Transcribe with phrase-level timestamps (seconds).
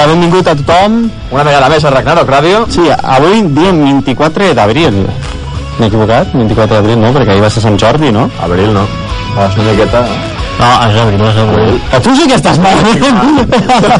[0.00, 0.94] Hola, benvingut a tothom.
[1.28, 2.60] Una vegada més a Ragnarok Ràdio.
[2.72, 4.94] Sí, avui dia 24 d'abril.
[5.76, 6.30] M'he equivocat?
[6.32, 8.22] 24 d'abril no, perquè ahir va ser Sant Jordi, no?
[8.40, 8.86] Abril no.
[9.34, 10.00] Vas una miqueta...
[10.56, 11.76] No, és abril, és abril.
[11.92, 13.52] A tu sí que estàs malament.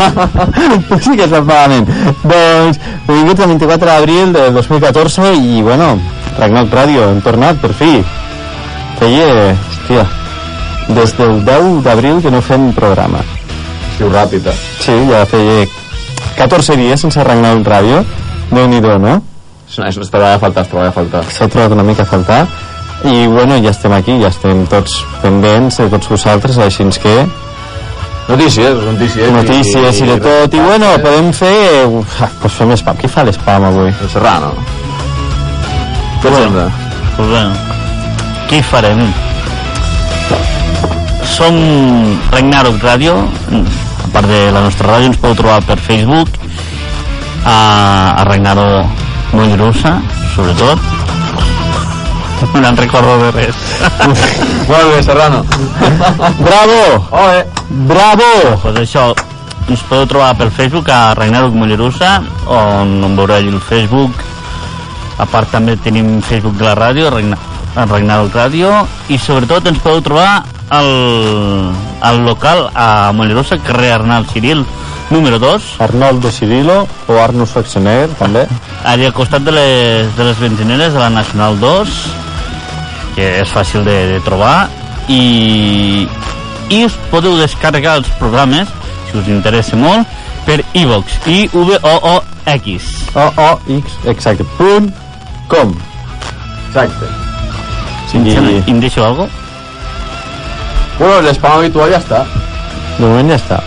[0.89, 1.93] tu sí que estàs malament.
[2.23, 2.81] Doncs,
[3.11, 5.91] benvinguts al 24 d'abril de 2014 i, bueno,
[6.39, 7.91] Ragnarok Ràdio, hem tornat, per fi.
[9.03, 10.09] Feia, hòstia,
[10.97, 13.21] des del 10 d'abril que no fem programa.
[14.01, 14.57] Ràpid, eh?
[14.81, 15.69] Sí, ja feia
[16.41, 18.01] 14 dies sense Ragnarok Ràdio.
[18.49, 19.19] Déu-n'hi-do, no?
[19.69, 21.21] Es, trobava a faltar, es trobava a faltar.
[21.29, 22.47] S'ha trobat una mica a faltar.
[23.05, 27.15] I, bueno, ja estem aquí, ja estem tots pendents de tots vosaltres, així que
[28.31, 29.33] Notícies, notícies.
[29.33, 30.55] notícies i de tot.
[30.55, 31.87] I, bueno, podem fer...
[31.87, 32.97] Uf, pues fem spam.
[32.97, 33.91] Qui fa l'spam avui?
[33.91, 34.53] El Serrano.
[36.23, 36.67] Què et sembla?
[37.17, 37.45] Pues bé,
[38.49, 39.05] què farem?
[41.37, 41.57] Som
[42.33, 43.17] Ragnarok Ràdio,
[44.11, 46.35] a part de la nostra ràdio, ens podeu trobar per Facebook,
[47.47, 50.01] a, a Ragnarok Mollerussa,
[50.35, 50.79] sobretot.
[52.57, 53.55] No en recordo de res.
[54.71, 55.45] Molt bé, Serrano.
[56.41, 56.81] Bravo!
[57.23, 57.45] Oe.
[57.87, 58.31] Bravo!
[58.65, 59.13] pues això,
[59.69, 62.17] ens podeu trobar per Facebook a Ragnarok Mollerussa,
[62.51, 64.25] on, on veureu allà el Facebook.
[65.21, 67.13] A part també tenim Facebook de la ràdio,
[67.77, 68.73] Ragnarok Ràdio,
[69.07, 70.41] i sobretot ens podeu trobar
[70.71, 74.65] al, al local a Mollerussa, carrer Arnal Ciril,
[75.11, 78.47] número 2, Arnoldo Cirilo o Arnus Schwarzenegger, també.
[78.85, 82.01] allà al costat de les, de les benzineres de la Nacional 2,
[83.17, 84.71] que és fàcil de, de trobar,
[85.11, 86.07] i,
[86.71, 88.71] i us podeu descarregar els programes,
[89.11, 90.07] si us interessa molt,
[90.47, 92.19] per iVox, i v o o
[92.51, 94.91] x O-O-X, exacte, punt
[95.51, 95.75] com.
[96.69, 97.07] Exacte.
[98.11, 99.29] Sí, I, i em deixo algo?
[101.01, 102.25] Bueno, l'espam habitual ja està.
[102.99, 103.59] de moment ja està.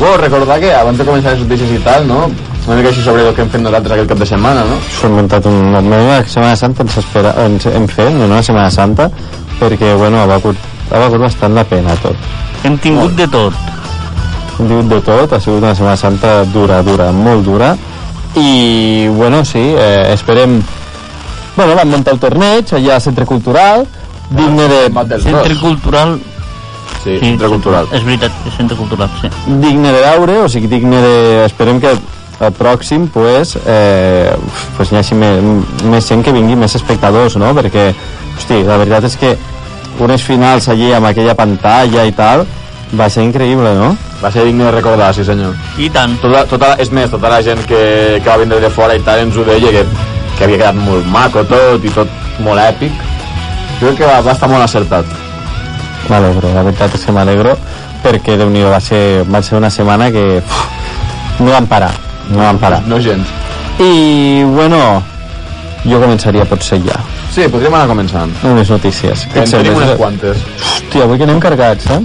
[0.00, 2.24] Bueno, recordar que abans de començar les notícies i tal, no?
[2.66, 4.80] Una mica així sobre el que hem fet nosaltres aquest cap de setmana, no?
[4.90, 5.60] S'ho ha inventat un...
[5.78, 9.06] Una Setmana Santa ens, espera, ens hem fet, no una Setmana Santa,
[9.60, 10.58] perquè, bueno, ha valgut,
[10.90, 12.26] ha valgut bastant la pena tot.
[12.66, 13.54] Hem tingut de tot.
[14.58, 17.76] Hem tingut de tot, ha sigut una Setmana Santa dura, dura, molt dura,
[18.34, 20.58] i, bueno, sí, eh, esperem...
[21.56, 23.86] Bueno, vam muntar el torneig allà al Centre Cultural,
[24.28, 25.54] digne de, Mat del Centre.
[25.62, 26.18] Cultural...
[27.06, 27.88] Sí, centre cultural.
[27.94, 29.30] És veritat, és centre cultural, sí.
[29.62, 31.16] digne de veure, o sigui, digne de...
[31.46, 34.34] Esperem que el pròxim, pues, eh,
[34.76, 35.40] pues hi hagi més,
[35.88, 37.54] més gent que vingui, més espectadors, no?
[37.56, 37.88] Perquè,
[38.36, 39.36] hosti, la veritat és que
[40.04, 42.44] unes finals allí amb aquella pantalla i tal,
[42.98, 43.94] va ser increïble, no?
[44.22, 45.56] Va ser digne de recordar, sí senyor.
[45.80, 46.16] I tant.
[46.22, 47.82] Tota, tota, és més, tota la gent que,
[48.20, 49.84] que va vindre de fora i tal ens ho deia que,
[50.36, 52.12] que havia quedat molt maco tot i tot
[52.44, 52.92] molt èpic.
[53.80, 55.25] Jo crec que va, va estar molt acertat.
[56.10, 57.56] M'alegro, la veritat és que m'alegro
[58.04, 60.60] perquè déu nhi va ser, va ser una setmana que uf,
[61.40, 61.90] no vam parar,
[62.30, 62.82] no vam parar.
[62.86, 63.26] No gens.
[63.82, 64.78] I, bueno,
[65.84, 67.00] jo començaria potser ja.
[67.34, 68.32] Sí, podríem anar començant.
[68.48, 69.26] Unes notícies.
[69.32, 70.46] Que en tenim unes quantes.
[70.62, 72.00] Hòstia, avui que anem carregats, eh?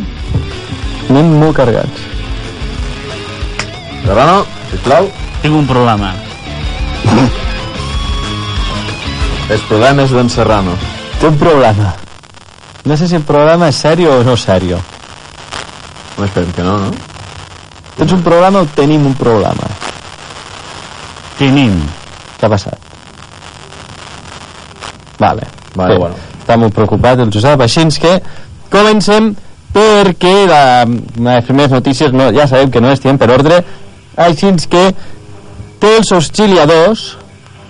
[1.11, 2.09] Anem molt carregats.
[4.03, 4.41] Serrano,
[4.73, 5.07] sisplau.
[5.41, 6.11] Tinc un problema.
[9.51, 10.75] Els problemes d'en Serrano.
[11.19, 11.93] Té un problema.
[12.85, 14.79] No sé si el problema és sèrio o no sèrio.
[16.17, 16.91] No esperem que no, no?
[17.97, 19.69] Tens un problema o tenim un problema?
[21.37, 21.77] Tenim.
[22.39, 22.89] Què ha passat?
[25.21, 25.45] Vale.
[25.75, 26.17] Vale, bueno.
[26.41, 28.17] Està molt preocupat el Josep, així que
[28.73, 29.29] comencem
[29.71, 33.61] perquè la, les primeres notícies no, ja sabem que no estem per ordre
[34.19, 34.91] així que
[35.81, 37.05] of Chilia 2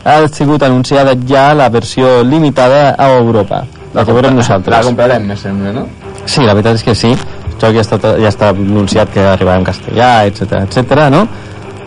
[0.03, 3.61] ha sigut anunciada ja la versió limitada a Europa
[3.93, 5.85] la veurem nosaltres La comprarem, me sembla, no?
[6.25, 7.11] Sí, la veritat és que sí.
[7.11, 11.07] El joc ja està, ja està anunciat que arribarà en castellà, etc etc.
[11.13, 11.25] no?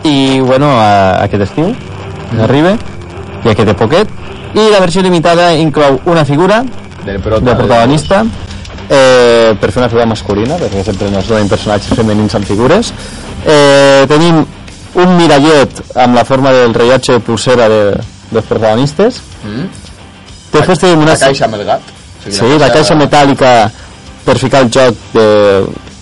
[0.05, 1.73] I, bueno, a, aquest estiu
[2.45, 2.75] arriba,
[3.43, 4.11] ja queda poquet.
[4.55, 6.63] I la versió limitada inclou una figura
[7.05, 8.23] Del prota, del protagonista
[8.89, 12.91] eh, per fer una figura masculina, perquè sempre es donen personatges femenins amb figures.
[13.45, 14.43] Eh, tenim
[15.01, 17.81] un mirallet amb la forma del rellotge pulsera de,
[18.31, 19.19] dels protagonistes.
[19.43, 19.67] Mm?
[20.53, 21.15] Després tenim una...
[21.15, 21.94] La caixa amb el gat.
[22.29, 23.51] Sí, la caixa metàl·lica
[24.25, 25.27] per ficar el joc de,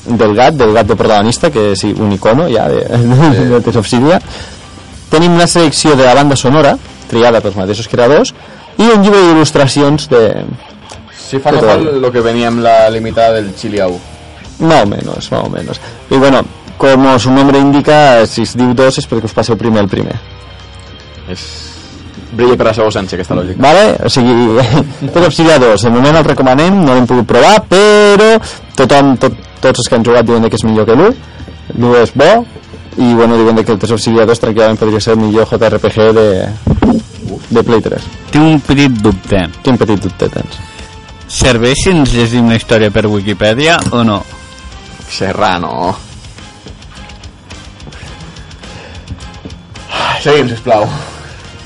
[0.06, 2.84] del gat, del gat de protagonista, que sí, un icono ja de,
[3.52, 4.20] de, de Cydia.
[5.12, 6.78] Tenim una selecció de la banda sonora,
[7.10, 8.34] triada pels mateixos creadors,
[8.80, 10.24] i un llibre d'il·lustracions de...
[11.14, 14.00] Si fa no de fa lo que venia amb la limitada del Chiliau.
[14.60, 15.80] Más o menos, más o menos.
[16.10, 16.44] Y bueno,
[16.78, 20.18] como su nombre indica, si es diu 2 és perquè us passeu primer el primer.
[21.30, 21.73] És...
[22.34, 23.62] Brilla per la seva ausència, aquesta lògica.
[23.64, 23.86] Vale?
[24.04, 24.34] O sigui,
[25.14, 28.34] tot Obsidia 2, de moment el recomanem, no l'hem pogut provar, però
[28.78, 31.16] tothom, tot, tots els que han jugat diuen que és millor que l'1,
[31.78, 32.32] l'1 és bo,
[32.98, 36.12] i bueno, diuen que el Tales of Cilia 2 tranquil·lament podria ser el millor JRPG
[36.14, 36.28] de,
[37.50, 39.42] de Play 3 Tinc un petit dubte.
[39.66, 40.60] quin petit dubte tens
[41.34, 44.20] Serveix si ens llegim la història per Wikipedia o no?
[45.10, 45.96] Serrano.
[50.22, 50.86] Seguim, sisplau.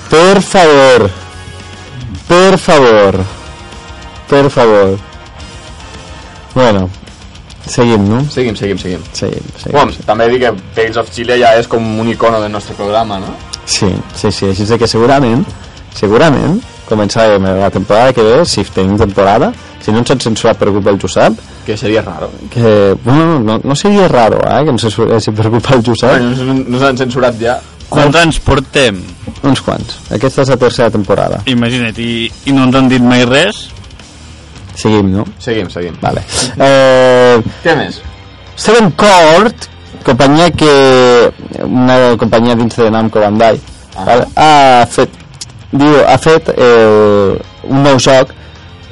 [0.09, 1.09] Per favor
[2.27, 3.19] per favor
[4.29, 4.97] per favor
[6.55, 6.89] bueno
[7.67, 8.21] seguim, no?
[8.31, 9.01] Seguim, seguim, seguim.
[9.11, 9.73] seguim, seguim.
[9.75, 13.17] Bueno, també dic que Tales of Chile ja és com un icono del nostre programa,
[13.19, 13.33] no?
[13.65, 15.43] Sí, sí, sí, així que segurament,
[15.93, 19.51] segurament, començarem la temporada que ve, si tenim temporada,
[19.83, 22.29] si no ens han censurat per culpa del Josep, Que seria raro.
[22.49, 26.29] que, bueno, no, no seria raro, eh, que ens censuressin per culpa del Josep, Bueno,
[26.53, 27.59] nos, nos han censurat ja.
[27.89, 28.99] Quants anys portem?
[29.47, 29.97] uns quants.
[30.11, 31.39] Aquesta és la tercera temporada.
[31.47, 33.67] Imagina't, i, i no ens han dit mai res?
[34.77, 35.23] Seguim, no?
[35.41, 35.95] Seguim, seguim.
[36.01, 36.21] Vale.
[36.57, 38.01] Eh, Què més?
[38.57, 39.69] Seven Court,
[40.05, 40.71] companyia que...
[41.65, 43.59] una companyia dins de Namco Bandai,
[43.97, 44.03] Ah.
[44.05, 44.25] val?
[44.37, 45.09] ha fet,
[45.71, 47.33] diu, ha fet eh,
[47.65, 48.29] un nou joc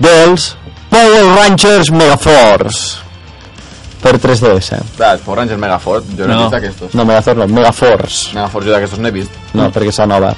[0.02, 0.56] dels
[0.90, 3.05] Power Rangers Megaforce
[4.06, 4.70] per 3DS.
[5.00, 6.40] Va, Power Rangers Megafort, jo no, No.
[6.40, 6.94] he vist aquestos.
[6.94, 8.36] No, Megaforce no, Megaforce.
[8.38, 10.36] Megafort jo d'aquestos no he vist, No, perquè és la nova.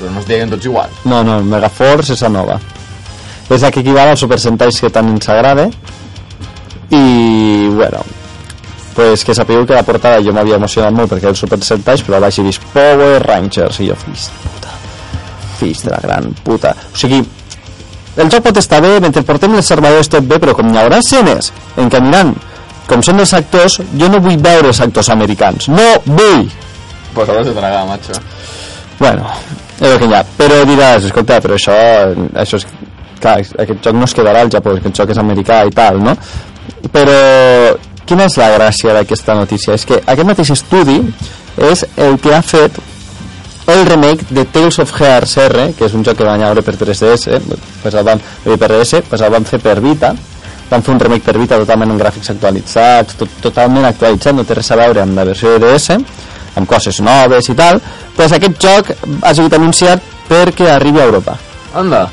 [0.00, 1.04] però no es diguen tots iguals.
[1.04, 2.56] No, no, Megaforce és la nova.
[3.52, 5.68] És la que equival als Super Sentais que tant ens agrada.
[6.90, 8.00] I, bueno,
[8.94, 12.18] pues que sapigueu que la portada jo m'havia emocionat molt perquè el Super Sentais, però
[12.20, 14.74] vaig i vist Power Rangers i jo, fills de puta,
[15.60, 16.74] fills de la gran puta.
[16.92, 17.22] O sigui,
[18.16, 20.98] el joc pot estar bé, mentre portem els servidors tot bé, però com hi haurà
[21.00, 22.34] escenes en què aniran
[22.92, 25.68] com són els actors, jo no vull veure els actors americans.
[25.72, 26.48] No vull!
[27.14, 28.16] Pues hauràs de tragar, macho.
[28.98, 29.28] Bueno,
[29.78, 30.22] és el que hi ha.
[30.38, 31.76] Però diràs, escolta, però això,
[32.42, 32.66] això és,
[33.22, 36.16] clar, aquest joc no es quedarà al Japó, aquest joc és americà i tal, no?
[36.92, 37.18] Però
[38.08, 39.76] quina és la gràcia d'aquesta notícia?
[39.78, 40.98] És que aquest mateix estudi
[41.72, 42.80] és el que ha fet
[43.66, 46.74] el remake de Tales of Hearts R, que és un joc que van veure per
[46.78, 47.40] 3DS,
[47.82, 50.14] pues el van, eh, per DS, pues el van fer per Vita,
[50.70, 54.58] van fer un remake per Vita totalment amb gràfics actualitzats, tot, totalment actualitzat, no té
[54.58, 55.98] res a veure amb la versió de DS,
[56.56, 57.80] amb coses noves i tal,
[58.16, 58.90] doncs aquest joc
[59.22, 61.38] ha sigut anunciat perquè arribi a Europa.
[61.74, 62.08] Anda,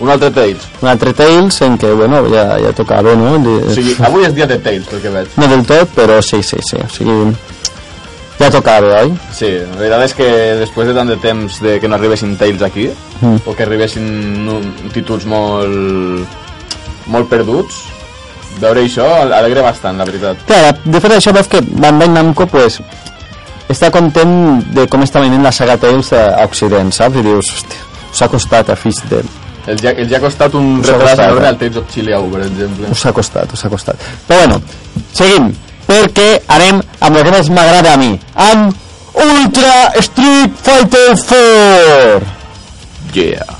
[0.00, 0.68] un altre Tales.
[0.82, 3.36] Un altre Tales en què, bueno, ja, ja tocava, no?
[3.38, 5.36] O sigui, avui és dia de Tales, pel que veig.
[5.38, 6.80] No del tot, però sí, sí, sí.
[6.82, 7.34] O sigui,
[8.40, 9.12] ja tocava, oi?
[9.32, 10.28] Sí, la veritat és que
[10.60, 12.90] després de tant de temps de que no arribessin Tales aquí,
[13.20, 13.36] Mm.
[13.46, 14.48] o que arribessin
[14.92, 16.26] títols molt
[17.06, 17.84] molt perduts,
[18.60, 20.40] veure això alegra bastant, la veritat.
[20.48, 22.80] Clar, de fet això veus que Bandai Namco pues,
[23.70, 27.16] està content de com està venint la saga Tales a, Occident, saps?
[27.20, 29.22] I dius, hòstia, us ha costat a fills de...
[29.72, 31.52] Els ja, els ja ha costat un retras enorme eh?
[31.54, 32.90] al Tales of Chile, per exemple.
[32.92, 34.08] Us ha costat, us ha costat.
[34.28, 34.60] Però bueno,
[35.16, 35.48] seguim,
[35.88, 38.82] perquè anem amb el que més m'agrada a mi, amb
[39.24, 42.32] Ultra Street Fighter 4!
[43.14, 43.58] Yeah.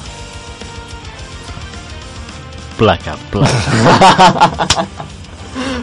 [2.76, 4.86] Placa, placa.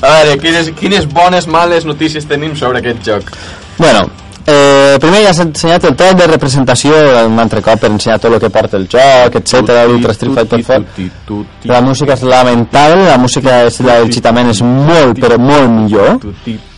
[0.01, 3.29] A veure, quines, quines bones, males notícies tenim sobre aquest joc?
[3.77, 4.09] Bueno,
[4.45, 6.95] eh, primer ja s'ha ensenyat el tot de representació
[7.27, 9.75] un altre cop per ensenyar tot el que porta el joc, etc.
[9.89, 11.39] l'Ultra Street Fighter 4.
[11.71, 16.19] La música és lamentable, la música és la del Chitamen és molt, però molt millor.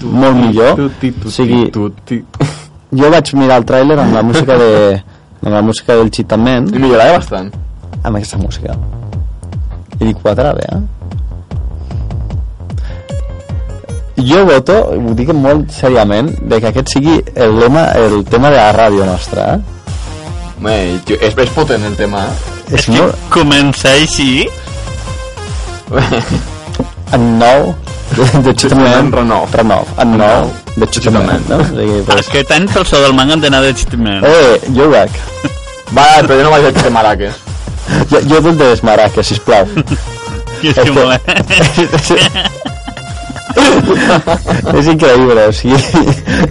[0.02, 0.86] Molt millor.
[1.26, 1.70] O sigui,
[2.94, 4.74] jo vaig mirar el tràiler amb la música de
[5.44, 7.52] amb la música del Chitamen, I millorava bastant.
[8.04, 8.78] amb aquesta música.
[10.00, 11.03] I dic, quadrava, eh?
[14.18, 18.58] Jo voto, ho dic molt seriament, de que aquest sigui el lema, el tema de
[18.60, 19.60] la ràdio nostra, eh?
[20.60, 22.76] Home, tio, és, és potent el tema, eh?
[22.78, 23.16] És molt...
[23.34, 24.46] Comença així?
[27.14, 27.74] En nou
[28.18, 29.12] de, de Chitamen.
[29.14, 29.46] Renov.
[29.54, 29.86] Renov.
[30.02, 30.48] En nou
[30.82, 31.60] de Chitamen, no?
[31.62, 34.26] O sigui, pues, Aquest any pel so del manga han d'anar de xitiment.
[34.26, 35.14] eh, jo ho veig.
[35.98, 37.42] Va, però jo no vaig a Maraques.
[38.10, 39.68] Jo, jo vull de les maraques, sisplau.
[40.64, 41.20] I és és que que- molt,
[44.80, 45.80] és increïble, o sigui,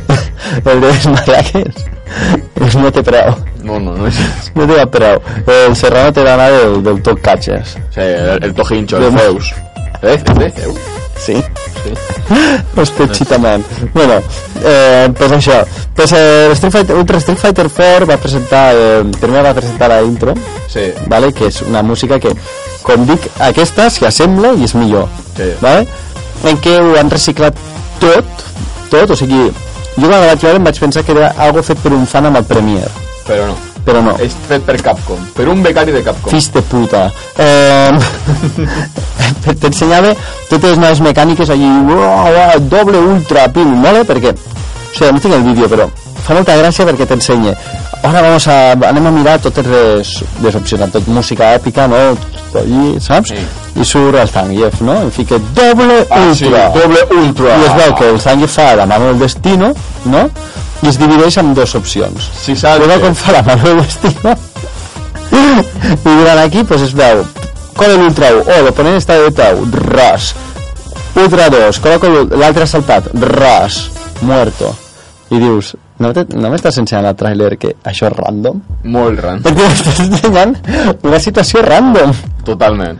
[0.70, 1.88] el de les maraques
[2.62, 4.18] és no té preu, No, no, no és...
[4.58, 5.20] no té preu.
[5.46, 7.76] El Serrano té d'anar del, del tot catxes.
[7.94, 9.52] Sí, el, el Tojincho, el Zeus.
[10.02, 10.80] Eh, de Zeus?
[11.22, 11.36] Sí?
[11.82, 11.92] Sí.
[12.76, 13.64] Hòstia, xitament.
[13.94, 14.18] Bueno,
[14.64, 15.60] eh, pues això.
[15.94, 20.02] Pues, eh, Street Fighter, Ultra Street Fighter 4 va presentar, eh, primer va presentar la
[20.02, 20.34] intro,
[20.68, 20.90] Sí.
[21.06, 21.32] vale?
[21.32, 22.34] que és una música que,
[22.82, 25.06] com dic, aquesta s'hi assembla i és millor.
[25.36, 25.52] Sí.
[25.60, 25.86] Vale?
[26.48, 27.54] En què ho han reciclat
[28.02, 28.24] tot,
[28.90, 29.44] tot, o sigui,
[29.96, 32.26] jo quan la vaig veure em vaig pensar que era algo fet per un fan
[32.30, 32.90] amb el Premiere,
[33.26, 33.54] Però no.
[33.86, 34.16] però no.
[34.18, 35.20] És fet per Capcom.
[35.36, 36.30] Per un becari de Capcom.
[36.32, 37.04] Fills de puta.
[37.38, 37.92] Eh,
[39.62, 40.14] T'ensenyava
[40.50, 45.20] totes les noves mecàniques allí, uah, uah, doble ultra, pim, mola, perquè O sigui, no
[45.24, 45.86] tinc el vídeo, però
[46.22, 47.54] fa molta gràcia perquè t'ensenya.
[48.02, 50.08] Ara vamos a, anem a mirar totes les,
[50.42, 52.00] les opcions, tot música èpica, no?
[52.50, 53.30] Tot allí, saps?
[53.30, 53.44] Sí.
[53.78, 54.96] I surt el Zangief, no?
[55.06, 56.34] I fica doble Ah, ultra.
[56.34, 57.54] sí, doble ultra.
[57.56, 59.70] I es veu que el Zangief fa la mano del destino,
[60.04, 60.24] no?
[60.82, 62.26] I es divideix en dues opcions.
[62.42, 64.34] Si saps que- com fa la mano del destino
[65.32, 67.22] i durant aquí pues es veu
[67.74, 69.62] con el ultra 1, oh, l'oponent està de tau,
[69.94, 70.34] ras
[71.16, 73.78] ultra 2, col·loco l'altre saltat ras,
[74.20, 74.74] muerto
[75.32, 78.60] i dius, no te- no m'estàs ensenyant al tràiler que això és random?
[78.84, 79.40] Molt ran.
[79.46, 80.54] perquè m'estàs ensenyant
[81.08, 82.12] una situació random
[82.44, 82.98] Totalment.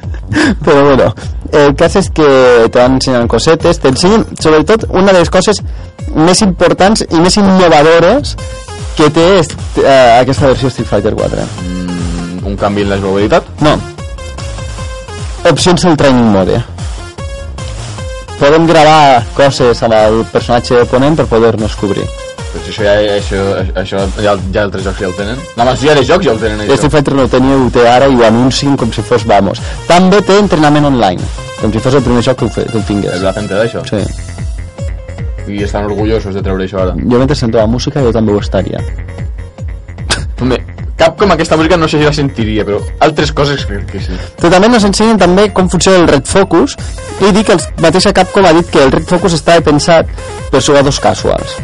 [0.65, 1.09] però bueno,
[1.53, 2.27] el cas és que
[2.71, 5.59] te van ensenyant cosetes, t'ensenyen sobretot una de les coses
[6.15, 8.37] més importants i més innovadores
[8.97, 13.45] que té est, eh, aquesta versió Street Fighter 4 Mm, un canvi en la jugabilitat.
[13.61, 13.77] no
[15.51, 16.61] opcions del training mode
[18.39, 22.05] podem gravar coses amb el personatge oponent per poder-nos cobrir
[22.53, 23.39] Però això ja, això,
[23.81, 25.39] això ja, ja altres jocs ja ho tenen.
[25.57, 26.77] La majoria de jocs ja ho tenen, això.
[26.77, 29.63] Street Fighter no ho tenia, ho té ara i ho anuncien com si fos Vamos
[29.89, 31.23] també té entrenament online
[31.63, 33.49] com si fos el primer joc que ho, fe, que ho tingués És la gent
[33.49, 33.85] d'això.
[33.89, 34.03] sí.
[35.53, 36.93] I estan orgullosos de treure això ara.
[36.95, 38.79] jo mentre sento la música jo també ho estaria
[40.43, 40.59] Home,
[40.99, 44.17] cap com aquesta música no sé si la sentiria, però altres coses crec que sí.
[44.41, 46.77] Però també ens ensenyen també com funciona el Red Focus
[47.23, 50.11] i dic que el mateixa Capcom ha dit que el Red Focus estava pensat
[50.51, 51.55] per jugadors casuals.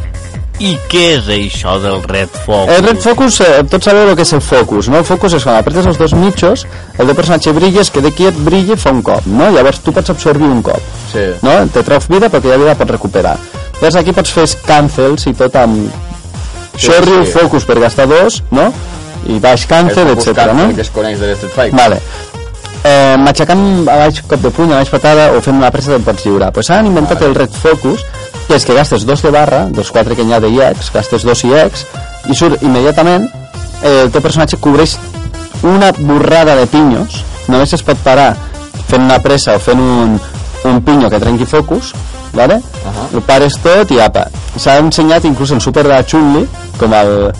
[0.58, 2.72] I què és això del Red Focus?
[2.74, 4.98] El Red Focus, eh, tots sabeu el que és el focus, no?
[4.98, 6.64] El focus és quan apretes els dos mitjos,
[6.98, 9.52] el teu personatge brilla, és que de qui et brilla fa un cop, no?
[9.54, 11.28] Llavors tu pots absorbir un cop, Sí.
[11.46, 11.54] no?
[11.72, 13.36] Te treus vida perquè ja vida pots recuperar.
[13.78, 15.90] Llavors aquí pots fer cancels i tot amb
[16.78, 17.32] Sí, Shoryu sí.
[17.32, 18.72] Focus per gastar dos, no?
[19.28, 20.52] I baix cancel, el etc.
[20.54, 20.74] no?
[20.74, 21.74] que es coneix de l'Street Fighter.
[21.78, 21.98] Vale.
[22.84, 26.04] Eh, matxacant a baix cop de puny, a baix patada o fent una pressa te'n
[26.06, 26.52] pots lliurar.
[26.54, 28.04] Pues han inventat el Red Focus,
[28.46, 31.24] que és que gastes dos de barra, dos quatre que n'hi ha de IX, gastes
[31.26, 31.82] dos IX,
[32.30, 33.26] i surt immediatament,
[33.82, 34.96] eh, el teu personatge cobreix
[35.66, 38.30] una borrada de pinyos, només es pot parar
[38.88, 40.14] fent una pressa o fent un,
[40.70, 41.92] un pinyo que trenqui focus,
[42.32, 42.60] vale?
[42.86, 43.08] Ahà.
[43.12, 44.28] ho pares tot i apa.
[44.56, 46.46] S'ha ensenyat inclús en Super de Chun-Li,
[46.78, 47.32] com el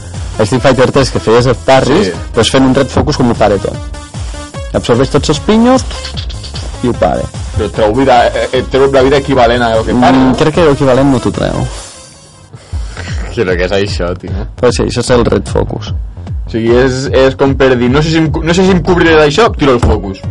[0.42, 2.12] Street Fighter 3 que feies els parris, Sí.
[2.34, 3.97] pues fent un Red Focus com ho pare tot
[4.74, 5.84] absorbeix tots els pinyos
[6.84, 7.24] i ho pare
[7.58, 8.16] Però treu, vida,
[8.52, 10.36] eh, treu la vida equivalent a el que pare, mm, no?
[10.38, 11.64] crec que l'equivalent no t'ho treu
[13.38, 14.34] Però què és això, tio?
[14.58, 18.02] però sí, això és el Red Focus O sigui, és, és com per dir, no
[18.02, 20.22] sé si em, no sé si em cobriré d'això, tiro el focus.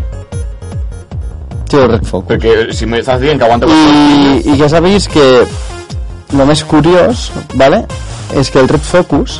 [1.69, 5.27] sí, el Red Focus Perquè si m'estàs dient que aguanta i, i ja sabéis que
[6.33, 7.85] el més curiós vale,
[8.35, 9.39] és que el Red Focus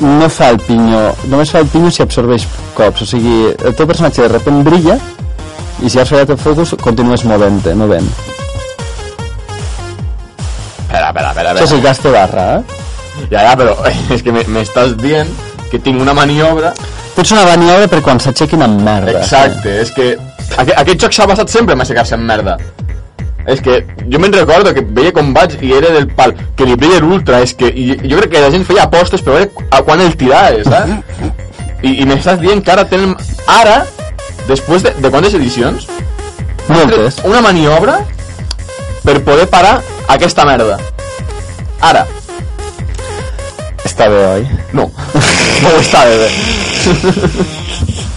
[0.00, 3.86] no fa el pinyo només fa el pinyo si absorbeix cops o sigui, el teu
[3.88, 4.98] personatge de repent brilla
[5.84, 8.08] i si has fallat el focus continues movent-te, movent
[10.86, 11.50] Espera, espera, espera.
[11.52, 11.82] això és el espera.
[11.88, 12.62] gas de barra eh?
[13.30, 13.74] Ja, ja, però
[14.14, 15.28] és que me- m'estàs dient
[15.70, 16.72] que tinc una maniobra...
[17.16, 20.10] tens una maniobra per quan s'aixequin amb merda Exacte, és que
[20.56, 22.54] aqu aquest joc s'ha basat sempre en aixecar-se amb merda.
[23.46, 23.78] És que
[24.10, 27.40] jo me'n recordo que veia com vaig i era del pal, que li brilla l'ultra,
[27.46, 30.16] és que i, jo crec que la gent feia apostes per veure a quan el
[30.18, 31.30] tiraves, saps?
[31.82, 33.14] I, i m'estàs dient que ara tenen...
[33.46, 33.84] Ara,
[34.48, 35.86] després de, de quantes edicions?
[36.66, 38.00] moltes Una maniobra
[39.04, 40.78] per poder parar aquesta merda.
[41.80, 42.06] Ara.
[43.84, 44.48] està bé, oi?
[44.74, 44.90] No.
[45.62, 46.30] No ho està de bé.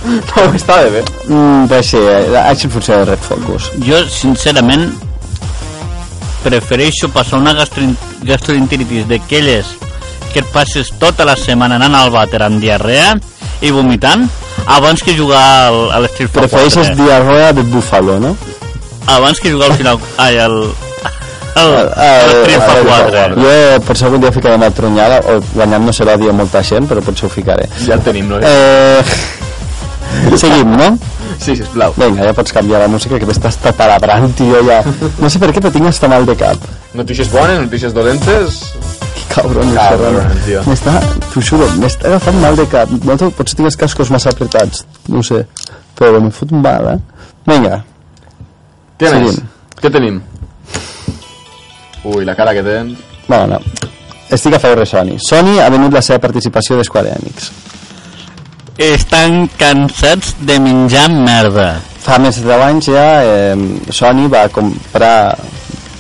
[0.10, 1.04] No ho està de bé.
[1.28, 3.70] Mm, pues sí, eh, així funciona el Red Focus.
[3.86, 4.90] Jo, sincerament,
[6.44, 9.76] prefereixo passar una gastroenteritis d'aquelles
[10.34, 13.16] que et passes tota la setmana anant al vàter amb diarrea
[13.66, 14.28] i vomitant
[14.70, 17.04] abans que jugar al, a l'Street Fighter Prefereixes 4.
[17.04, 18.36] diarrea de búfalo, no?
[19.08, 20.00] Abans que jugar al final...
[20.18, 20.58] Ai, al...
[21.56, 21.74] al
[22.44, 23.42] Street ah, Fighter 4.
[23.42, 27.02] Jo potser algun dia ficaré una tronyada, o guanyant no se l'odia molta gent, però
[27.04, 27.66] potser ho ficaré.
[27.86, 28.40] Ja el tenim, no?
[28.42, 29.02] Eh...
[30.42, 30.94] Seguim, no?
[31.40, 31.94] Sí, sisplau.
[31.98, 34.82] Vinga, ja pots canviar la música, que m'estàs tatalabrant, tio, ja.
[35.22, 36.66] No sé per què, però tinc hasta mal de cap.
[37.00, 38.60] Notícies bones, notícies dolentes...
[39.16, 40.64] Que cabron, Cabron, tio.
[40.68, 40.98] M'està,
[41.32, 42.92] t'ho juro, m'està agafant mal de cap.
[43.08, 45.46] No, potser tinc els cascos massa apretats, no ho sé.
[46.00, 47.00] Però me fot mal, eh?
[47.48, 47.80] Vinga,
[49.00, 49.38] Què més?
[49.38, 49.48] Seguim.
[49.80, 50.20] Què tenim?
[52.04, 53.00] Ui, la cara que tens...
[53.30, 53.88] bueno, no.
[54.30, 55.16] Estic a favor de Sony.
[55.24, 57.48] Sony ha venut la seva participació de Square Enix.
[58.80, 61.82] Estan cansats de menjar merda.
[62.00, 63.56] Fa més de 10 anys ja eh,
[63.92, 65.36] Sony va comprar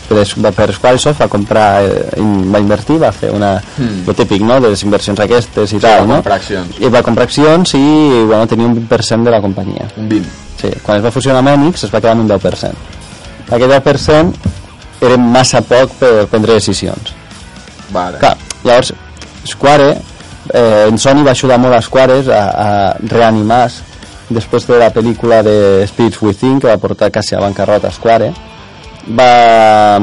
[0.07, 4.05] per, va- per Squaresoft va comprar eh, in- va invertir, va fer una Mm.
[4.07, 6.21] lo típic, no?, de les inversions aquestes i va tal, no?
[6.25, 6.79] accions.
[6.79, 7.83] I va comprar accions i
[8.25, 9.85] bueno, tenia un 20% de la companyia.
[9.97, 10.29] Un 20.
[10.61, 12.73] Sí, quan es va fusionar amb Enix es va quedar amb un 10%.
[13.49, 14.33] Aquest 10%
[15.01, 17.13] era massa poc per prendre decisions.
[17.91, 18.17] Vale.
[18.19, 18.93] Clar, llavors,
[19.47, 19.97] Square,
[20.53, 22.69] eh, en Sony va ajudar molt a Square a, a
[23.11, 23.67] reanimar
[24.29, 28.31] després de la pel·lícula de Spirits Within, que va portar quasi a bancarrota Square,
[29.17, 29.99] va,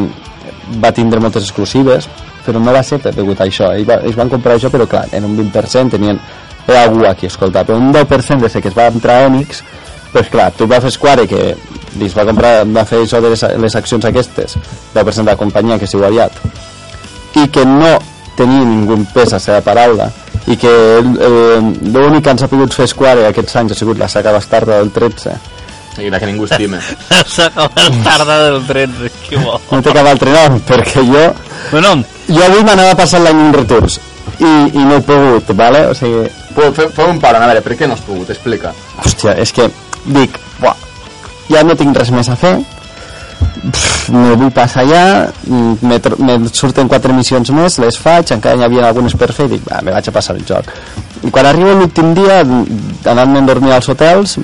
[0.82, 2.08] va tindre moltes exclusives,
[2.46, 3.70] però no va ser degut a això.
[3.74, 6.20] Ells, va, ells van comprar això, però clar, en un 20% tenien
[6.66, 9.62] era algú aquí, escolta, però un 10% des que es va entrar a Enix,
[10.12, 11.54] pues clar, tu vas fer Square, que
[11.96, 14.58] li va comprar, va fer això de les, les accions aquestes,
[14.94, 16.42] 10% de la companyia, que s'hi aviat,
[17.38, 17.94] i que no
[18.36, 20.10] tenia ningú pes a la seva paraula,
[20.46, 21.60] i que eh,
[21.92, 24.92] l'únic que ens ha pogut fer Square aquests anys ha sigut la saga bastarda del
[24.94, 25.36] 13,
[26.04, 26.76] I la que ningú estime.
[27.34, 29.56] S'ha acabat tarda del 13, que bo.
[29.70, 31.22] no té cap altre nom, perquè jo
[31.70, 31.94] Bueno,
[32.28, 33.96] jo avui m'anava passant l'any en returns
[34.38, 35.86] i, i no he pogut, vale?
[35.88, 36.26] O sigui,
[36.56, 38.30] Pues, fe, fem un parón, a veure, per què no has pogut?
[38.32, 38.70] Explica.
[39.02, 39.66] hòstia, és que
[40.06, 40.76] dic, buah,
[41.50, 42.54] ja no tinc res més a fer
[44.14, 48.66] Me vull passar allà mm, me, me surten quatre missions més les faig, encara hi
[48.66, 50.70] havia algunes per fer i dic, va, me vaig a passar el joc.
[51.26, 54.38] I quan arribo l'últim dia anant-me a dormir als hotels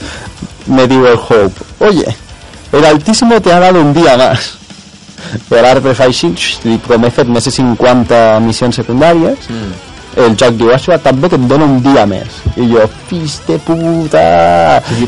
[0.76, 2.16] me diu el Hope oye,
[2.72, 4.56] el Altísimo te ha dado un día más.
[5.48, 6.32] Per ara fa així
[6.64, 9.48] dic, fet més de 50 missions secundàries.
[9.48, 9.89] Mm.
[10.16, 12.40] El joc diu, això també que et dona un dia més.
[12.56, 14.22] I jo, fills de puta!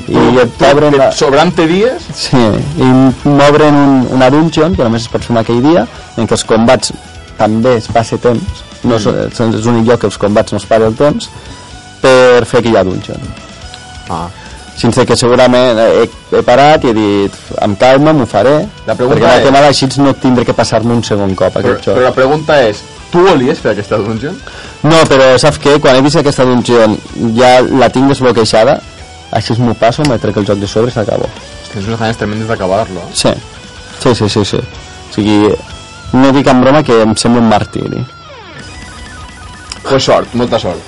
[0.08, 1.10] I et t'obren la...
[1.12, 2.02] Sobrant dies?
[2.14, 2.38] sí,
[2.78, 2.90] i
[3.28, 6.92] m'obren un, una dungeon que només es pot fer aquell dia en què els combats
[7.38, 8.62] també es passa temps.
[8.84, 11.28] No és, és l'únic lloc que els combats no es para el temps
[12.02, 13.20] per fer aquella dungeon
[14.10, 14.26] Ah.
[14.76, 18.56] sense que segurament he, he parat i he dit amb calma m'ho faré.
[18.86, 22.02] La pregunta perquè és- tema així no tindré que passar-me un segon cop Però, però
[22.02, 22.80] la pregunta és,
[23.12, 24.36] tu volies fer aquesta dungeon?
[24.82, 25.76] No, però saps què?
[25.80, 26.96] Quan he vist aquesta dungeon
[27.36, 28.78] ja la tinc desbloquejada,
[29.32, 31.28] així m'ho passo, me trec el joc de sobre i s'acabó.
[31.72, 33.04] Tens unes ganes tremendes d'acabar-lo.
[33.14, 33.30] Sí.
[34.02, 34.58] sí, sí, sí, sí.
[34.58, 35.38] O sigui,
[36.12, 38.02] no dic en broma que em sembla un martiri.
[39.88, 40.80] Pues sort, molta sort.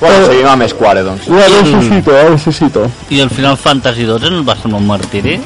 [0.00, 0.26] Bueno, Eh.
[0.26, 1.26] seguim amb Square, doncs.
[1.28, 2.90] Ho necessito, ho necessito.
[3.08, 5.40] i el Final Fantasy 12 no va ser un martiri?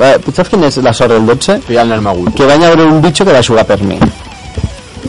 [0.00, 1.60] Va, saps quina és la sort del 12?
[1.66, 2.34] Que ja el nen agut.
[2.36, 3.98] Que vaig veure un bitxo que va jugar per mi.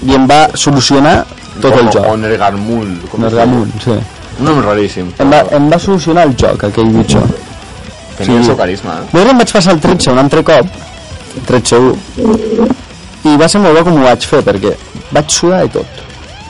[0.06, 1.18] I em va solucionar
[1.62, 2.06] tot el joc.
[2.06, 2.94] O Nergarmul.
[3.12, 3.28] com
[3.84, 3.98] sí.
[4.40, 5.12] Un nom raríssim.
[5.20, 7.22] Em va, em va solucionar el joc, aquell bitxo.
[8.18, 8.50] Tenia el sí.
[8.50, 9.06] seu carisma, eh?
[9.12, 10.76] Després em vaig passar el 13 un altre cop,
[11.48, 12.68] 13 1,
[13.30, 14.74] i va ser molt bo com ho vaig fer, perquè
[15.14, 16.04] vaig sudar de tot.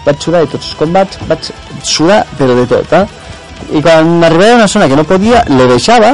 [0.05, 1.51] Vaig sudar de tots els combats, vaig
[1.83, 3.05] sudar però de tot, eh?
[3.77, 6.13] I quan arribava a una zona que no podia, le deixava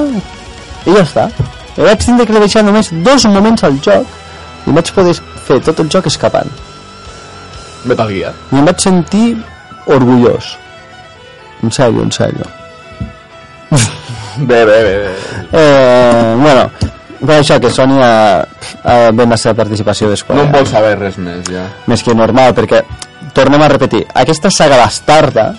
[0.86, 1.30] i ja està.
[1.78, 5.18] I vaig tindre que le deixar només dos moments al joc i vaig poder
[5.48, 6.50] fer tot el joc escapant.
[7.86, 8.34] Metal Gear.
[8.52, 9.28] I em vaig sentir
[9.86, 10.54] orgullós.
[11.64, 12.48] En sèrio, en sèrio.
[14.38, 14.98] Bé, bé, bé.
[14.98, 15.12] bé.
[15.52, 16.70] Eh, bueno,
[17.26, 18.42] per això que Sony ha,
[18.84, 20.44] ha ven la seva participació No d'Esquadra.
[20.44, 21.68] en vol saber res més, ja.
[21.88, 22.82] Més que normal, perquè,
[23.34, 25.54] tornem a repetir, aquesta saga bastarda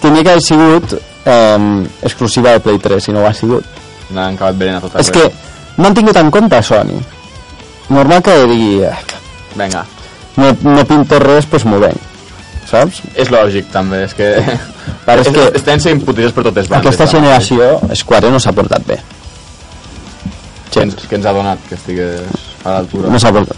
[0.00, 3.66] tenia que haver sigut eh, exclusiva de Play 3, i no ho ha sigut.
[4.14, 5.26] N'han acabat venent a tot És que
[5.76, 6.96] no han tingut en compte Sony.
[7.90, 8.96] Normal que digui, eh,
[9.58, 9.84] Vinga.
[10.38, 12.04] No, no pinto res, doncs m'ho venc.
[12.68, 12.98] Saps?
[13.16, 14.26] És lògic, també, és que...
[15.06, 16.84] Però és que- Estem sent putides per totes bandes.
[16.84, 18.98] Aquesta generació, Square no s'ha portat bé.
[20.68, 22.20] Que ens, que ens ha donat que estigués
[22.64, 23.08] a l'altura.
[23.08, 23.56] no s'ha portat...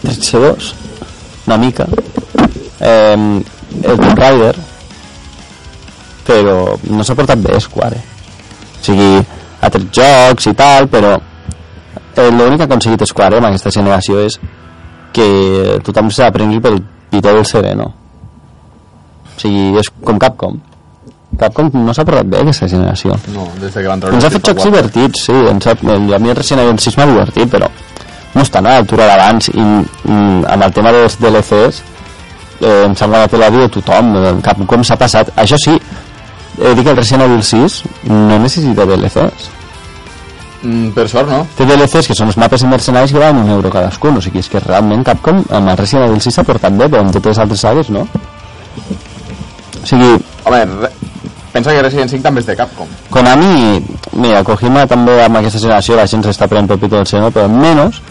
[0.00, 0.70] 13-2,
[1.46, 1.84] una mica.
[2.80, 3.16] Eh,
[3.84, 4.54] el Tomb Raider,
[6.26, 6.56] però
[6.88, 8.00] no s'ha portat bé Square.
[8.80, 9.10] O sigui,
[9.60, 14.38] altres jocs i tal, però eh, l'únic que ha aconseguit Square amb aquesta generació és
[15.14, 17.90] que tothom s'aprengui pel pitó del sereno.
[19.30, 20.58] O sigui, és com Capcom.
[21.40, 23.14] Capcom no s'ha portat bé aquesta generació.
[23.34, 24.18] No, des de que van treure...
[24.18, 26.98] Ens ha fet el jocs divertits, sí, ens ha, a mi el Resident Evil 6
[26.98, 27.70] m'ha divertit, però
[28.34, 31.80] no estan a l'altura d'abans i mm, amb el tema dels DLCs
[32.60, 35.32] eh, em sembla que té la vida de tothom, eh, Capcom s'ha passat.
[35.40, 39.48] Això sí, eh, dic que el Resident Evil 6 no necessita DLCs.
[40.60, 40.68] 4.
[40.68, 41.46] Mm, per sort, no?
[41.56, 44.48] Té DLCs que són els mapes mercenaris que valen un euro cadascun, o sigui, és
[44.48, 47.42] que realment Capcom amb el Resident Evil 6 s'ha portat bé, però amb totes les
[47.44, 48.06] altres sagues no.
[49.80, 50.12] O sigui,
[50.44, 50.92] Home, re...
[51.52, 52.88] pensa que Resident 5 també és de Capcom.
[53.10, 53.80] Konami,
[54.12, 57.48] mira, Kojima també amb aquesta generació la gent s'està prenent pel pito del senyor, però
[57.48, 58.02] menys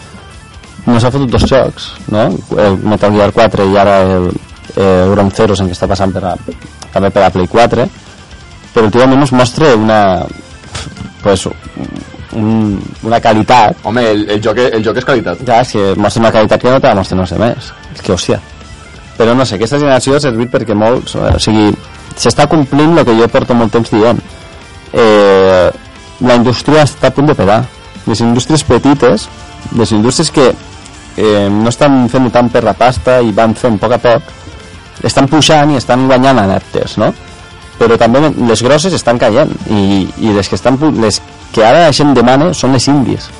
[0.86, 2.30] no s'ha fotut dos jocs, no?
[2.58, 4.30] El Metal Gear 4 i ara el
[4.76, 6.36] eh, Euron Zeros en què està passant per a,
[6.92, 7.86] també per a Play 4
[8.74, 10.00] però últimament es mostra una
[11.22, 11.48] pues,
[12.38, 13.84] un, una qualitat.
[13.84, 15.44] Home, el, el, joc, el joc és qualitat.
[15.46, 17.72] ja, és que mostra una qualitat que no te la mostra no sé més.
[17.94, 18.40] És que hòstia.
[19.18, 21.68] Però no sé, aquesta generació ha servit perquè molts o sigui,
[22.16, 24.22] s'està complint el que jo porto molt temps dient.
[24.92, 25.68] Eh,
[26.26, 27.62] la indústria està a punt de pegar
[28.08, 29.28] les indústries petites
[29.76, 30.48] les indústries que
[31.16, 34.30] eh, no estan fent tant per la pasta i van fent a poc a poc,
[35.06, 37.12] estan puixant i estan guanyant adeptes, no?
[37.80, 41.92] Però també les grosses estan caient i, i les que estan les que ara la
[41.96, 43.30] gent demana són les indies,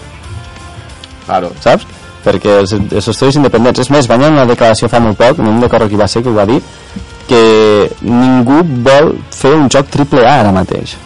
[1.26, 1.52] Claro.
[1.62, 1.84] saps?
[2.24, 5.60] Perquè els, els estudis independents, és més, van una declaració fa molt poc, no em
[5.62, 6.58] recordo qui va ser que ho va dir,
[7.30, 10.96] que ningú vol fer un joc triple A ara mateix.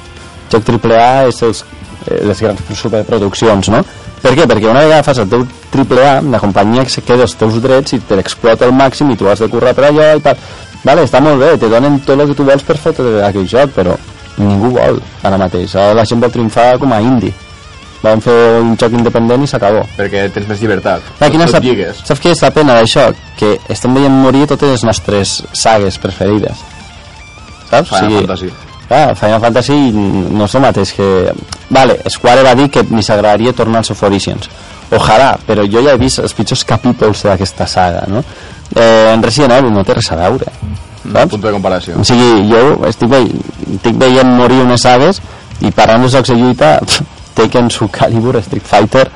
[0.50, 1.60] Joc triple A és els,
[2.30, 3.84] les grans superproduccions, no?
[4.24, 4.46] Per què?
[4.48, 7.92] Perquè una vegada fas el teu triple A, la companyia se queda els teus drets
[7.92, 10.40] i te l'explota al màxim i tu has de currar per allò i tal.
[10.84, 12.92] Vale, està molt bé, te donen tot el que tu vols per fer
[13.24, 13.96] aquell joc, però
[14.36, 15.74] ningú vol ara mateix.
[15.78, 17.32] Ara la gent vol triomfar com a indie.
[18.04, 19.80] Van fer un joc independent i s'acabó.
[19.96, 21.06] Perquè tens més llibertat.
[21.16, 22.02] Clar, quina lligues.
[22.04, 23.06] saps què és la pena d'això?
[23.40, 26.60] Que estem veient morir totes les nostres sagues preferides.
[27.70, 27.88] Saps?
[27.88, 28.52] Final Fantasy.
[28.84, 31.08] Clar, Final Fantasy no és el mateix que...
[31.72, 34.50] Vale, Square va dir que ni s'agradaria tornar als Origins.
[34.92, 38.20] Ojalà, però jo ja he vist els pitjors capítols d'aquesta saga, no?
[38.74, 40.48] Eh, en Resident Evil no té res a veure.
[41.04, 41.30] Un Saps?
[41.34, 41.98] punt de comparació.
[42.00, 43.20] O sigui, jo estic, ve
[43.76, 45.20] estic veient morir unes sagues
[45.60, 46.78] i parlant de jocs de lluita,
[47.36, 49.08] Tekken, Soul Calibur, Street Fighter,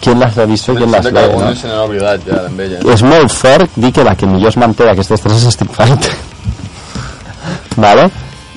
[0.00, 1.28] qui les ha vist qui les Sembla que ve, no?
[1.28, 2.60] algunes se n'han oblidat ja amb
[2.94, 6.14] és molt fort dir que la que millor es manté d'aquestes tres és Street Fighter
[7.84, 8.08] vale?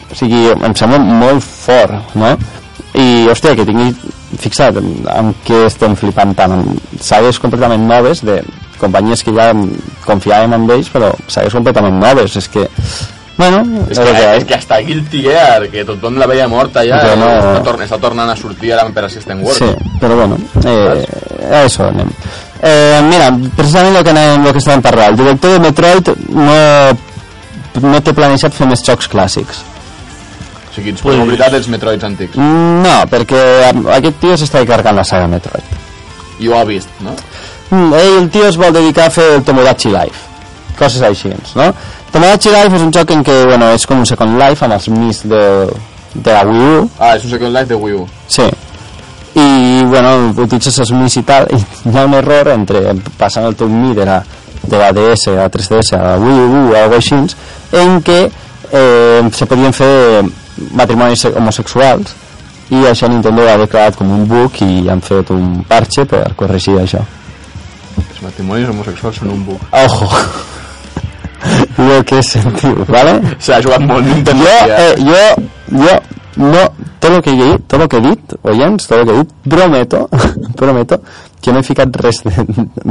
[0.10, 2.32] o sigui, em sembla molt fort no?
[2.94, 3.92] i hòstia, que tingui
[4.40, 6.68] fixa't en, què estem flipant tant en
[7.02, 8.40] sagues completament noves de
[8.84, 9.50] companyies que ja
[10.06, 12.68] confiàvem en ells però sagues completament noves és que
[13.36, 14.36] bueno, És que, ha.
[14.38, 17.82] és que hasta Guilty Gear, que tothom la veia morta ja, Però no- està, torn
[17.82, 19.58] està tornant a sortir ara per Assistant World.
[19.58, 21.02] Sí, però bueno, eh,
[21.50, 22.12] a eso anem.
[22.62, 26.60] Eh, mira, precisament el que, anem, el que estàvem parlant, el director de Metroid no,
[27.90, 29.64] no té planejat fer més jocs clàssics.
[30.70, 32.38] O sigui, per mobilitat els Metroids antics.
[32.38, 33.42] No, perquè
[33.98, 35.74] aquest tio s'està carregant la saga Metroid.
[36.40, 37.18] I ho ha vist, no?
[37.74, 40.20] Mm, ell, el tio es vol dedicar a fer el Tomodachi Life,
[40.78, 41.72] coses així, no?
[42.14, 44.90] Tomodachi Life és un joc en què, bueno, és com un Second Life amb els
[44.94, 45.42] mis de,
[46.14, 48.06] de la Wii U, Ah, és un Second Life de Wii U.
[48.30, 48.46] Sí.
[49.34, 49.48] I,
[49.90, 50.12] bueno,
[50.44, 51.58] utilitzes els mis i tal, i
[51.90, 54.20] hi ha un error entre passant el teu mi de la,
[54.62, 57.24] de la DS a la 3DS a la Wii U o alguna així,
[57.82, 60.22] en què eh, se podien fer
[60.78, 62.14] matrimonis homosexuals
[62.70, 66.78] i això Nintendo ha declarat com un bug i han fet un parche per corregir
[66.86, 67.02] això.
[68.24, 69.62] Matrimonis homosexuals són un bug.
[69.72, 70.10] Ojo!
[71.78, 73.18] Lo que sentiu, ¿vale?
[73.40, 74.46] S'ha jugat molt Nintendo.
[74.46, 74.78] Ja.
[74.80, 75.96] eh, yo, yo,
[76.38, 76.62] no,
[77.00, 79.18] todo lo que he dit, todo lo que he dit, oients, todo lo que he
[79.24, 80.10] dit, prometo,
[80.56, 81.02] prometo
[81.42, 82.32] que no he ficat res, de,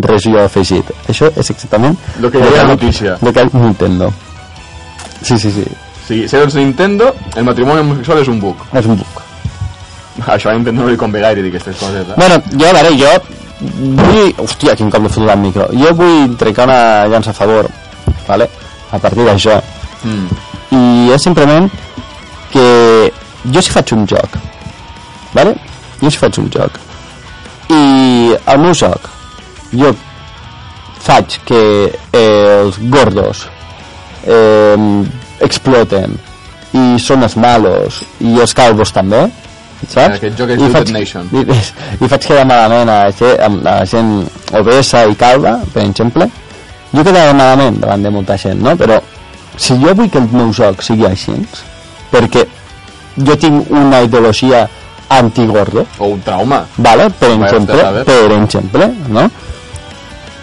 [0.04, 0.90] res jo afegit.
[1.08, 3.16] Això és exactament Lo que deia la notícia.
[3.20, 4.12] de que Nintendo.
[5.22, 5.64] Sí, sí, sí,
[6.06, 8.56] sigui, segons Nintendo, el matrimoni homosexual és un bug.
[8.74, 9.22] és un bug.
[10.26, 12.14] Això a Nintendo no li convé gaire dir aquestes coses, eh?
[12.18, 14.32] Bueno, jo, a veure, jo vull...
[14.42, 15.68] Hòstia, quin cop l'he fotut al micro.
[15.76, 16.80] Jo vull trencar una
[17.12, 17.68] llança a favor,
[18.28, 18.48] vale?
[18.92, 19.56] a partir d'això.
[20.04, 20.26] Mm.
[20.74, 21.68] i és simplement
[22.52, 22.66] que
[23.54, 24.38] jo si faig un joc
[25.34, 25.54] vale?
[26.00, 26.78] jo si faig un joc
[27.70, 29.06] i el meu joc
[29.82, 29.92] jo
[31.02, 33.44] faig que eh, els gordos
[34.26, 34.88] eh,
[35.46, 36.18] exploten
[36.78, 39.26] i són els malos i els calvos també
[39.88, 40.16] saps?
[40.18, 41.28] Aquest joc és I Looted faig, Nation.
[41.32, 41.42] i,
[42.04, 43.00] i faig quedar malament a,
[43.46, 44.12] amb la gent
[44.58, 46.28] obesa i calva per exemple
[46.92, 48.76] jo quedava malament davant de molta gent no?
[48.76, 49.00] però
[49.56, 51.34] si jo vull que el meu joc sigui així
[52.12, 52.44] perquè
[53.16, 54.68] jo tinc una ideologia
[55.12, 56.64] antigordo O un trauma.
[56.76, 57.10] vale?
[57.18, 59.30] per Vaya exemple, a per exemple no?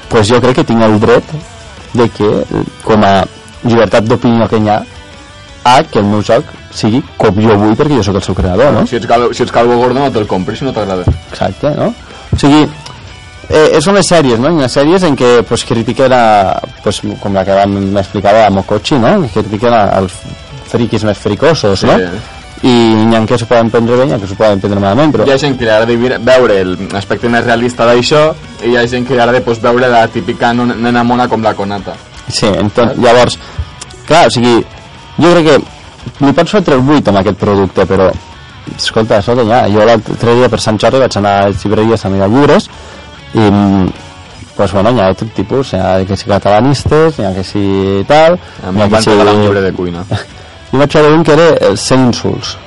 [0.09, 1.23] pues jo crec que tinc el dret
[1.93, 2.29] de que
[2.85, 3.23] com a
[3.63, 4.79] llibertat d'opinió que hi ha
[5.65, 8.73] a que el meu joc sigui com jo vull perquè jo sóc el seu creador
[8.75, 8.85] no?
[8.87, 11.05] Si ets, calvo, si ets calvo gordo no te'l compris si no t'agrada.
[11.31, 11.89] Exacte, no?
[12.29, 12.67] O sigui,
[13.49, 14.51] eh, són les sèries, no?
[14.53, 16.23] Hi ha sèries en què pues, critiquen a,
[16.83, 19.15] pues, com la que vam explicar a Mokochi, no?
[19.25, 20.19] Que critiquen als
[20.69, 21.97] friquis més fricosos, no?
[22.59, 22.73] I
[23.07, 25.25] n'hi ha que s'ho poden prendre bé i que s'ho poden prendre malament, però...
[25.25, 26.59] Hi ha gent que li agrada veure
[26.91, 28.25] l'aspecte més realista d'això
[28.67, 31.55] i hi ha gent que li agrada pues, veure la típica nena mona com la
[31.55, 31.95] conata.
[32.27, 33.39] Sí, enton, llavors,
[34.05, 34.59] clar, o sigui,
[35.17, 35.78] jo crec que
[36.19, 38.09] li pots fotre el 8 amb aquest producte, però
[38.75, 42.69] escolta, escolta, ja, jo l'altre dia per Sant Jordi vaig anar a llibreries a llibres
[43.33, 43.89] i mm,
[44.59, 47.61] pues bueno, hi ha tot tipus, hi ha que si catalanistes, hi ha que si
[48.07, 50.03] tal, A mi em van regalar un llibre de cuina.
[50.69, 52.57] Jo vaig veure un que era eh, 100 insults,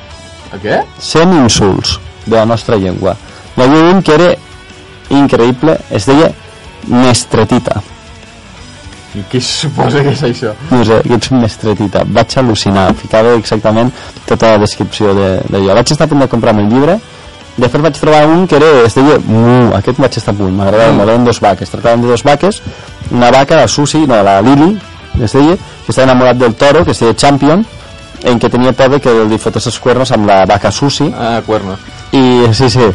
[0.51, 0.81] A què?
[0.99, 3.13] 100 insults de la nostra llengua.
[3.57, 4.31] Hi havia un que era
[5.13, 6.33] increïble, es deia
[6.89, 7.83] mestretita.
[9.15, 10.55] I què suposa que és això?
[10.71, 12.05] no sé, que ets un mestretita.
[12.07, 13.91] Vaig al·lucinar, ficava exactament
[14.27, 15.75] tota la descripció de, de jo.
[15.75, 16.99] Vaig estar a punt de comprar-me el llibre
[17.57, 21.05] Després vaig trobar un que era, es deia Mu, aquest vaig estar a punt, m'agradava
[21.05, 22.63] eren dos vaques, tractaven de dos vaques,
[23.11, 24.71] una vaca, la Susi, no, la Lili,
[25.21, 27.67] es deia, que estava enamorat del toro, que es deia Champion,
[28.25, 31.43] en què tenia por de que li fotés els cuernos amb la vaca Susi, Ah,
[31.45, 31.79] cuernos.
[32.13, 32.89] i sí, sí,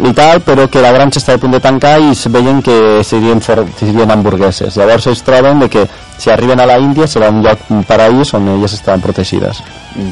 [0.00, 3.02] i tal, però que la granja està a punt de tancar i es veien que
[3.04, 4.76] serien, for, serien hamburgueses.
[4.80, 5.84] Llavors ells troben de que
[6.18, 9.62] si arriben a la Índia serà un lloc, un paraís on elles estaran protegides.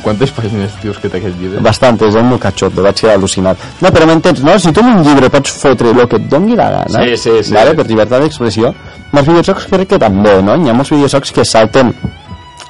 [0.05, 1.63] Quantes pàgines, tios, que té aquest llibre?
[1.65, 3.57] Bastantes, és molt catxot, vaig quedar al·lucinat.
[3.81, 4.59] No, però m'entens, no?
[4.61, 7.37] Si tu en un llibre pots fotre el que et doni la gana, Sí, sí,
[7.45, 7.55] sí.
[7.55, 7.75] Vale?
[7.75, 8.75] per llibertat d'expressió,
[9.15, 10.59] els videojocs crec que també, no?
[10.61, 11.95] Hi ha molts videojocs que salten,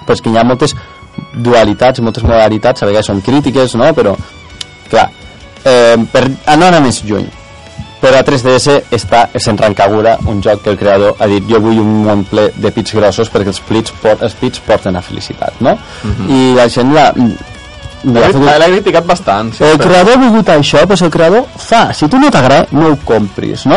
[0.07, 0.77] pues que hi ha moltes
[1.35, 3.91] dualitats, moltes modalitats, a vegades són crítiques, no?
[3.97, 4.15] Però,
[4.91, 5.09] clar,
[5.65, 7.27] eh, per anar més lluny,
[8.01, 11.79] però a 3DS està se'n Rancagura, un joc que el creador ha dit jo vull
[11.83, 15.61] un món ple de pits grossos perquè els pits, port, els pits porten a felicitat,
[15.61, 15.77] no?
[16.29, 17.11] I la gent la...
[18.03, 19.51] L'ha crit- L'ha criticat bastant.
[19.53, 21.93] Sí, el però- creador ha volgut això, però el creador fa.
[21.93, 23.77] Si tu no t'agrada, no ho compris, no?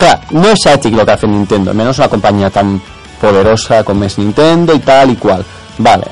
[0.00, 2.80] Clar, no és ètic el que ha fet Nintendo, menys una companyia tan
[3.20, 5.44] poderosa com és Nintendo i tal i qual.
[5.78, 6.08] Vale.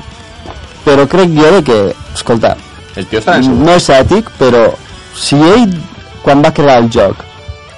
[0.85, 1.79] Però crec jo de que,
[2.15, 2.55] escolta,
[2.95, 4.69] El tio està no és ètic, però
[5.17, 5.75] si ell,
[6.23, 7.25] quan va crear el joc,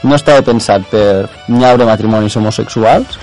[0.04, 3.18] no estava pensat per nyaure matrimonis homosexuals,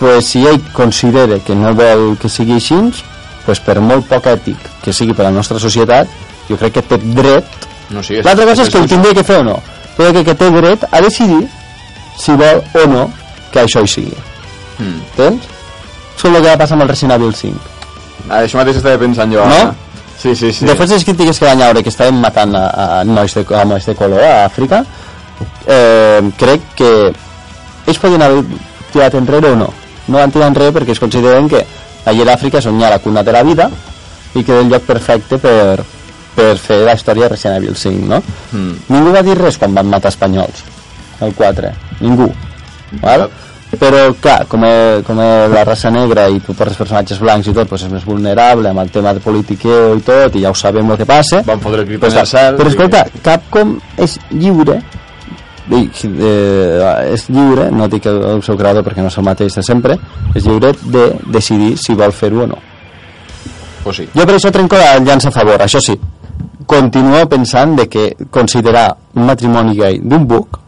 [0.00, 2.78] pues si ell considera que no vol que sigui així,
[3.44, 6.08] pues per molt poc ètic que sigui per a la nostra societat,
[6.48, 7.58] jo crec que té dret
[7.90, 9.56] No, sí, L'altra cosa és que ho tindria que fer o no,
[9.96, 11.42] però que, que té dret a decidir
[12.22, 13.08] si vol o no
[13.50, 14.20] que això hi sigui.
[14.78, 15.00] Mm.
[15.18, 17.70] Això és el que va passar amb el Resident Evil 5.
[18.28, 19.42] Ah, això mateix estava pensant jo.
[19.42, 19.56] No?
[19.56, 19.89] ara.
[20.20, 20.66] Sí, sí, sí.
[20.68, 23.64] Després de les crítiques que van haure que estaven matant a, a, nois, de, a
[23.64, 24.82] nois de color a Àfrica,
[25.64, 26.90] eh, crec que
[27.88, 28.42] ells podien haver
[28.92, 29.70] tirat enrere o no.
[30.08, 31.62] No van tirar enrere perquè es consideren que
[32.04, 33.70] allà a l'Àfrica és on hi ha la cuna de la vida
[34.34, 35.80] i que és el lloc perfecte per,
[36.36, 38.20] per fer la història de Resident Evil 5, no?
[38.52, 38.76] Mm.
[38.92, 40.64] Ningú va dir res quan van matar espanyols,
[41.24, 41.72] el 4.
[42.04, 42.28] Ningú.
[43.00, 43.30] Val?
[43.78, 47.52] Però, clar, com, és, com és la raça negra i tu poses personatges blancs i
[47.54, 50.54] tot, pues és més vulnerable amb el tema de politiqueo i tot, i ja ho
[50.58, 51.42] sabem el que passa.
[51.46, 52.56] Van fotre crit el cel.
[52.58, 54.80] però i- escolta, Capcom és lliure
[55.70, 59.54] i, eh, és lliure, no dic el, el seu creador perquè no és el mateix
[59.54, 59.96] de sempre,
[60.34, 62.58] és lliure de decidir si vol fer-ho o no.
[63.84, 64.08] Pues sí.
[64.14, 65.94] Jo per això trenco la llança a favor, això sí.
[66.66, 70.58] Continuo pensant de que considerar un matrimoni gay d'un buc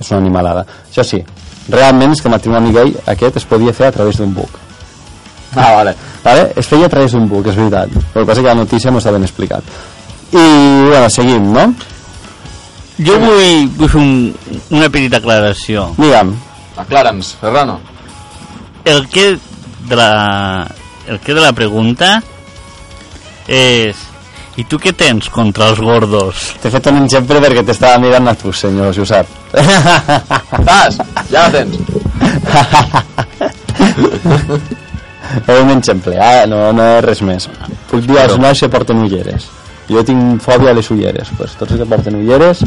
[0.00, 0.64] és una animalada.
[0.90, 1.20] Això sí,
[1.68, 4.60] realment és que el matrimoni gay aquest es podia fer a través d'un buc.
[5.54, 5.94] Ah, vale.
[6.24, 6.48] Vale?
[6.56, 7.92] Es feia a través d'un buc, és veritat.
[7.94, 9.74] El que passa que la notícia no està ben explicat.
[10.32, 10.44] I,
[10.88, 11.68] bueno, seguim, no?
[12.98, 14.10] Jo vull, vull fer un,
[14.74, 15.88] una petita aclaració.
[15.98, 16.34] Digue'm,
[16.76, 17.80] Aclara'ns, Serrano.
[18.84, 19.38] El que
[19.88, 20.66] de la,
[21.06, 22.22] el que de la pregunta
[23.46, 23.98] és
[24.56, 26.34] i tu què tens contra els gordos?
[26.62, 29.26] t'he fet un exemple perquè t'estava mirant a tu, senyor Josep.
[30.68, 30.98] Vas,
[31.30, 31.74] ja la tens.
[35.48, 37.48] Un exemple, ah, no, no és res més.
[37.90, 39.46] Puc dir als nois que porten ulleres.
[39.88, 42.58] Jo tinc fòbia a les ulleres, pues, tots els que porten ulleres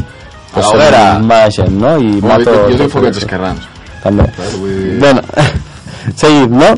[0.52, 1.02] pues, A l'hoguera.
[1.18, 1.96] mala gent, no?
[1.98, 2.54] I Jo, mato...
[2.70, 3.62] jo tinc fòbia als esquerrans.
[4.04, 4.24] També.
[4.36, 4.54] Saps?
[4.60, 5.20] Vull Bueno,
[6.20, 6.70] seguim, no?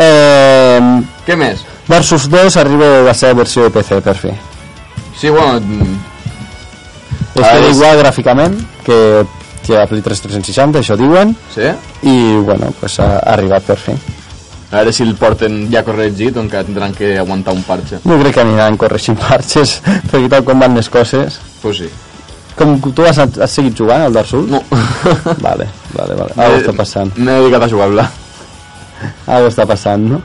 [0.00, 0.80] Eh,
[1.28, 1.58] Què més?
[1.90, 4.30] Versus 2 arriba la seva versió de PC, per fi.
[5.18, 5.58] Sí, bueno...
[5.60, 5.98] mm,
[7.34, 8.96] És Ah, que és- igual gràficament que,
[9.66, 11.68] que a Play 3 360, això diuen, Sí?
[12.02, 12.14] i
[12.46, 13.92] bueno, pues ha, ha arribat per fi.
[14.70, 17.98] A veure si el porten ja corregit o encara tindran que aguantar un parche.
[18.04, 21.40] No crec que aniran corregint parxes, perquè tal com van les coses...
[21.62, 21.88] Pues sí.
[22.58, 24.50] Com tu has, has seguit jugant al Dark Souls?
[24.50, 24.60] No.
[25.40, 26.34] Vale, vale, vale.
[26.36, 27.10] Algo està passant.
[27.16, 28.04] M'he dedicat a jugar-la.
[29.34, 30.20] Algo està passant, no?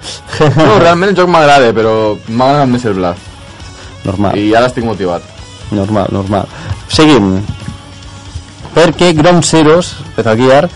[0.58, 1.94] No, realment el joc m'agrada, però
[2.28, 3.32] m'ha agradat més el Blast.
[4.06, 5.24] Normal, I ara estic motivat.
[5.74, 6.50] normal, normal.
[6.94, 7.40] Seguim.
[8.76, 10.68] Perquè Ground Zeroes, Metal Gear,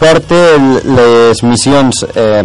[0.00, 2.42] porta les missions eh,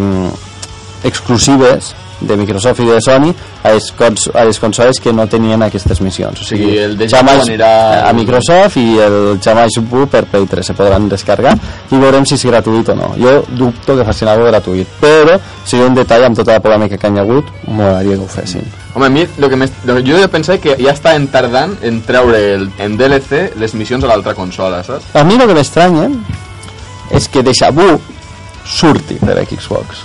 [1.04, 3.30] exclusives de Microsoft i de Sony
[3.64, 6.42] a les, cons a les consoles que no tenien aquestes missions.
[6.42, 10.46] O sigui, el de Jamais Java anirà- a Microsoft i el Jamais Boo per Play
[10.46, 11.56] 3 se podran descarregar
[11.92, 13.12] i veurem si és gratuït o no.
[13.18, 17.08] Jo dubto que facin alguna gratuït, però seria un detall amb tota la polèmica que
[17.12, 18.64] hi ha hagut, m'agradaria que ho fessin.
[18.94, 22.38] Home, a mi, lo que més, lo, jo pensava que ja estaven tardant en treure
[22.56, 25.06] el, en DLC les missions a l'altra consola, saps?
[25.16, 26.10] A mi el que m'estranya
[27.12, 27.88] és que Deja Vu
[28.66, 30.04] surti per Xbox.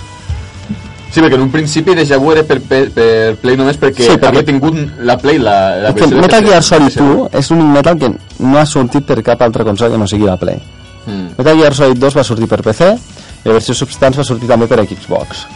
[1.17, 4.11] Sí, perquè en un principi Deja Vu era per, per, per Play només perquè, Sí,
[4.11, 6.45] perquè- havia tingut la Play la, la És que versió de Metal.
[6.45, 7.05] Gear Solid PC.
[7.07, 8.09] 2 és l'únic Metal que
[8.45, 10.61] no ha sortit per cap altra consola que no sigui la Play.
[11.07, 11.31] Mm.
[11.39, 14.69] Metal Gear Solid 2 va sortir per PC i la versió substance va sortir també
[14.69, 15.47] per Xbox.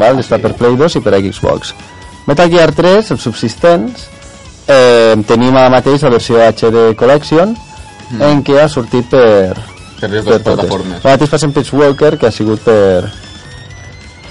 [0.00, 0.22] Val?
[0.24, 0.42] Està sí.
[0.46, 1.74] per Play 2 i per Xbox.
[2.24, 4.08] Metal Gear 3, els subsistents,
[4.68, 8.22] eh, tenim ara mateix la versió HD Collection mm.
[8.24, 9.52] en què ha sortit per,
[10.00, 11.04] Per les per dues plataformes.
[11.04, 13.27] El mateix passa amb Peace Walker, que ha sigut per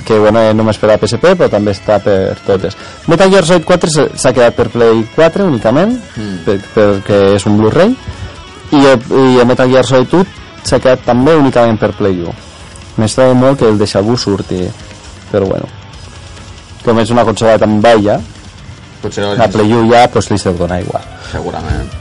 [0.08, 2.78] que bueno, eh, només per a PSP, però també està per totes.
[3.12, 6.38] Metal Gear Solid 4 s'ha- quedat per Play 4 únicament, Mm.
[6.46, 7.92] per, perquè és un Blu-ray,
[8.72, 10.26] i, el- i el Metal Gear Solid 1
[10.64, 12.34] s'ha quedat també únicament per Play 1.
[12.98, 14.64] M'estranya molt que el Deja Vu surti,
[15.32, 15.68] però bueno.
[16.86, 18.20] Com és una consola tan vella,
[19.02, 21.04] Potser la Play 1 ja pues, li se dona igual.
[21.32, 21.92] Segurament.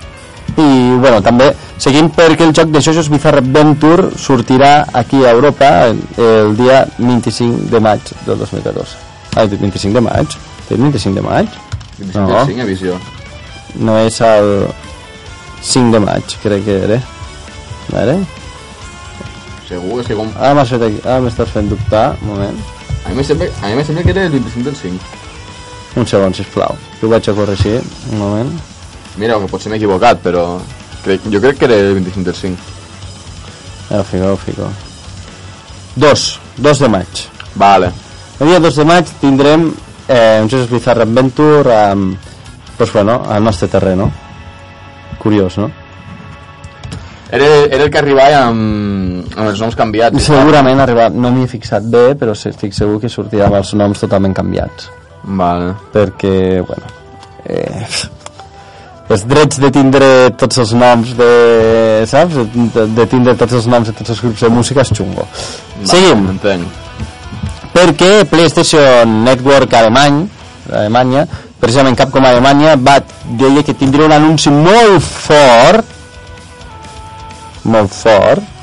[0.56, 5.68] I, bueno, també seguim perquè el joc de Jojo's Bizarre Adventure sortirà aquí a Europa
[5.90, 8.96] el, el dia 25 de maig del 2014.
[9.36, 10.38] Ah, el 25 de maig?
[10.70, 11.48] El 25 de maig?
[11.98, 12.46] 25 No.
[12.46, 12.96] 5 visió.
[13.76, 14.66] No és el
[15.62, 16.96] 5 de maig, crec que era.
[17.92, 18.16] A veure...
[19.66, 20.28] Segur, és que com...
[20.38, 21.00] Ah, m'has fet aquí.
[21.04, 22.14] Ah, m'estàs fent dubtar.
[22.22, 22.58] Un moment.
[23.04, 25.12] A mi sembla, a mi sembla que era el 25 del 5.
[26.00, 26.76] Un segon, sisplau.
[27.00, 27.80] Jo ho vaig a corregir.
[28.12, 28.52] Un moment.
[29.16, 30.48] Mira, que potser m'he equivocat, però...
[31.04, 32.56] Crec, jo crec que era el 25 del 5.
[33.88, 34.68] Ja ho fico, ja ho fico.
[35.96, 36.26] 2.
[36.58, 37.24] 2 de maig.
[37.54, 37.92] Vale.
[38.40, 39.70] El dia 2 de maig tindrem
[40.08, 42.16] eh, un Jojo's Bizarre Adventure amb,
[42.76, 44.10] pues bueno, al nostre terreno.
[45.18, 45.70] Curiós, no?
[47.30, 50.28] Era, era el que arribava amb, amb els noms canviats.
[50.28, 54.04] Segurament arribar, no m'hi he fixat bé, però estic segur que sortirà amb els noms
[54.04, 54.90] totalment canviats.
[55.24, 55.72] Vale.
[55.94, 56.92] Perquè, bueno,
[57.46, 57.86] eh,
[59.08, 60.08] els drets de tindre
[60.40, 61.30] tots els noms de,
[62.10, 62.40] saps?
[62.74, 65.28] De, de tindre tots els noms de tots els grups de música és xungo.
[65.84, 66.26] Seguim.
[66.34, 66.82] Entenc.
[67.76, 70.22] perquè PlayStation Network alemany,
[70.72, 71.26] Alemanya,
[71.60, 72.98] precisament Capcom Alemanya, va,
[73.38, 75.84] deia que tindria un anunci molt fort,
[77.64, 78.54] molt fort,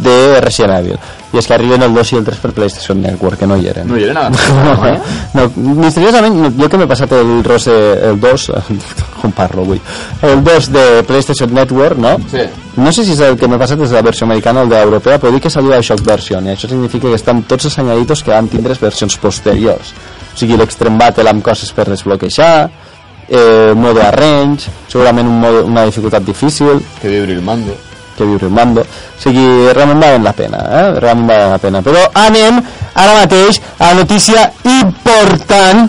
[0.00, 1.19] de Resident Evil.
[1.30, 3.68] I és que arriben el 2 i el 3 per PlayStation Network, que no hi
[3.70, 3.86] eren.
[3.86, 4.96] No hi era no, nada.
[5.36, 5.44] no,
[5.78, 7.76] misteriosament, no, jo que m'he passat el Rose,
[8.10, 8.46] el 2,
[9.20, 9.78] com parlo avui,
[10.26, 12.16] el 2 de PlayStation Network, no?
[12.32, 12.48] Sí.
[12.80, 15.18] No sé si és el que m'ha passat és la versió americana o el d'europea,
[15.22, 18.24] però dic que salió a Shock Version, i això significa que estan tots els añaditos
[18.26, 19.94] que van tindre versions posteriors.
[20.32, 22.70] O sigui, l'Extreme Battle amb coses per desbloquejar,
[23.28, 27.76] eh, mode arrange, segurament un mode, una dificultat difícil, Que viure el mando.
[28.20, 28.84] Que viure el mando.
[28.84, 30.84] O sigui, realment valen la pena, eh?
[31.00, 31.82] Realment valen la pena.
[31.86, 32.60] Però anem
[32.94, 35.88] ara mateix a notícia important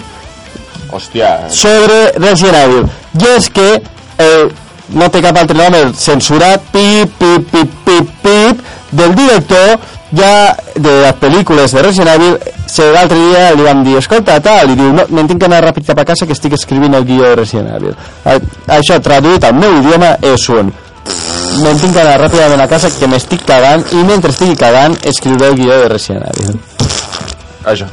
[0.92, 1.36] Hòstia.
[1.50, 2.90] sobre Resident Evil.
[3.20, 4.50] I és que eh,
[4.98, 9.80] no té cap altre nom, el censurat pip, pip, pip, pip, pip del director
[10.12, 14.72] ja de les pel·lícules de Resident Evil se l'altre dia li vam dir escolta tal,
[14.72, 17.08] i diu no, me'n tinc que anar ràpid cap a casa que estic escrivint el
[17.08, 17.96] guió de Resident Evil
[18.28, 18.38] A,
[18.76, 20.72] això traduït al meu idioma és un
[21.62, 25.52] me'n tinc que anar ràpidament a casa que m'estic cagant i mentre estigui cagant escriuré
[25.52, 26.60] el guió de Resident Evil
[27.72, 27.88] Això.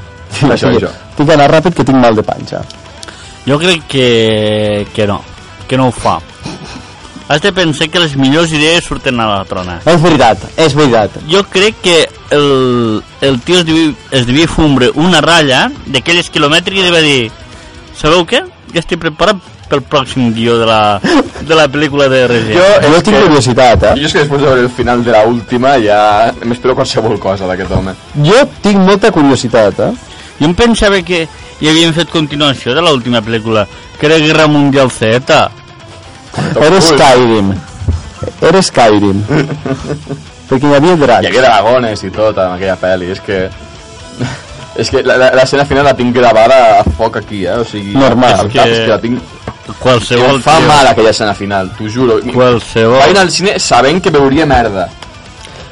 [0.49, 0.93] Això, això.
[1.17, 2.63] tinc que anar ràpid que tinc mal de panxa
[3.49, 5.23] Jo crec que, que no,
[5.67, 6.19] que no ho fa.
[7.29, 9.79] Has de pensar que les millors idees surten a la trona.
[9.85, 11.97] és veritat, és veritat Jo crec que
[12.37, 17.31] el, el tio es devia, es devia fumbre una ratlla d'aquelles quilomètriques i va dir
[17.97, 18.43] sabeu què?
[18.75, 20.99] Ja estic preparat pel pròxim guió de la,
[21.41, 22.59] de la pel·lícula de Resident.
[22.59, 23.93] Jo- jo És tinc que- curiositat, eh?
[24.01, 27.47] Jo és que després de veure el final de la última ja m'espero qualsevol cosa
[27.47, 27.95] d'aquest home.
[28.25, 29.93] Jo tinc molta curiositat, eh?
[30.41, 31.27] Jo em pensava que
[31.61, 33.67] hi havien fet continuació de l'última pel·lícula,
[33.99, 35.51] que era Guerra Mundial Z.
[36.61, 37.53] Era Skyrim.
[38.41, 39.23] Era Skyrim.
[40.49, 41.27] Perquè hi havia Hi dracs.
[41.27, 43.49] havia dragones i tot en aquella pel·li, és que...
[44.79, 47.57] És que l'escena final la tinc gravada a foc aquí, eh?
[47.59, 47.97] O sigui...
[47.99, 48.45] Normal.
[48.45, 49.19] al cap, és que la tinc...
[49.79, 50.69] Qualsevol Em fa tio.
[50.69, 52.19] mal aquella escena final, t'ho juro.
[52.33, 52.99] Qualsevol.
[53.01, 54.89] Vaig anar al cine sabent que veuria merda.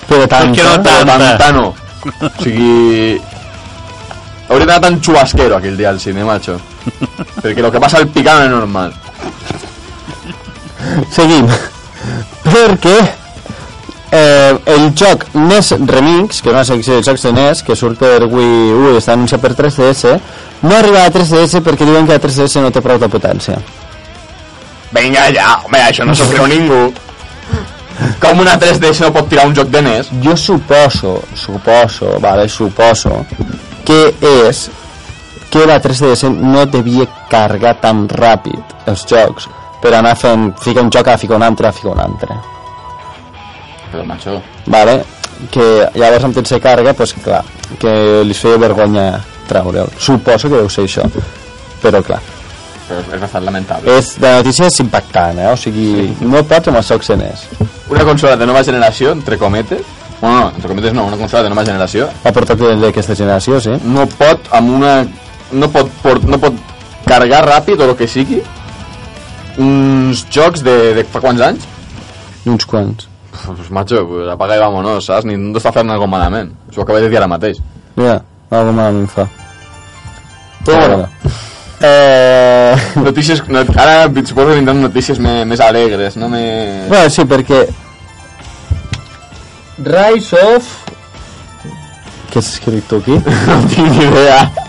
[0.06, 0.82] Però tant, no tant?
[0.85, 1.18] Però Tanta.
[1.37, 1.74] tanta no.
[2.20, 3.20] O sigui...
[4.48, 6.54] Hauria d'anar tan chubasquero aquell dia al cine, macho.
[7.42, 8.92] Perquè el que passa al picant és normal.
[11.11, 11.48] Seguim.
[12.46, 12.96] Perquè
[14.12, 17.98] eh, el joc NES Remix, que és una secció de jocs de NES, que surt
[17.98, 20.14] per Wii U i està anunciat per 3DS,
[20.62, 23.58] no arriba a 3DS perquè diuen que la 3DS no té prou de potència.
[24.97, 26.81] Vinga ja, home, això no s'ho creu ningú.
[28.21, 30.11] Com una 3DS no pot tirar un joc de NES?
[30.25, 33.23] Jo suposo, suposo, vale, suposo,
[33.88, 34.67] que és
[35.53, 39.49] que la 3DS no devia carregar tan ràpid els jocs
[39.83, 42.37] per anar fent, fica un joc a ficar un altre, a ficar un altre.
[43.92, 44.97] Però, macho, Vale?
[45.53, 47.42] Que llavors amb temps de càrrega, pues, clar,
[47.79, 47.92] que
[48.25, 49.11] li feia vergonya
[49.47, 49.92] treure'l.
[50.01, 51.05] Suposo que deu ser això.
[51.83, 52.23] Però clar,
[52.87, 53.96] però és bastant lamentable.
[53.98, 55.50] és, la notícia és impactant, eh?
[55.52, 57.46] O sigui, no pots amb els jocs en és.
[57.90, 59.82] Una consola de nova generació, entre cometes,
[60.20, 63.76] bueno, no, entre cometes no, una consola de nova generació, La portàtil d'aquesta generació, sí.
[63.84, 64.94] no pot amb una...
[65.52, 66.54] no pot, port, no pot
[67.06, 68.40] carregar ràpid o el que sigui
[69.62, 71.68] uns jocs de, de fa quants anys?
[72.46, 73.08] Uns quants.
[73.44, 75.26] Pues, macho, pues, apaga i vámonos, saps?
[75.28, 76.52] Nintendo està fent algo malament.
[76.70, 77.60] Us ho acabé de dir ara mateix.
[77.96, 78.20] Ja,
[78.50, 79.26] algo malament fa.
[80.66, 81.34] Però bueno,
[81.81, 82.77] Eh...
[82.96, 83.42] notícies...
[83.48, 86.87] No, ara suposo que vindran notícies més, més alegres, no més...
[86.88, 87.66] Bueno, sí, perquè...
[89.87, 90.70] Rise of...
[92.31, 93.18] Què has escrit tu aquí?
[93.48, 94.65] No tinc idea.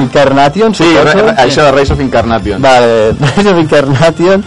[0.00, 1.26] Incarnation, Sí, suposo?
[1.36, 2.62] això de Rise of Incarnation.
[2.62, 4.44] Vale, Rise of Incarnation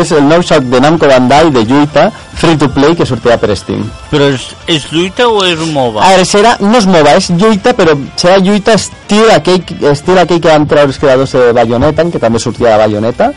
[0.00, 3.54] és el nou joc de Namco Bandai de lluita free to play que sortirà per
[3.56, 3.84] Steam.
[4.10, 6.02] Però és, és lluita o és un MOBA?
[6.04, 9.62] A veure, serà, no és MOBA, és lluita, però serà lluita estil aquell,
[9.92, 13.30] estil aquell que van treure els creadors de Bayonetta, què també sortia la Bayonetta.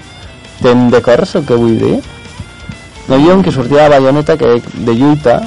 [0.59, 1.99] Te'n recordes el que vull dir?
[3.09, 5.39] Hi havia un que sortia de Bayonetta que, de lluita,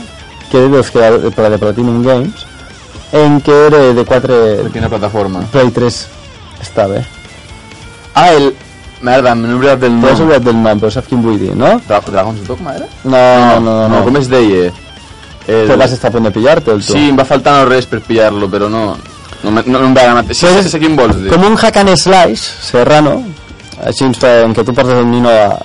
[0.51, 2.47] que era dels creadors de, de Platinum Games,
[3.13, 4.37] en què era de 4...
[4.67, 5.45] De quina plataforma?
[5.53, 5.99] Play 3.
[6.65, 7.03] Està bé.
[8.15, 8.53] Ah, el...
[9.03, 10.29] Merda, m'he oblidat del T'has nom.
[10.29, 11.73] oblidat del nom, però saps quin vull dir, no?
[11.89, 12.87] Dra Dragon's Dogma era?
[13.03, 13.23] No,
[13.59, 14.03] no, no, no.
[14.07, 14.69] com es deia?
[15.49, 15.65] El...
[15.67, 16.77] Però vas estar a punt de tu.
[16.87, 18.93] Sí, em va faltar no res per pillar-lo, però no...
[19.43, 20.23] No, me- no, no em va anar.
[20.31, 21.33] Sí, Pues sí, sí, quin vols dir?
[21.33, 23.17] Com un hack and slash, serrano,
[23.83, 25.57] així en què tu portes el nino a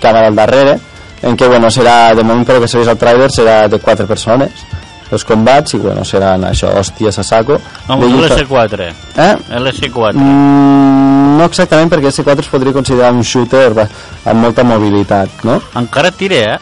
[0.00, 0.78] càmera al darrere,
[1.20, 4.64] en què, bueno, serà, de moment però que segueix el trailer, serà de quatre persones,
[5.10, 7.58] els combats, i bueno, seran això, hòsties a saco.
[7.88, 8.88] No, de lluita- LS4.
[9.16, 9.34] Eh?
[9.58, 10.14] LS4.
[10.18, 13.88] Mm, no exactament, perquè S4 es podria considerar un shooter va,
[14.24, 15.60] amb molta mobilitat, no?
[15.78, 16.58] Encara tira, eh?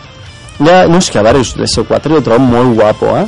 [0.59, 3.27] Ja, no, és que a veure, l'S4 jo trobo molt guapo, eh?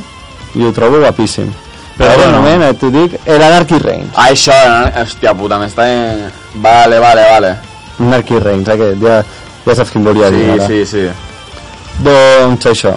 [0.63, 1.49] Ho trobo guapíssim.
[1.97, 2.37] Però, bueno.
[2.37, 4.13] moment, eh, t'ho dic, l'Anarchy Reigns.
[4.15, 5.01] Ah, això, eh?
[5.01, 5.87] hòstia puta, m'està...
[5.89, 6.27] En...
[6.61, 7.55] Vale, vale, vale.
[7.99, 9.23] Anarchy Reigns, aquest, ja,
[9.65, 10.45] ja saps quin volia dir.
[10.45, 10.67] Sí, ara.
[10.67, 11.07] sí, sí.
[12.05, 12.93] Doncs això,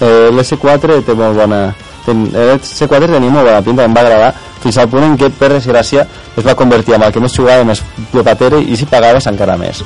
[0.00, 1.62] eh, l'S4 té molt bona...
[2.04, 5.28] Ten, eh, l'S4 tenia molt bona pinta, em va agradar, fins al punt en què,
[5.38, 7.82] per desgràcia, es va convertir en el que més jugava, més
[8.12, 9.82] plopatere, i si pagaves encara més.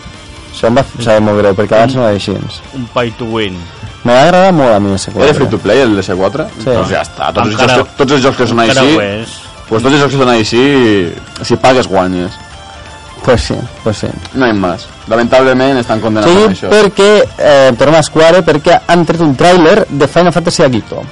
[0.54, 2.36] Això em va saber molt greu, perquè abans no era així.
[2.78, 3.56] Un pay to win.
[4.04, 5.18] M'ha agradat molt a mi l'S4.
[5.24, 6.46] Era free to play el DS4?
[6.60, 6.64] Sí.
[6.70, 8.96] Doncs ja està, tots, els jocs, que- tots els jocs que són així,
[9.68, 10.64] pues tots els jocs que són així,
[11.42, 12.32] si pagues guanyes.
[13.24, 14.08] Pues sí, pues sí.
[14.34, 14.86] No hi ha més.
[15.08, 16.70] Lamentablement estan condenats Sí, amb això.
[16.70, 21.02] perquè, eh, tornem a Square, perquè han tret un tràiler de Final Fantasy Agito.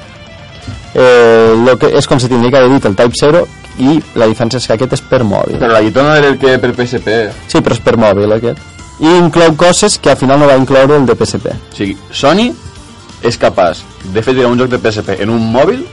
[0.94, 3.46] Eh, lo que és com si tindria que haver dit el Type 0
[3.80, 5.56] i la diferència és que aquest és per mòbil.
[5.58, 7.30] Però la guitona era el que per PSP.
[7.48, 8.58] Sí, però és per mòbil aquest.
[9.00, 11.48] I inclou coses que al final no va incloure el de PSP.
[11.48, 12.52] O sigui, Sony
[13.22, 13.82] és capaç
[14.12, 15.86] de fer tirar un joc de PSP en un mòbil,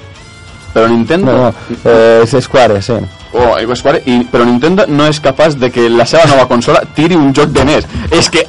[0.74, 1.32] però Nintendo...
[1.32, 2.98] No, no, eh, és Square, sí.
[3.32, 7.18] Oh, Square, i, però Nintendo no és capaç de que la seva nova consola tiri
[7.18, 7.88] un joc de NES.
[8.16, 8.46] És que...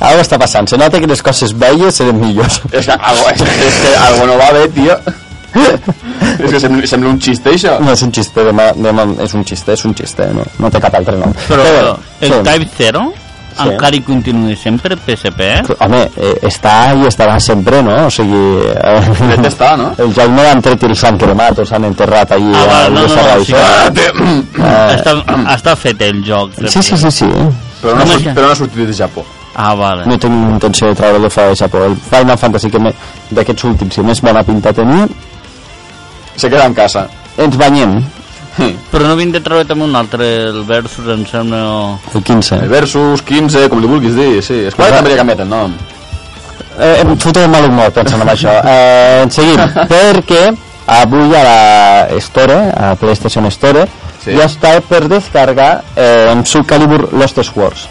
[0.00, 2.60] Algo està passant, se nota que les coses velles serem millors.
[2.72, 4.96] És que algo, és, és que algo no va bé, tio.
[5.58, 7.76] és que sembla, sembla un xiste, això.
[7.82, 10.82] No és un xiste, demà, demà és un xiste, és un xiste, no, no té
[10.82, 11.34] cap altre nom.
[11.48, 12.42] Però el sí.
[12.50, 12.70] Type
[13.58, 15.62] 0 encara hi continua sempre PSP, eh?
[15.84, 17.94] Home, eh, està i estarà sempre, no?
[18.06, 18.42] O sigui...
[19.28, 19.90] Net Eh, està, no?
[20.04, 22.94] el joc no l'han tret i s'han cremat o s'han enterrat allí Ah, va, no,
[22.94, 23.44] no, no, Desarrollo.
[23.44, 23.54] sí.
[23.54, 23.90] Ah,
[24.58, 25.12] Eh, Està,
[25.54, 26.52] està fet el joc.
[26.68, 27.26] sí, sí, sí, sí.
[27.82, 28.32] però, no, ja.
[28.34, 29.24] però no ha sortit de Japó.
[29.54, 30.04] Ah, vale.
[30.06, 31.80] No tinc intenció de treure-lo fora de Japó.
[31.84, 32.78] El Final Fantasy que
[33.30, 35.08] d'aquests últims, si més bona pinta tenia,
[36.36, 37.08] Se queda en casa.
[37.36, 37.96] ens banyem.
[38.92, 41.60] Però no vinc de treure també un altre, el Versus, em sembla...
[41.68, 42.56] o- El 15.
[42.62, 44.64] El Versus, 15, com li vulguis dir, sí.
[44.70, 45.74] Esquadra també li ha canviat el nom.
[46.78, 48.52] Eh, em foto de mal humor pensant en això.
[48.62, 49.58] Eh, seguim,
[49.90, 50.44] perquè
[50.88, 53.86] avui a la Store, a PlayStation Store,
[54.18, 54.32] Sí.
[54.34, 57.84] ja està per descarregar eh, en Soul Calibur Lost Swords.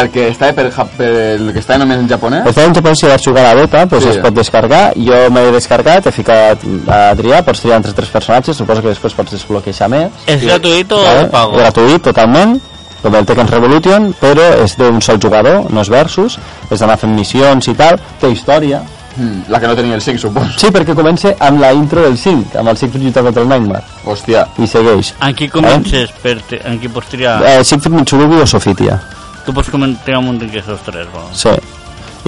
[0.00, 2.46] El que està per, per el que està només en japonès?
[2.46, 4.10] Estava en Japó si vas jugar a la beta, doncs Sí.
[4.10, 4.92] es pot descarregar.
[4.96, 9.12] Jo m'he descarregat, he ficat a triar, pots triar entre tres personatges, suposo que després
[9.14, 10.10] pots desbloquejar més.
[10.26, 11.28] És gratuït o Vale?
[11.28, 11.56] pago?
[11.58, 12.58] Gratuït, totalment,
[13.02, 16.38] com el Tekken Revolution, però és d'un sol jugador, no és versus,
[16.70, 18.80] és d'anar fent missions i tal, té història.
[19.14, 20.54] Hmm, la que no tenia el 5, supos.
[20.56, 23.82] Sí, perquè comença amb la intro del 5, amb el 5 lluitant contra el Nightmare,
[24.06, 24.46] Hòstia.
[24.56, 25.12] i segueix.
[25.20, 26.10] En qui comences?
[26.22, 27.42] Per te- en qui pots triar?
[27.44, 28.98] Eh, Siegfried Mitsurugi o Sofitia,
[29.46, 31.26] Tu pots comen- triar un munt d'aquests tres, no?
[31.34, 31.50] sí.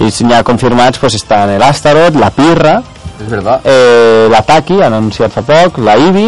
[0.04, 2.80] I si n'hi ha confirmats, pues, estan l'Astaroth, la Pirra,
[3.20, 3.60] És veritat.
[3.64, 6.24] eh, l'Ataki, anunciat fa poc, la Ibi,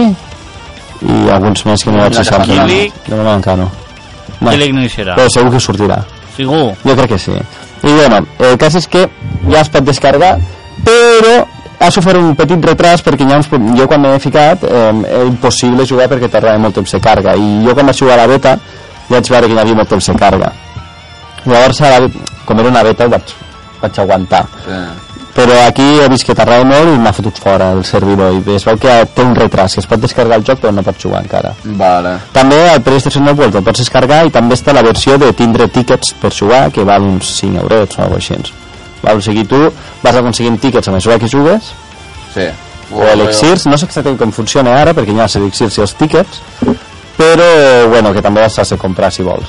[1.02, 2.46] i alguns més que no vaig La deixar.
[2.46, 2.92] Ibi.
[3.08, 3.70] De moment encara no.
[4.38, 5.16] Bueno, l'Igno hi serà?
[5.16, 5.98] però segur que sortirà.
[6.36, 6.74] Segur?
[6.84, 7.32] Jo crec que sí.
[7.82, 9.08] I bueno, el cas és que
[9.50, 10.38] ja es pot descarregar,
[10.84, 11.44] però
[11.80, 15.84] ha sofert un petit retras perquè ja uns, jo quan m'he ficat eh, era impossible
[15.86, 18.54] jugar perquè tardava molt temps de carga i jo quan vaig jugar a la beta
[19.08, 20.52] ja vaig veure que hi havia molt temps de carga
[21.52, 22.08] llavors ara,
[22.44, 23.34] com era una beta ho vaig,
[23.82, 24.78] vaig aguantar Sí.
[25.36, 28.64] però aquí he vist que t'agrada molt i m'ha fotut fora el servidor i es
[28.64, 31.20] veu que té un retras que es pot descarregar el joc però no pots jugar
[31.22, 32.14] encara Vale.
[32.32, 36.14] també al PlayStation Network el pots descarregar i també està la versió de tindre tickets
[36.14, 38.52] per jugar que val uns 5 euros o alguna cosa així
[39.02, 39.16] val?
[39.18, 39.60] o sigui tu
[40.02, 41.72] vas aconseguint tickets a mesura que jugues
[42.34, 42.48] Sí.
[42.92, 45.94] o elixirs, no sé exactament com funciona ara perquè hi ha els elixirs i els
[45.94, 46.40] tickets
[47.16, 49.48] però bueno, que també els has de comprar si vols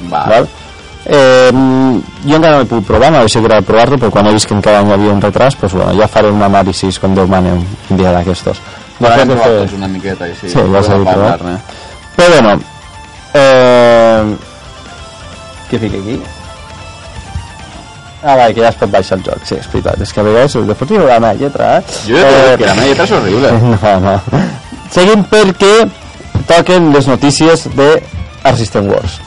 [0.00, 0.28] Vale.
[0.30, 0.48] val?
[1.06, 1.50] Eh,
[2.24, 4.80] jo encara no he pogut provar, m'hauria agradat provar-lo però quan he vist que encara
[4.80, 8.10] hi havia un retras pues, bueno, ja faré un anàlisi com Déu mane un, dia
[8.14, 8.56] d'aquestos
[8.98, 11.58] de provat fer- tots una miqueta i sí, Sí, ja s'ha dit, parlar-ne.
[12.16, 12.60] però bueno
[13.34, 14.36] eh,
[15.70, 16.16] què fica aquí?
[18.22, 20.00] Ah, vale, que ja es pot baixar el joc, sí, és veritat.
[20.00, 21.82] És que a vegades després hi haurà una lletra, eh?
[22.08, 23.50] Jo he de dir que la meva lletra és horrible.
[23.82, 24.14] No, no.
[24.94, 25.74] Seguim perquè
[26.48, 27.90] toquen les notícies de
[28.56, 29.18] System Wars.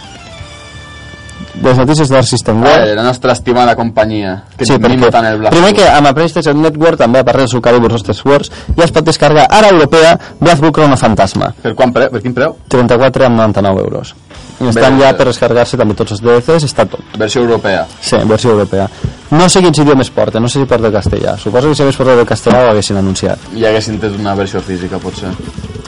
[1.63, 2.95] Les notícies d'Art System Eh, Wars.
[2.95, 4.43] la nostra estimada companyia.
[4.57, 7.39] Que Sí, perquè tant el Black primer que amb la PlayStation Network també a part
[7.39, 11.73] del seu Calibur Hostess Wars ja es pot descarregar ara europea Blazblue Chrono Fantasma Per,
[11.75, 12.09] quan pre...
[12.09, 12.55] per quin preu?
[12.69, 14.13] 34 amb 99 euros
[14.61, 17.85] I estan ja per descarregar-se també tots els DLCs està tot Versió europea.
[18.01, 18.87] Sí, versió europea.
[19.31, 21.37] No sé quins idiomes porta, no sé si porta el castellà.
[21.37, 23.37] Suposo que si hagués portat el castellà ho haguessin anunciat.
[23.53, 25.29] I haguessin tret una versió física, potser.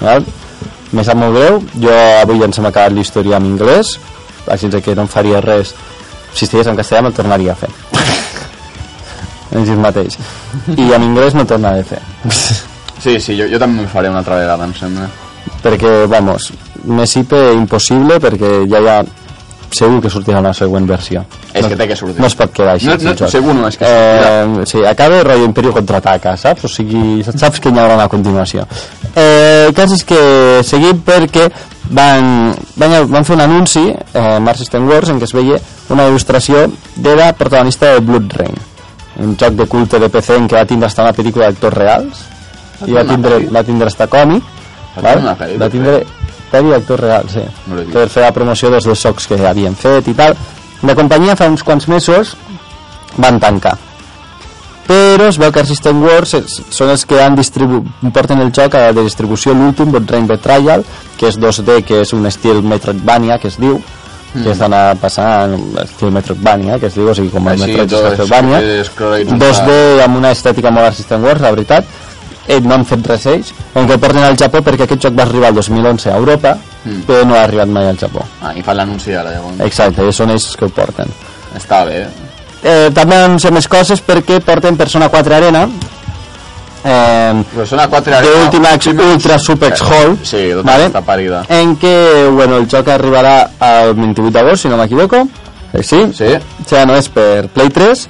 [0.01, 0.23] Val?
[0.91, 1.63] Me sap molt greu.
[1.81, 1.89] Jo
[2.21, 3.97] avui ja ens hem acabat l'història en anglès,
[4.47, 5.73] així que no em faria res.
[6.33, 7.69] Si estigués en castellà me'l tornaria a fer.
[9.59, 10.17] Així mateix.
[10.75, 12.01] I en anglès no tornaré a fer.
[12.99, 15.07] Sí, sí, jo, jo també me faré una altra vegada, em sembla.
[15.63, 16.51] perquè, vamos,
[16.85, 18.97] me sipe impossible perquè ja hi ha
[19.75, 21.23] segur que sortirà una següent versió.
[21.53, 22.19] És no, que té que sortir.
[22.21, 22.87] No es pot quedar així.
[22.89, 23.31] No, el no, joc.
[23.33, 26.65] segur no, és que eh, sí, acaba rotllo Imperio contraataca, saps?
[26.65, 28.65] O sigui, saps que hi haurà una continuació.
[29.13, 30.21] Eh, el cas és que
[30.67, 31.49] seguim perquè
[31.89, 35.59] van, van, van fer un anunci eh, Mars System Wars en què es veia
[35.89, 38.59] una il·lustració de la protagonista de Blood Rain
[39.19, 42.21] un joc de culte de PC en què va tindre hasta una pel·lícula d'actors reals
[42.87, 44.55] i va tindre, va tindre hasta còmic
[44.99, 45.57] Va val?
[45.59, 45.99] va tindre
[46.51, 47.43] pel·li d'actors reals sí.
[47.67, 50.35] No per fer la promoció dels dos jocs que havien fet i tal.
[50.83, 52.35] La companyia fa uns quants mesos
[53.17, 53.77] van tancar.
[54.89, 56.31] Però es veu que System Wars
[56.73, 57.35] són els que han
[58.11, 60.83] porten el joc a la de distribució l'últim Bot Rain Betrayal
[61.19, 63.79] que és 2D, que és un estil Metroidvania que es diu
[64.31, 64.43] Mm.
[64.43, 68.81] que estan en estil Metroidvania que es diu, o sigui com el Així, Metroidvania és-
[68.81, 71.83] és scroll 2D amb una estètica molt System Wars, la veritat
[72.49, 75.23] ells no han fet res ells on que porten al Japó perquè aquest joc va
[75.27, 77.01] arribar el 2011 a Europa Mm.
[77.05, 79.59] però no ha arribat mai al Japó Ah, i fan l'anunci ara, llavors.
[79.65, 81.09] exacte, i són ells que ho porten
[81.57, 82.05] Està bé.
[82.63, 85.67] eh, també anunciem més coses perquè porten Persona 4 Arena
[86.85, 90.83] eh, Persona 4 de Ultimax Ultra Supex Hall Sí, tota ¿vale?
[90.85, 91.43] aquesta parida.
[91.49, 95.27] en què bueno, el joc arribarà el 28 d'agost si no m'equivoco
[95.73, 95.99] eh, sí?
[96.13, 96.31] Sí?
[96.33, 98.07] o sigui, no és per Play 3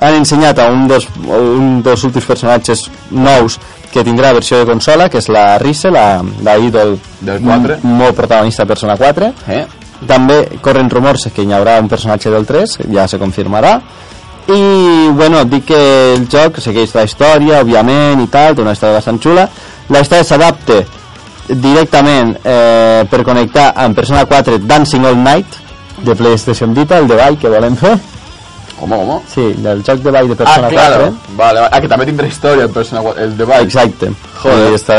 [0.00, 3.58] han ensenyat a un dels, un dels últims personatges nous
[3.92, 7.78] que tindrà versió de consola que és la Rise, la, la ídol Del 4.
[7.82, 9.64] m- molt protagonista de Persona 4 Eh?
[10.06, 13.78] també corren rumors que hi haurà un personatge del 3 ja se confirmarà
[14.52, 15.78] i bueno, dic que
[16.14, 19.48] el joc segueix la història òbviament i tal, té una història bastant xula
[19.88, 20.82] la història s'adapta
[21.48, 25.56] directament eh, per connectar amb Persona 4 Dancing All Night
[26.04, 27.94] de PlayStation Vita, el de ball que volem fer
[28.78, 29.22] Com, com?
[29.32, 30.96] sí, del joc de ball de Ah, Persona claro.
[31.06, 31.70] 4 Vale, vale.
[31.72, 33.62] Ah, que també tindrà història el Persona 4, el de Vice.
[33.62, 34.10] Exacte.
[34.42, 34.70] Joder.
[34.70, 34.98] I està,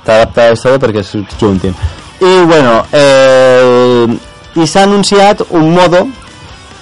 [0.00, 1.74] està adaptada a la història perquè es juntin.
[2.20, 4.06] I bueno, eh,
[4.56, 6.06] i s'ha anunciat un modo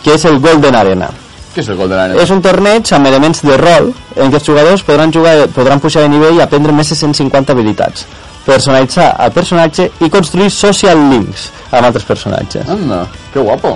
[0.05, 1.09] que és el Golden Arena.
[1.55, 2.23] Què és el Golden Arena?
[2.23, 6.03] És un torneig amb elements de rol en què els jugadors podran jugar podran pujar
[6.05, 8.07] de nivell i aprendre més de 150 habilitats
[8.47, 12.69] personalitzar el personatge i construir social links amb altres personatges.
[12.71, 13.01] Anda,
[13.33, 13.73] que guapo.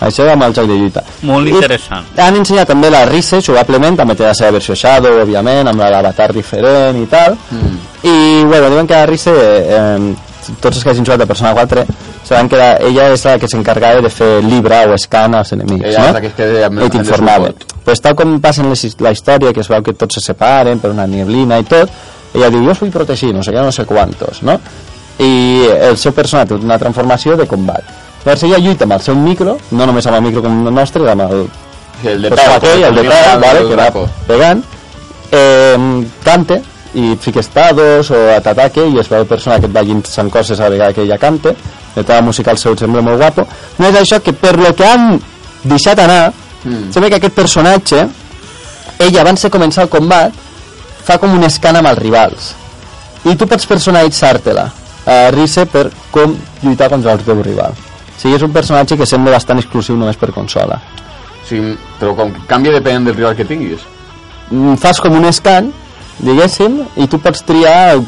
[0.00, 1.02] Això amb el joc de lluita.
[1.22, 2.04] Molt I interessant.
[2.18, 6.32] Han ensenyat també la Rise, jugablement, també té la seva versió Shadow, òbviament, amb l'avatar
[6.32, 7.36] diferent i tal.
[7.50, 7.78] Mm.
[8.02, 10.14] I, bueno, diuen que la Rise, eh,
[10.60, 11.84] tots els que hagin jugat a Persona 4,
[12.24, 15.86] saben que la, ella és la que s'encargava de fer libra o scan als enemics,
[15.86, 16.06] Ella no?
[16.08, 17.52] és la que es queda amb- I t'informava.
[17.84, 20.80] Pues tal com passa en les- la història, que es veu que tots se separen
[20.80, 21.88] per una nieblina i tot,
[22.34, 24.58] ella diu, jo us vull protegir, no sé què, no sé quantos, no?
[25.18, 27.84] I el seu personatge té una transformació de combat.
[28.24, 31.08] Llavors ella lluita amb el seu micro, no només amb el micro com el nostre,
[31.10, 31.48] amb el
[32.04, 34.62] el de amb aquell, el de peu, vale, que va pegant,
[35.30, 36.60] eh, cante
[36.94, 40.64] i fiques tados o t'ataque i es veu persona que et va llançant coses a
[40.64, 41.54] la vegada que ella cante,
[41.96, 43.46] el tema musical seu sembla molt guapo.
[43.78, 45.20] No és això que per lo que han
[45.64, 46.32] deixat anar,
[46.64, 46.90] Mm.
[46.92, 48.06] sembla que aquest personatge,
[48.98, 50.32] ella abans de començar el combat,
[51.04, 52.54] fa com un escan amb els rivals.
[53.24, 54.64] I tu pots personalitzar-te-la
[55.04, 57.76] a Rise per com lluitar contra el teu rival.
[58.18, 60.80] Sigui, és un personatge que sembla bastant exclusiu només per consola.
[61.48, 61.58] Sí,
[62.00, 63.80] però com que canvia depenent del rival que tinguis.
[64.50, 65.72] mm, fas com un scan,
[66.18, 67.98] diguéssim, i tu pots triar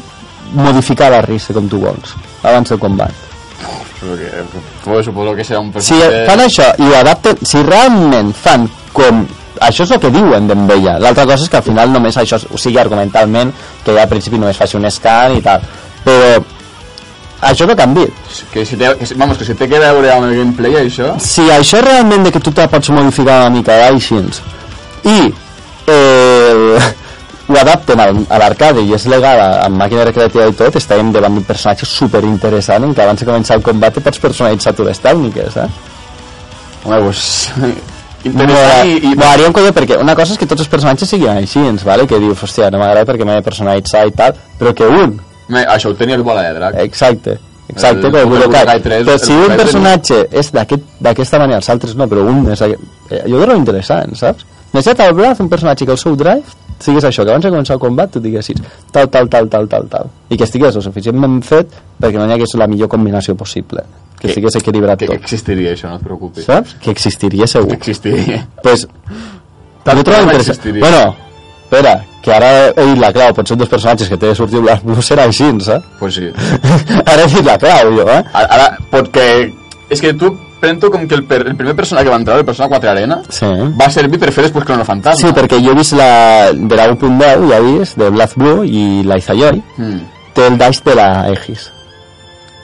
[0.53, 3.11] modificar la risa com tu vols, abans del combat.
[4.83, 6.25] Pues, suposo que serà un Si personatge...
[6.29, 9.23] fan això i ho adapten, si realment fan com
[9.59, 12.37] això és el que diuen d'en Bella l'altra cosa és que al final només això
[12.53, 13.51] o sigui argumentalment
[13.83, 15.65] que ja al principi només faci un scan i tal
[16.05, 16.37] però
[17.41, 18.07] això no canvia
[18.51, 21.15] Que si té, que, si- vamos, que si té que veure amb el gameplay, això...
[21.21, 24.17] si això realment de que tu te pots modificar una mica així
[25.07, 25.17] i
[25.87, 26.93] eh,
[27.47, 31.37] ho adapten al, a l'arcade i és legal amb màquina recreativa i tot estarem davant
[31.37, 34.99] d'un personatge super interessant en què abans de començar el combat pots personalitzar tu les
[34.99, 35.69] tècniques eh?
[36.85, 37.21] Home, pues...
[38.27, 39.13] Interessant i...
[39.13, 42.07] i un colló perquè una cosa és que tots els personatges siguin així vale?
[42.09, 45.13] que dius, hòstia, no m'agrada perquè m'he de personalitzar i tal però que un
[45.49, 46.75] Me, això ho tenia el bola de drac.
[46.83, 47.37] Exacte,
[47.69, 48.81] exacte, El com el Budokai Budokai.
[48.81, 52.49] 3, Però el si un personatge és d'aquest- d'aquesta manera, els altres no, però un
[52.51, 52.61] és...
[52.61, 54.45] aquest- Eh, jo trobo interessant, saps?
[54.73, 56.43] Necessita al braç un personatge que el seu drive
[56.77, 58.57] sigués això, que abans de començar el combat tu diguessis
[58.91, 60.09] tal, tal, tal, tal, tal, tal.
[60.29, 63.81] I que estigués lo suficientment fet perquè no hi hagués la millor combinació possible.
[64.19, 65.23] Que Que- estigués equilibrat Que, que tot.
[65.23, 66.43] existiria això, no et preocupis.
[66.43, 66.75] Saps?
[66.81, 67.71] Que existiria Que segur.
[67.73, 68.45] existiria.
[68.61, 68.85] Pues,
[69.83, 70.79] Tal jo trobo interessant.
[70.79, 71.15] Bueno,
[71.67, 71.93] espera,
[72.23, 74.83] que ara he dit la clau, potser un dels personatges que té de sortir Black
[74.87, 75.85] Blue serà així, saps?
[75.99, 76.29] Pues sí.
[77.05, 78.23] ara he dit la clau, jo, eh?
[78.33, 79.27] Ara, ara perquè...
[79.89, 82.45] És que tu prento com que el, per, el primer persona que va entrar, el
[82.45, 83.45] Persona 4 Arena, Sí.
[83.79, 85.21] va servir per fer després Chrono Fantasma.
[85.29, 88.65] Sí, perquè jo he vist la, de la 1.10, ja he vist, de Black Blue
[88.65, 89.99] i la Izayoi, Mm.
[90.33, 91.69] té el daix de la Aegis.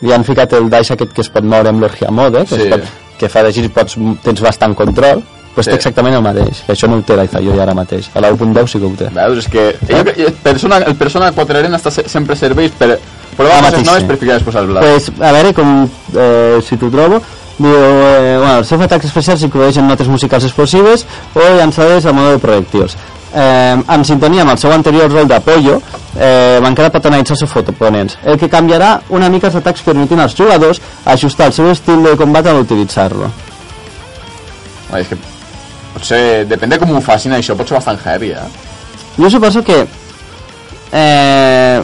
[0.02, 2.62] Li han ficat el daix aquest que es pot moure amb l'Orgia Mode, que, Sí.
[2.68, 2.84] es pot,
[3.20, 5.24] que fa de gir pots, tens bastant control,
[5.54, 5.72] pues Sí.
[5.72, 8.10] té exactament el mateix, que això no ho té Izayoi ara mateix.
[8.16, 9.10] A la 1.10 sí que ho té.
[9.14, 13.00] Veus, és que ell, el, persona, el Persona 4 Arena està se, sempre serveix per
[13.38, 14.84] provar Ah, coses noves per ficar després al blat.
[14.84, 17.22] Pues, a veure com, eh, si t'ho trobo,
[17.58, 22.32] diu, eh, bueno, els seus atacs especials incloeixen notes musicals explosives o llançades a mode
[22.32, 22.98] de projectils.
[23.36, 25.82] Eh, en sintonia amb el seu anterior rol d'Apollo,
[26.20, 30.20] eh, encara pot analitzar els seus fotoponents, el que canviarà una mica els atacs permetent
[30.20, 33.32] als jugadors ajustar el seu estil de combat al utilitzar-lo.
[34.92, 35.18] Home, és que
[36.04, 38.48] potser, depèn de com ho facin això, pot ser bastant heavy, eh?
[39.18, 39.86] Jo suposo que
[40.92, 41.82] eh,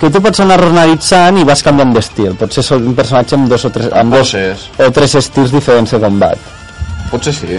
[0.00, 2.34] que tu pots anar analitzant i vas canviant d'estil.
[2.38, 6.00] Potser és un personatge amb dos o tres, amb dos o tres estils diferents de
[6.02, 6.38] combat.
[7.10, 7.58] Potser sí.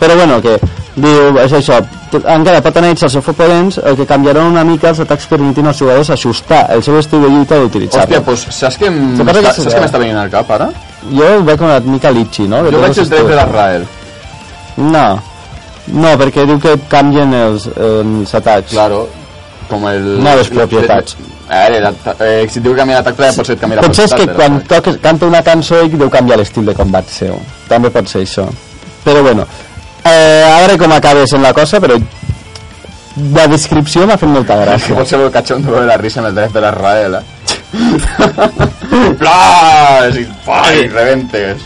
[0.00, 0.54] Però bueno, que
[0.96, 1.76] diu, és això,
[2.16, 5.78] encara pot analitzar els seus oponents, el que canviarà una mica els atacs permetent als
[5.82, 8.22] jugadors ajustar el seu estil de lluita Hòstia, d'utilitzar-lo.
[8.24, 9.80] pues, saps què que m'està- eh?
[9.84, 10.70] m'està venint al cap, ara?
[11.12, 12.62] Jo ho veig una mica litxi, no?
[12.64, 13.86] De Jo veig el dret de l'Israel.
[14.78, 15.06] No,
[15.88, 18.72] no, perquè diu que canvien els, els atacs.
[18.72, 19.08] Claro,
[19.68, 20.04] com el...
[20.22, 21.16] No les propietats.
[21.50, 23.86] A veure, l'ata- eh, si diu que canvia l'atac, també pot ser que canvia la
[23.88, 27.40] Potser és que quan toques, canta una cançó i deu canviar l'estil de combat seu.
[27.68, 28.46] També pot ser això.
[29.04, 29.46] Però bueno,
[30.04, 31.98] eh, a veure com acabes en la cosa, però
[33.34, 34.94] la descripció m'ha fet molta gràcia.
[34.94, 37.24] pot ser molt catxondo veure la risa amb el dret de l'Israel, eh?
[39.18, 40.16] Plas!
[40.16, 41.62] I, pa, i rebentes.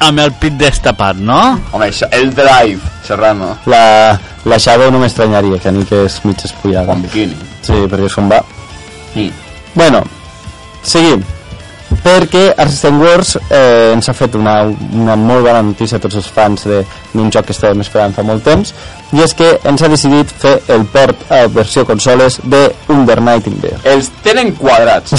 [0.00, 1.58] Amb el pit destapat, no?
[1.72, 6.40] Home, això, el drive, Serrano, La, la Shadow no m'estranyaria, que ni que és mig
[6.44, 6.92] espullada.
[6.92, 7.36] amb bikini.
[7.62, 8.42] Sí, perquè se'n va.
[9.14, 9.30] Sí.
[9.74, 10.02] Bueno,
[10.82, 11.22] seguim.
[12.04, 16.26] Perquè Arsene Wars eh, ens ha fet una, una molt bona notícia a tots els
[16.28, 16.82] fans de-
[17.14, 18.74] d'un joc que estàvem esperant fa molt temps
[19.12, 23.46] i és que ens ha decidit fer el port a versió consoles de Under Night
[23.46, 23.78] in Bear.
[23.84, 25.14] Els tenen quadrats.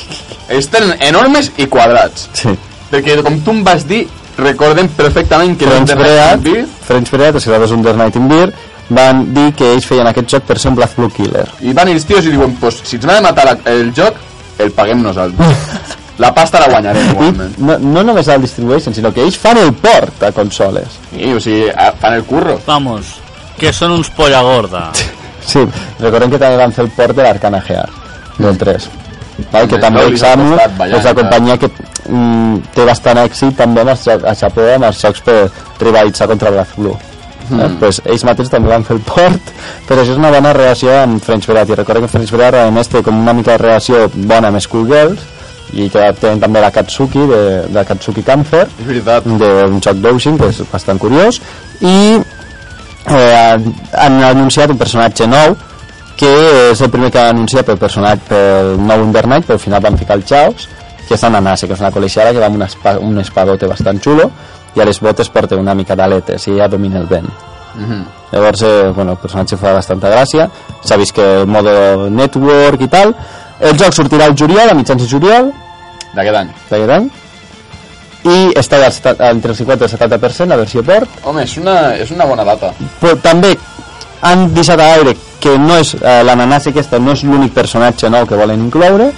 [0.54, 2.28] Els tenen enormes i quadrats.
[2.32, 2.54] Sí.
[2.90, 4.06] Perquè, com tu em vas dir,
[4.40, 8.50] recordem perfectament que French Bread, Beer French Bread, els creadors d'Under Night in Bear,
[8.90, 11.46] van dir que ells feien aquest joc per ser un Black Blue Killer.
[11.62, 14.14] i van els tios i diuen, pues, si ens van a matar la- el joc,
[14.58, 15.46] el paguem nosaltres.
[16.18, 17.58] la pasta la guanyarem, igualment.
[17.58, 20.98] no, no només el distribueixen, sinó que ells fan el port a consoles.
[21.16, 21.70] I, o sigui,
[22.00, 22.58] fan el curro.
[22.66, 23.14] Vamos,
[23.56, 24.90] que són uns polla gorda.
[25.50, 25.58] Sí,
[25.98, 27.88] recordem que també van fer el port de l'Arcana Gear,
[28.38, 28.84] del 3.
[29.52, 29.68] Val?
[29.70, 31.70] Que també no, li ha Xamu costat ballar, és la companyia que
[32.08, 35.38] mm, té bastant èxit també amb els jocs, a Japó amb els jocs per
[35.80, 36.96] rivalitzar contra Black Blue.
[37.50, 37.60] Mm.
[37.60, 37.68] Eh?
[37.80, 39.52] Pues ells mateixos també van fer el port
[39.88, 42.68] però això és una bona relació amb French Bread i recordem que French Bread a
[42.74, 45.26] més té com una mica de relació bona amb Schoolgirls
[45.72, 49.26] i que tenen també la Katsuki de, de la Katsuki veritat.
[49.26, 51.40] d'un joc d'Ocean que és bastant curiós
[51.80, 53.58] i eh,
[53.92, 55.56] han anunciat un personatge nou
[56.16, 59.62] que és el primer que han anunciat pel personatge pel nou Under Night però al
[59.62, 60.68] final van ficar el Chaos
[61.08, 63.66] que és una Nanase, que és una col·legiada que va amb una espa, un espadote
[63.66, 64.30] bastant xulo
[64.76, 67.28] i a les botes porta una mica d'aletes i ja domina el vent
[67.72, 68.04] Mhm.
[68.32, 70.48] llavors eh, bueno, el personatge fa bastanta gràcia
[70.82, 73.14] s'ha vist que el mode network i tal
[73.60, 75.52] el joc sortirà al juliol, a mitjans de juliol
[76.14, 76.48] D'aquest any.
[76.70, 77.10] d'aquest any
[78.24, 78.76] i està
[79.30, 82.44] entre el 50 i el 70% la versió port Home, és una, és una bona
[82.44, 82.72] data.
[83.00, 83.56] però també
[84.22, 88.26] han deixat a l'aire que no és eh, l'ananàs aquesta no és l'únic personatge nou
[88.26, 89.10] que volen incloure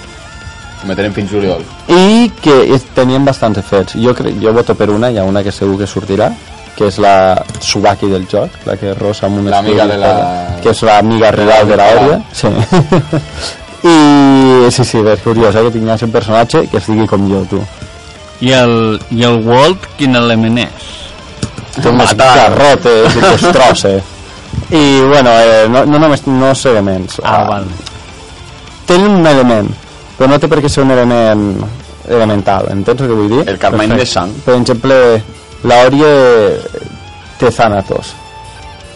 [0.83, 1.61] Me tenen fins juliol.
[1.87, 5.43] i que es- tenien bastants efectes jo, crec, jo voto per una, hi ha una
[5.43, 6.31] que segur que sortirà
[6.75, 10.69] que és la Subaki del joc la que rosa amb un L'amiga de la- que
[10.71, 12.47] és l'amiga real de l'Àurea sí.
[13.83, 17.59] i sí, sí, és curiós eh, que tingués un personatge que estigui com jo tu
[18.43, 20.87] I el, I el Walt, quin element és?
[21.77, 23.93] té unes garrotes i destrosse
[24.73, 27.65] i bueno, eh, no, no només no els elements Ah, val.
[28.89, 29.69] tenen un element
[30.17, 31.45] però no té per què ser un element
[32.09, 33.43] elemental entens el que vull dir?
[33.49, 34.33] El Carmine de sang.
[34.45, 34.97] per exemple
[35.63, 36.09] l'Aurie
[37.39, 38.13] té Thanatos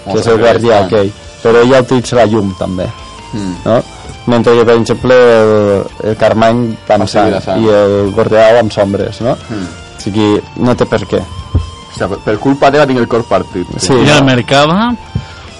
[0.07, 1.11] que és el guardià aquell
[1.43, 2.87] però ella utilitza la llum també
[3.33, 3.55] Mm.
[3.65, 3.83] no?
[4.31, 7.03] mentre que per exemple el, el Carmany va amb
[7.35, 9.33] Va sang i el Gordeau amb sombres no?
[9.49, 9.65] Mm.
[9.97, 10.29] o sigui,
[10.63, 13.67] no té per què O sigui, per, culpa teva tinc el cor partit.
[13.83, 13.91] Sí.
[13.99, 14.23] I el.
[14.23, 14.93] Mercava?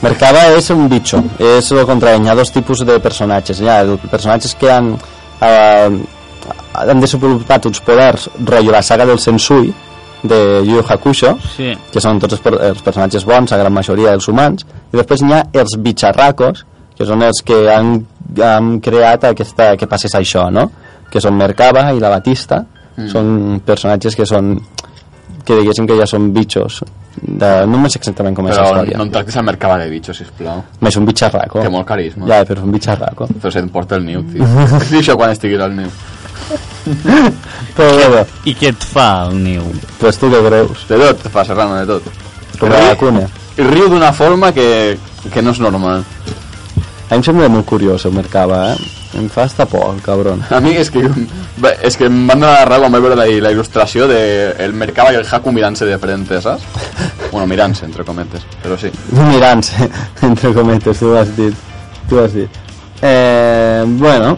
[0.02, 3.60] Mercaba és un bicho, és el contrari, hi ha dos tipus de personatges.
[3.62, 3.80] Hi ha
[4.12, 4.91] personatges que han,
[5.41, 5.89] eh,
[6.78, 9.74] han desenvolupat uns poders, rotllo la saga del Sensui,
[10.24, 11.74] de Yu Hakusho, Sí.
[11.91, 15.22] que són tots els, per- els personatges bons, la gran majoria dels humans, i després
[15.22, 16.66] hi ha els bicharracos,
[16.98, 18.06] que són els que han,
[18.43, 20.72] han creat aquesta, que passés això, no?
[21.10, 22.64] Que són Mercaba i la Batista,
[22.95, 23.08] mm.
[23.10, 24.60] són personatges que són
[25.48, 26.82] que diguéssim que ja són bitxos
[27.22, 29.88] de, no sé exactament com és la Però història no em tractis al mercava de
[29.89, 30.62] bitxos, sisplau.
[30.86, 31.64] és un bitxarraco.
[31.64, 32.28] Té molt carisma.
[32.30, 33.30] Ja, però és un bitxarraco.
[33.41, 34.45] Però se't porta el niu, tio.
[34.91, 35.89] Dic això quan estiguis al niu.
[37.78, 39.66] Però bé, I què et fa el niu?
[40.00, 40.86] pues tu què creus?
[40.88, 42.12] De tot, te fa Serrano, de tot.
[42.60, 43.26] Com la vacuna.
[43.58, 44.98] I riu d'una forma que,
[45.34, 46.06] que no és normal.
[47.08, 48.97] A mi em sembla molt curiós el Mercaba, eh?
[49.16, 50.41] Em fa hasta por, el cabron.
[50.51, 50.99] A mi és que,
[51.64, 54.20] bé, és que em van donar la raó quan vaig veure la, la il·lustració de
[54.66, 56.66] el Mercaba i el Haku mirant-se de frente, saps?
[57.32, 58.91] Bueno, mirant-se, entre cometes, però sí.
[59.32, 59.88] Mirant-se,
[60.28, 61.55] entre cometes, tu ho has dit.
[62.10, 62.60] Tu ho has dit.
[63.01, 64.36] Eh, bueno,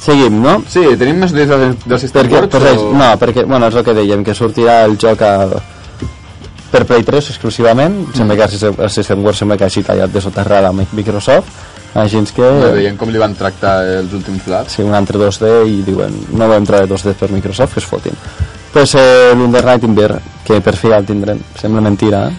[0.00, 0.58] seguim, no?
[0.68, 2.90] Sí, tenim més notícies del, System Perquè, Works per res, o...
[2.94, 5.34] no, perquè, bueno, és el que dèiem, que sortirà el joc a,
[6.70, 10.12] per Play 3 exclusivament, sembla que el System- el System Works sembla que hagi tallat
[10.12, 12.46] de soterrada amb Microsoft, així que...
[12.58, 14.74] No, veient com li van tractar els últims plats.
[14.74, 18.18] sí, un altre 2D i diuen no vam treure 2D per Microsoft, que es fotin
[18.74, 22.34] pues eh, l'Under Night Inver que per fi ja el tindrem, sembla mentira eh?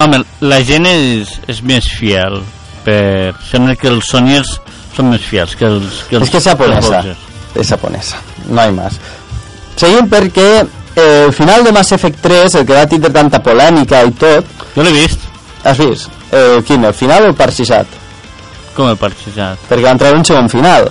[0.00, 2.38] Home, la gent és, és més fiel.
[2.86, 3.34] Per...
[3.44, 4.54] Sembla que els Sonyers
[4.96, 6.06] són més fiels que els...
[6.08, 7.02] Que els és que és japonesa
[7.50, 8.96] és japonesa, no hi més
[9.80, 14.00] seguim perquè eh, el final de Mass Effect 3 el que va tindre tanta polèmica
[14.06, 15.28] i tot Jo l'he vist,
[15.66, 16.08] has vist?
[16.30, 17.99] Eh, quin, el final o el parxixat?
[18.76, 19.58] Com he parxejat.
[19.68, 20.90] perquè van treure un segon final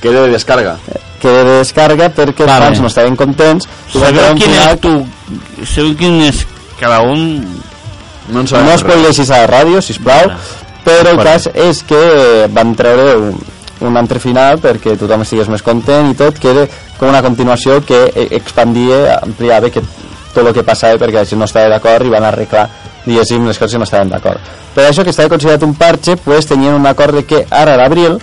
[0.00, 0.76] Que de descarga.
[1.20, 2.66] que de descarga perquè els Vale.
[2.66, 4.92] fans no estaven contents Sabeu quin final és tu...
[5.64, 6.44] Sabeu quin és
[6.80, 7.40] cada un...
[8.28, 8.80] No no res.
[8.80, 10.30] spoileixis a la ràdio, sisplau,
[10.84, 11.24] però el Vale.
[11.30, 13.34] cas és que van treure un,
[13.84, 16.66] un altre final perquè tothom estigués més content i tot, que era
[16.98, 19.82] com una continuació que eh, expandia, ampliava que
[20.34, 22.68] tot el que passava perquè la gent no estava d'acord i van arreglar
[23.04, 24.40] diguéssim les coses que no estaven d'acord
[24.74, 27.80] per això que estava considerat un parche pues, tenien un acord de que ara a
[27.80, 28.18] l'abril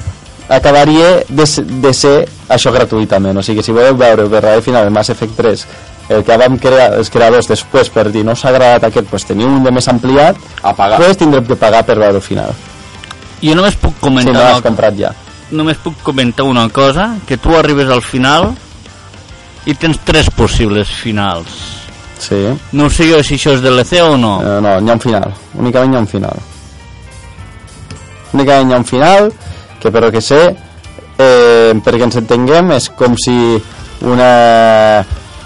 [0.49, 1.45] acabaria de,
[1.86, 5.38] de ser això gratuïtament o sigui, si voleu veure el verdader final de Mass Effect
[5.38, 5.65] 3
[6.11, 9.47] el que vam crear els creadors després per dir no s'ha agradat aquest pues teniu
[9.47, 10.99] un de més ampliat A pagar.
[10.99, 12.51] pues tindrem que pagar per veure el final
[13.41, 15.13] Jo només puc si comentar, no l'has una, comprat ja
[15.51, 18.53] només puc comentar una cosa, que tu arribes al final
[19.67, 21.80] i tens tres possibles finals.
[22.22, 22.41] Sí,
[22.78, 24.38] No sé jo si això és DLC o no.
[24.45, 26.41] eh, no, hi ha un final únicament hi ha un final
[28.34, 29.32] únicament hi ha un final
[29.82, 30.41] que per lo que sé
[31.17, 33.38] eh, perquè ens entenguem és com si
[34.07, 35.03] una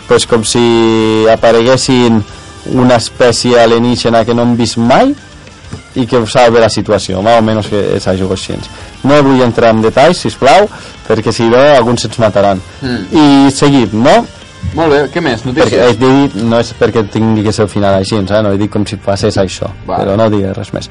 [0.07, 2.19] pues com si apareguessin
[2.73, 5.13] una espècie alienígena que no hem vist mai
[5.95, 8.55] i que salve la situació, més o menys que és això així.
[9.07, 10.67] No vull entrar en detalls, si plau,
[11.07, 12.59] perquè si no alguns se'ns mataran.
[12.81, 13.05] Mm.
[13.15, 14.15] I seguim, no?
[14.75, 15.43] Molt bé, què més?
[15.45, 15.99] Perquè he Notícies?
[15.99, 18.41] dit, no és perquè tingui que ser el final així, eh?
[18.43, 20.03] no he dit com si passés això, Vale.
[20.03, 20.89] però no digues res més.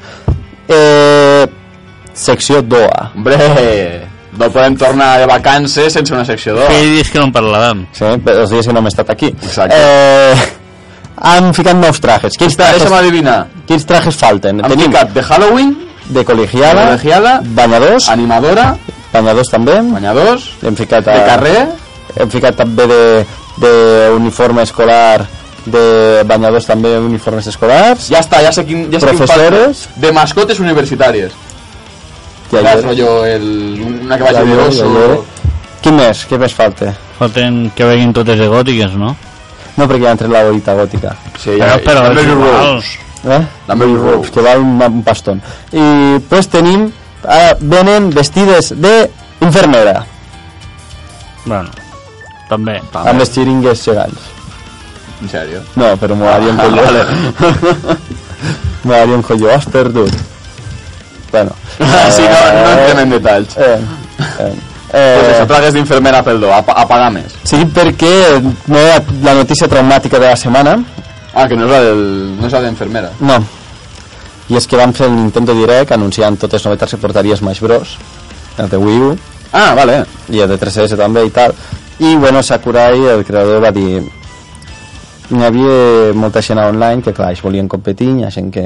[0.67, 1.45] Eh,
[2.13, 3.11] secció DOA.
[3.15, 3.37] Hombre,
[4.39, 6.67] no podem tornar de vacances sense una secció d'or.
[6.71, 7.85] Feia dies que no en parlàvem.
[7.93, 9.27] Sí, però els dies que no hem estat aquí.
[9.27, 9.77] Exacte.
[9.77, 10.49] Eh,
[11.29, 12.35] han ficat nous trajes.
[12.41, 13.37] Quins trajes, Deixa'm adivinar.
[13.69, 14.63] quins trajes falten?
[14.65, 15.75] Han Tenim ficat de Halloween,
[16.09, 18.67] de col·legiala, de col·legiala, banyadors, animadora,
[19.13, 21.67] banyadors també, banyadors, hem ficat de a, carrer,
[22.19, 22.99] hem ficat també de,
[23.57, 25.25] de uniforme escolar
[25.65, 29.85] de banyadors també uniformes escolars ja està, ja sé quin, ja sé quin Professores.
[29.87, 30.01] falta.
[30.01, 31.31] De mascotes universitàries.
[32.51, 33.47] ja, Ja ja, és rotllo el,
[34.05, 34.83] una que vagi Ja de hi era, oso.
[34.83, 35.17] ja hi era.
[35.81, 36.25] Qui més?
[36.29, 36.93] Què més falta?
[37.17, 39.15] Falten que veguin totes de gòtiques, no?
[39.77, 41.15] No, perquè ja han tret la bolita gòtica.
[41.37, 42.75] Sí, Però, però igual.
[42.75, 42.99] Rose.
[43.25, 43.41] Eh?
[43.67, 44.31] La Mary Rose.
[44.31, 45.41] Que val un, un pastón.
[45.73, 46.91] I pues tenim...
[47.25, 49.09] Ara venen vestides de
[49.41, 50.05] infermera,
[51.45, 51.69] Bueno,
[52.49, 52.79] també.
[52.93, 54.31] amb les xiringues gegants.
[55.21, 55.61] En sèrio?
[55.79, 56.83] No, però molaria un collo.
[58.83, 59.51] molaria un collo.
[59.53, 60.11] Has perdut.
[61.31, 61.51] Bueno.
[62.11, 63.57] sí, no, no entrem en detalls.
[63.57, 63.79] Eh,
[64.39, 64.53] eh,
[64.95, 67.33] Pues això, eh, tragues d'infermera pel do, a, a pagar més.
[67.43, 68.39] sí, perquè
[68.71, 70.77] no era la notícia traumàtica de la setmana.
[71.33, 72.03] Ah, que no és la del...
[72.39, 73.09] no és la d'enfermera.
[73.19, 73.41] No.
[74.47, 77.59] I és que van fer el Nintendo Direct anunciant totes les novetats que portaria Smash
[77.65, 77.97] Bros.
[78.61, 79.17] El de Wii U
[79.51, 80.05] Ah, vale.
[80.29, 81.51] i el de 3DS també i tal.
[81.99, 84.03] I bueno, Sakurai, el creador, va dir
[85.31, 88.65] hi havia molta gent online que clar, ells volien competir, hi ha gent que,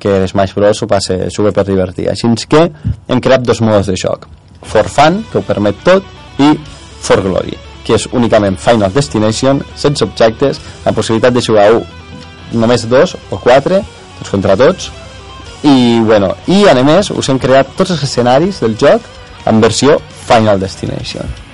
[0.00, 0.82] que Smash Bros.
[0.82, 2.08] ho passe, s'ho ve per divertir.
[2.08, 2.62] Així que
[3.08, 4.26] hem creat dos modes de joc.
[4.62, 6.04] For Fun, que ho permet tot,
[6.38, 6.54] i
[7.00, 11.84] For Glory, que és únicament Final Destination, sense objectes, la possibilitat de jugar un,
[12.52, 13.82] només dos o quatre,
[14.18, 14.90] tots contra tots,
[15.64, 19.04] i bueno, i a més us hem creat tots els escenaris del joc
[19.46, 21.49] en versió Final Destination.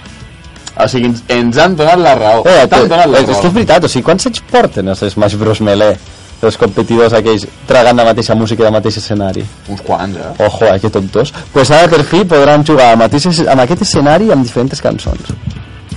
[0.77, 2.43] O sigui, ens, ens han donat la raó.
[2.45, 3.39] Eh, T'han donat la raó.
[3.39, 5.61] és veritat, o sigui, quants anys porten els Smash Bros.
[5.65, 5.97] Melee?
[6.45, 9.45] Els competidors aquells tragant la mateixa música i el mateix escenari.
[9.73, 10.33] Uns quants, eh?
[10.45, 11.33] Ojo, eh, que tontos.
[11.53, 15.33] Pues ara per fi podran jugar al mateix, amb aquest escenari amb diferents cançons.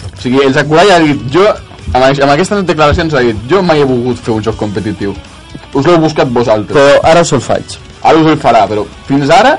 [0.07, 1.43] O sigui, el Sakurai ha dit, jo,
[1.91, 5.13] amb, amb aquestes declaracions ha dit, jo mai he volgut fer un joc competitiu.
[5.73, 6.77] Us l'heu buscat vosaltres.
[6.77, 7.75] Però ara us el faig.
[8.01, 9.57] Ara us el farà, però fins ara,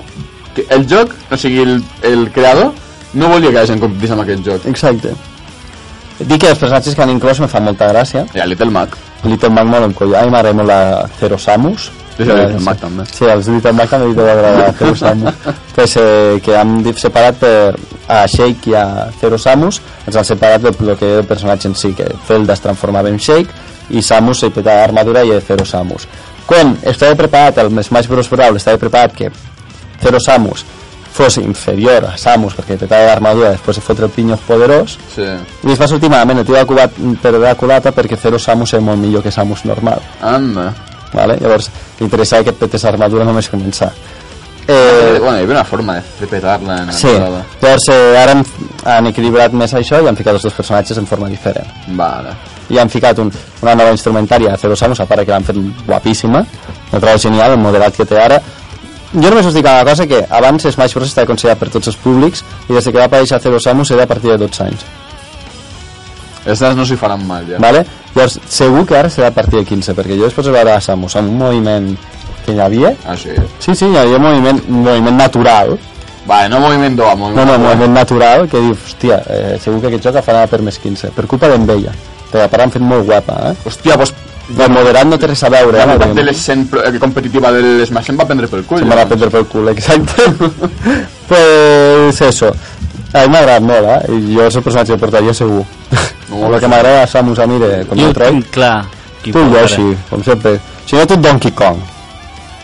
[0.68, 2.72] el joc, o sigui, el, el creador,
[3.14, 4.66] no volia que la gent competís amb aquest joc.
[4.70, 5.14] Exacte.
[6.20, 8.26] Dic que els personatges que han inclòs me fan molta gràcia.
[8.36, 8.96] I el Little Mac.
[9.24, 10.20] Little Mac molt em colla.
[10.20, 10.80] A mi m'agrada molt la
[11.18, 11.88] Zero Samus.
[12.16, 13.06] Sí, sí, Little Mac també.
[13.08, 15.46] Sí, els Little Mac també li deu agradar Zero Samus.
[15.76, 17.54] pues, eh, que han dit separat per
[18.10, 18.84] a Shake i a
[19.20, 23.08] Zero Samus, ens han separat del que el personatge en si, que Zelda es transformava
[23.08, 26.04] en Shake i Samus se petava armadura i Zero Samus.
[26.46, 28.28] Quan estava preparat, el Smash Bros.
[28.28, 29.32] Brawl estava preparat que
[30.02, 30.66] Zero Samus
[31.12, 35.26] fos inferior a Samus perquè petava l'armadura després de fotre el pinyos poderós Sí.
[35.66, 36.90] i es va sortir malament, el tio va cubat
[37.22, 40.72] per la culata perquè Zero Samus és molt millor que Samus normal Anda.
[41.12, 41.36] vale?
[41.40, 43.90] llavors li interessava que et petés armadura només començar
[44.68, 48.32] Eh, eh, bueno, hi havia una forma de, de petar-la en sí, llavors eh, ara
[48.36, 48.44] han,
[48.84, 51.66] han equilibrat més això i han ficat els dos personatges en forma diferent
[51.98, 52.36] Vale.
[52.70, 53.32] i han ficat un,
[53.64, 55.56] una nova instrumentària a Zero Samus a part que l'han fet
[55.88, 56.44] guapíssima
[56.92, 58.38] la trobo genial, el modelat que té ara
[59.12, 61.96] jo només us dic una cosa que abans Smash Bros estava considerat per tots els
[61.98, 64.84] públics i des que va aparèixer Zero Samus era a partir de 12 anys
[66.40, 67.58] Aquestes no s'hi faran mal, ja.
[67.60, 67.82] vale?
[68.14, 70.80] llavors segur que ara serà a partir de 15 perquè jo després de veure a
[70.80, 71.90] Samus amb un moviment
[72.46, 73.34] que hi havia Ah, sí.
[73.60, 75.76] sí, sí, hi havia un moviment, un moviment natural
[76.26, 77.68] Vale, no moviment d'ova, no, moviment no, d'ova.
[77.68, 81.26] moviment natural que diu, hòstia, eh, segur que aquest joc farà per més 15 per
[81.26, 81.92] culpa d'en Bella
[82.30, 83.54] perquè a part han fet molt guapa eh?
[83.66, 84.14] Hòstia, doncs
[84.50, 85.88] el moderat no té res a veure la eh?
[85.92, 88.82] meitat de l'escent eh, competitiva del Smash em va prendre pel cul.
[88.82, 90.26] Se me va prendre pel cul, exacte.
[91.30, 92.52] pues eso.
[93.12, 94.16] A mi m'ha agradat molt, eh?
[94.16, 95.64] I jo és el personatge que portaria segur.
[96.30, 98.44] No, el que m'agrada és Samus a mi de com Jo, Metroid.
[98.54, 98.76] clar.
[99.20, 99.40] Tu?
[99.52, 100.58] Yoshi, com sempre.
[100.86, 101.80] Si no, tu Donkey Kong.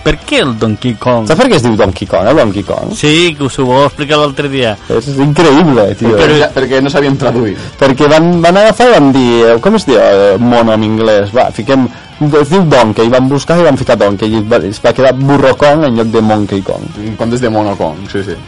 [0.07, 1.25] Per què el Donkey Kong?
[1.27, 2.93] Saps per què es diu Donkey Kong, eh, Donkey Kong?
[2.95, 4.77] Sí, que us ho vau explicar l'altre dia.
[4.87, 6.13] És increïble, tio.
[6.15, 7.57] Però, ja, perquè no sabien traduir.
[7.81, 11.33] Perquè van, van agafar i van dir, eh, com es diu eh, mono en anglès?
[11.35, 11.89] Va, fiquem,
[12.23, 15.57] es diu Donkey, van buscar i van ficar Donkey, i va, es va quedar Burro
[15.59, 16.87] Kong en lloc de Monkey Kong.
[17.03, 18.39] En comptes de Mono Kong, sí, sí.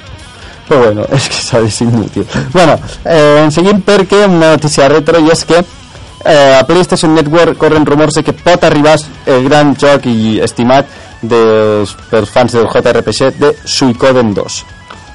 [0.68, 2.28] Però bueno, és que s'ha de ser inútil.
[2.54, 7.58] Bueno, eh, en seguim perquè una notícia retro i és que eh, a PlayStation Network
[7.58, 8.94] corren rumors de que pot arribar
[9.26, 14.64] el gran joc i estimat dels, pels fans del JRPG de Suicoden 2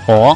[0.07, 0.35] Oh,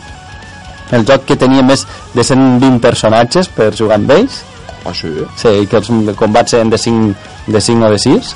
[0.92, 4.44] el joc que tenia més de 120 personatges per jugar amb ells.
[4.88, 5.10] Ah, sí?
[5.36, 8.32] sí, i que els combats eren de 5, de 5 o de 6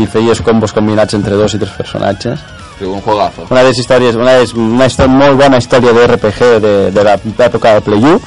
[0.00, 2.40] i feies combos combinats entre dos i tres personatges.
[2.78, 3.44] Sí, un juegazo.
[3.50, 6.74] una de les històries, una, de les, una història, molt bona història de RPG de,
[6.96, 8.20] de l'època de Play 1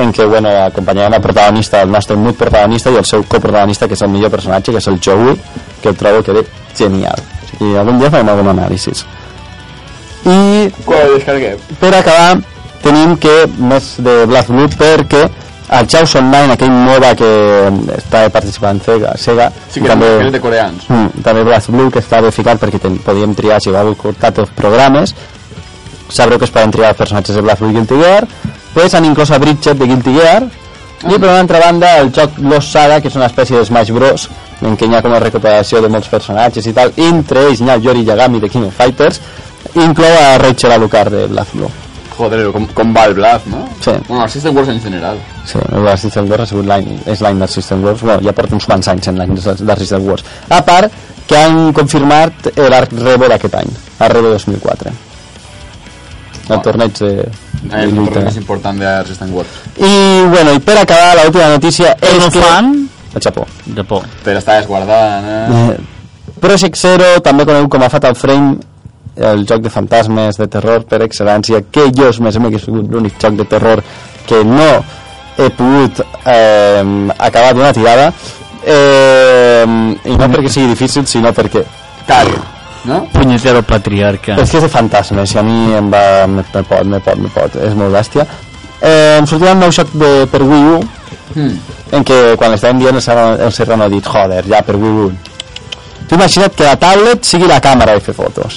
[0.00, 3.98] en què bueno, acompanyàvem el protagonista, el nostre mut protagonista i el seu coprotagonista que
[3.98, 5.36] és el millor personatge, que és el Joey
[5.82, 6.46] que el trobo que era
[6.78, 7.20] genial
[7.60, 8.94] i algun dia farem algun anàlisi.
[10.28, 10.68] I
[11.80, 12.38] per acabar
[12.82, 15.26] tenim que més de Black Blood perquè
[15.68, 17.30] el Chaos Online, aquell MOBA que
[17.98, 20.86] està participant Sega, Sega Sí, que també, és de coreans.
[20.88, 24.54] Mm, també Blast Blue que estava ficat perquè ten, podíem triar si vau cortat els
[24.56, 25.12] programes.
[26.08, 28.24] Sabreu que es poden triar els personatges de Blast Blue i Guilty Gear.
[28.72, 30.48] Pues han inclòs a Bridget de Guilty Gear
[31.06, 33.92] i per una altra banda el joc Lost Saga que és una espècie de Smash
[33.94, 34.28] Bros
[34.66, 37.70] en què hi ha com a recuperació de molts personatges i tal entre ells hi
[37.70, 39.20] ha Yori Yagami de King of Fighters
[39.76, 41.70] i inclou a Rachel Alucard de Blast Blue
[42.18, 43.60] Joder, com, com va el Blast, no?
[43.78, 43.92] Sí.
[44.08, 45.20] Bueno, el System Wars en general.
[45.46, 48.58] Sí, el System Wars ha sigut l'any, és l'any del System Wars, bueno, ja porta
[48.58, 50.26] uns quants anys en l'any del del System Wars.
[50.50, 50.90] A part
[51.30, 53.70] que han confirmat l'Arc Rebo d'aquest any,
[54.00, 54.98] el Rebo 2004.
[56.48, 56.62] El Ah.
[56.62, 58.12] torneig de, de És el lluita.
[58.12, 59.46] torneig més important de Resistance War.
[59.76, 59.92] I,
[60.32, 62.40] bueno, i per acabar, l'última notícia És és no que...
[62.40, 63.46] fan El Japó.
[63.76, 64.02] Japó.
[64.24, 65.70] Però està desguardant, eh?
[65.72, 65.78] Eh,
[66.40, 68.56] Project Zero, també conegut com a Fatal Frame,
[69.16, 72.90] el joc de fantasmes, de terror per excel·lència, que jo, més o menys, he sigut
[72.92, 73.82] l'únic joc de terror
[74.28, 74.68] que no
[75.38, 76.84] he pogut eh,
[77.18, 78.12] acabar d'una tirada,
[78.62, 79.64] eh,
[80.04, 81.64] i no perquè sigui difícil, sinó perquè
[82.06, 82.34] Cari,
[82.84, 83.00] no?
[83.12, 84.36] Punyetero patriarca.
[84.40, 86.26] és que és de fantasmes i a mi em va...
[86.26, 88.26] me, me pot, me pot, me pot, és molt bèstia.
[88.80, 90.78] Eh, em sortirà un nou joc de, per Wii U,
[91.28, 91.58] Hmm.
[91.92, 95.02] en què quan l'estàvem dient el Serrano, el Serrano ha dit joder, ja per Wii
[95.04, 95.10] U
[96.08, 98.56] tu imagina't que la tablet sigui la càmera de fer fotos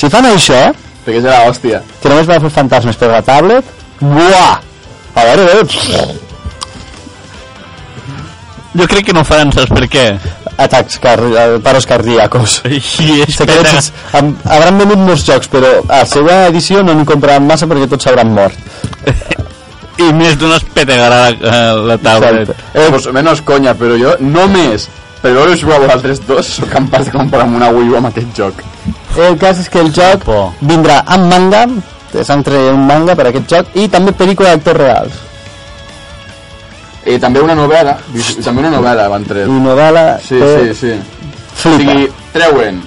[0.00, 0.72] si fan això
[1.04, 1.82] Perquè és la hòstia.
[2.00, 3.64] que només van fer fantasmes per la tablet
[4.00, 4.54] buah
[5.14, 6.16] a veure, a veure
[8.74, 10.06] Jo crec que no faran, saps per què?
[10.64, 16.42] Atacs, car eh, paros cardíacos secrets, amb, hauran venut molts jocs però a la seva
[16.48, 18.56] edició no n'hi compraran massa perquè tots s'hauran mort
[20.00, 21.56] I més d'una es petegarà la,
[21.90, 22.48] la tablet.
[22.48, 22.70] Exacte.
[22.72, 24.86] Eh, pues, menos conya, però jo només
[25.20, 28.30] per veure jugar a vosaltres dos sóc capaç de comprar-me una Wii U amb aquest
[28.36, 28.62] joc.
[29.20, 30.24] el cas és que el joc
[30.64, 31.66] vindrà amb manga
[32.14, 35.18] s'han tret un manga per aquest joc i també pel·lícula d'actors reals
[37.08, 39.60] I també una novel·la, i també una novel·la van i treure.
[39.64, 40.94] novel·la Sí, que sí, sí.
[41.50, 42.80] O flipa sigui, treuen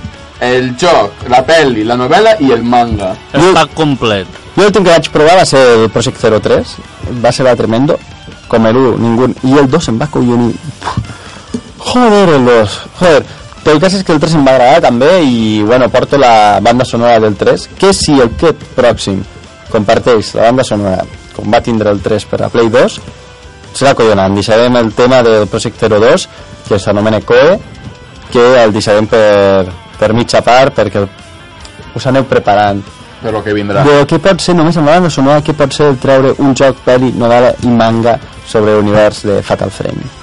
[0.43, 3.13] el joc, la pel·li, la novel·la i el manga.
[3.33, 4.41] Està complet.
[4.55, 6.73] Jo l'últim que vaig provar va ser el Project 03,
[7.23, 7.97] va ser la tremendo,
[8.51, 10.53] com el 1, ningú, i el 2 em va collonir.
[11.79, 13.23] Joder, el 2, joder.
[13.63, 16.59] Però el cas és que el 3 em va agradar també i, bueno, porto la
[16.61, 19.23] banda sonora del 3, que si el que pròxim
[19.71, 22.99] comparteix la banda sonora com va tindre el 3 per a Play 2,
[23.73, 24.35] serà collonant.
[24.35, 26.27] Deixarem el tema del Project 02,
[26.67, 27.59] que s'anomena Coe,
[28.31, 29.67] que el deixarem per,
[29.99, 31.03] per mitja part perquè
[31.93, 32.81] us aneu preparant
[33.21, 33.83] Per lo que vindrà.
[33.85, 36.81] de què pot ser només amb la banda sonora què pot ser treure un joc,
[36.85, 38.17] pel·li, novel·la i manga
[38.47, 40.22] sobre l'univers de Fatal Frame「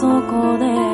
[0.00, 0.87] そこで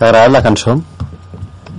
[0.00, 0.78] T'ha agradat la cançó?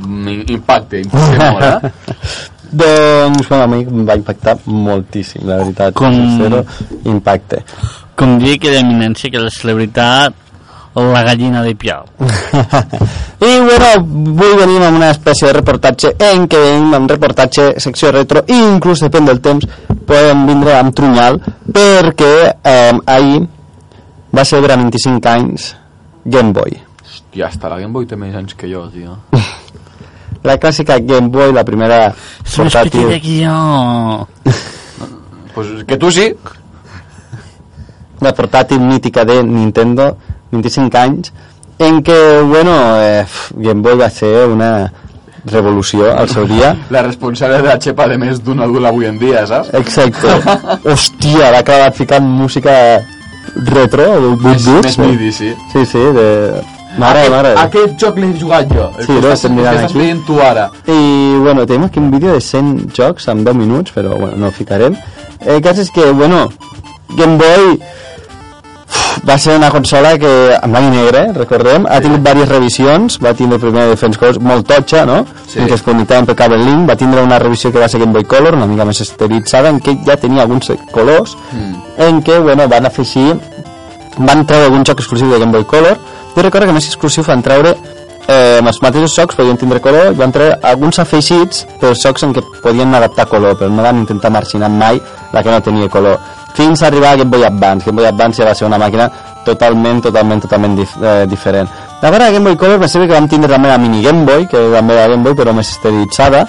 [0.02, 1.92] Mm, Impacte, impacte molt, eh?
[2.82, 5.92] Doncs, bueno, a mi em va impactar moltíssim, la veritat.
[5.98, 6.62] Com- Zero
[7.12, 7.60] impacte.
[8.16, 10.38] Com dir que d'eminència que la celebritat
[10.96, 12.04] la gallina de Piau.
[13.48, 18.12] I bueno, avui venim amb una espècie de reportatge en què venim amb reportatge secció
[18.12, 19.68] retro i inclús depèn del temps
[20.08, 21.40] podem vindre amb Trunyal
[21.72, 23.42] perquè eh, ahir
[24.36, 25.72] va ser durant 25 anys
[26.26, 26.76] Game Boy.
[27.32, 29.16] Hòstia, hasta la Game Boy té més anys que jo, tio.
[30.44, 33.08] La clàssica Game Boy, la primera És que t'he portàtil.
[33.08, 34.28] dit jo.
[35.54, 36.30] Pues que tu sí.
[38.22, 40.18] la portàtil mítica de Nintendo,
[40.52, 41.32] 25 anys,
[41.80, 42.18] en què,
[42.48, 42.72] bueno,
[43.02, 43.26] eh,
[43.56, 44.92] Game Boy va ser una
[45.46, 46.76] revolució al seu dia.
[46.96, 49.72] La responsable de la xepa de més d'un adult avui en dia, saps?
[49.74, 50.36] Exacte.
[50.84, 52.76] Hòstia, l'ha acabat ficant música
[53.56, 55.56] retro, el Més, 8 més midi, sí.
[55.74, 56.30] Sí, sí, de...
[56.98, 57.54] Mare, aquest, mare.
[57.62, 58.90] aquest joc l'he jugat jo.
[58.98, 60.70] El Sí, que no, estàs, el que mirant estàs veient tu ara.
[60.88, 61.00] I,
[61.40, 64.54] bueno, tenim aquí un vídeo de 100 jocs en 10 minuts, però, bueno, no el
[64.54, 64.98] ficarem.
[65.46, 66.50] El cas és que, bueno,
[67.16, 67.80] Game Boy
[69.28, 73.34] va ser una consola que, en blanc i negre, recordem, ha tingut diverses revisions, va
[73.38, 75.22] tindre primer Defense Coast molt totxa, no?
[75.48, 75.60] Sí.
[75.62, 78.00] En què es connectava amb el cable link, va tindre una revisió que va ser
[78.02, 81.38] Game Boy Color, una mica més esterilitzada, en què ja tenia alguns colors,
[81.98, 83.36] en què, bueno, van afegir
[84.18, 85.98] van treure algun joc exclusiu de Game Boy Color
[86.36, 87.76] jo recordo que més exclusiu van treure
[88.28, 92.28] eh, amb els mateixos jocs podien tindre color i van treure alguns afegits pels jocs
[92.28, 95.02] en què podien adaptar color però no van intentar marginar mai
[95.34, 96.20] la que no tenia color.
[96.56, 97.86] Fins a arribar a Game Boy Advance.
[97.86, 99.08] Game Boy Advance ja va ser una màquina
[99.46, 101.70] totalment, totalment, totalment dif eh, diferent.
[102.02, 104.26] La part de Game Boy Color va ser que vam tindre també la mini Game
[104.26, 106.46] Boy que era Game Boy però més esterilitzada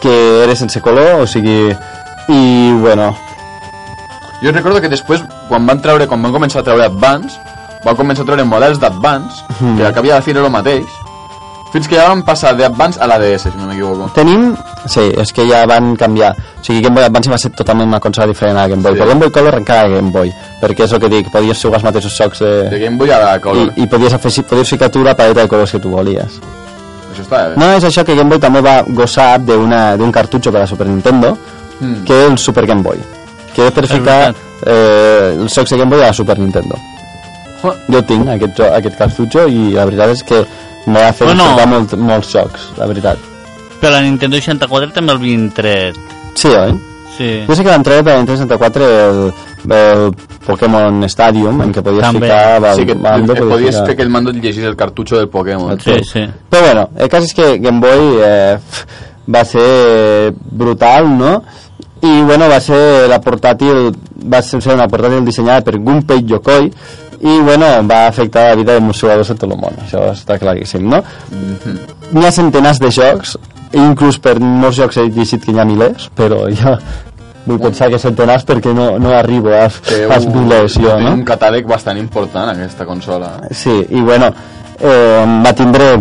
[0.00, 1.74] que era sense color o sigui
[2.28, 3.14] i bueno.
[4.42, 7.38] Jo recordo que després, quan van treure, quan van començar a treure Advance,
[7.86, 9.76] van començar a treure models d'Advance, Mhm.
[9.78, 10.86] que al cap i a la fi era el mateix,
[11.72, 14.10] fins que ja van passar d'Advance a la DS, si no m'equivoco.
[14.14, 14.54] Tenim...
[14.86, 16.30] Sí, és que ja van canviar.
[16.60, 18.92] O sigui, Game Boy Advance va ser totalment una consola diferent a la Game Boy.
[18.92, 18.98] Sí.
[19.00, 20.32] Però Game Boy Color encara era Game Boy.
[20.62, 22.52] Perquè és el que dic, podies jugar els mateixos jocs de...
[22.70, 23.72] De Game Boy a la Color.
[23.76, 26.38] I, i podies, afegir, podies ficar tu la paleta de colors que tu volies.
[27.12, 27.56] Això està bé.
[27.56, 28.82] No és això que Game Boy també va
[29.38, 31.36] d'una- d'un cartutxo per a Super Nintendo,
[31.80, 32.04] Mm.
[32.04, 32.98] que és el Super Game Boy.
[33.54, 34.34] Que és per ficar
[34.64, 36.76] eh, els jocs de Game Boy a la Super Nintendo.
[37.62, 37.74] Jo.
[37.92, 40.42] Jo tinc aquest, jo- aquest cartutxo i la veritat és que
[40.86, 41.44] m'ha fet Bueno.
[41.54, 41.66] bueno.
[41.78, 43.18] molt, molts jocs, la veritat.
[43.80, 45.96] Per la Nintendo 64 també el havien tret.
[46.34, 46.72] Sí, oi?
[47.16, 47.44] Sí.
[47.48, 49.32] Jo sé que van treure per la Nintendo 64 el,
[49.72, 50.14] el
[50.46, 52.26] Pokémon Stadium, en què podies També.
[52.28, 52.60] ficar...
[52.60, 55.16] val- Sí, que mando, et podies ficar- fer que el mando et llegís el cartutxo
[55.16, 55.80] del Pokémon.
[55.80, 56.26] Sí, sí.
[56.50, 58.58] Però bueno, el cas és que Game Boy eh,
[59.34, 61.42] va ser brutal, no?
[62.02, 63.88] I bueno, va ser la portàtil,
[64.32, 66.70] va ser una portàtil dissenyada per Gunpei Yokoi
[67.26, 70.38] i bueno, va afectar la vida de molts jugadors de tot el món, això està
[70.38, 71.02] claríssim, no?
[72.12, 73.34] N'hi ha centenars de jocs,
[73.74, 76.76] inclús per molts jocs he llegit que n'hi ha milers, però jo
[77.46, 81.14] vull pensar que centenars perquè no, no arribo als, Té als milers jo, té no?
[81.14, 83.32] un catàleg bastant important, aquesta consola.
[83.54, 84.32] Sí, i bueno,
[84.78, 85.92] eh, va tindre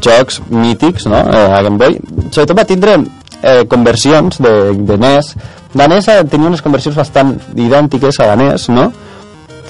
[0.00, 2.00] jocs mítics, no?, eh, a Game Boy.
[2.30, 2.96] Sobretot va tindre
[3.42, 4.54] eh, conversions de,
[4.88, 5.34] de NES.
[5.76, 8.90] La NES tenia unes conversions bastant idèntiques a la NES, no?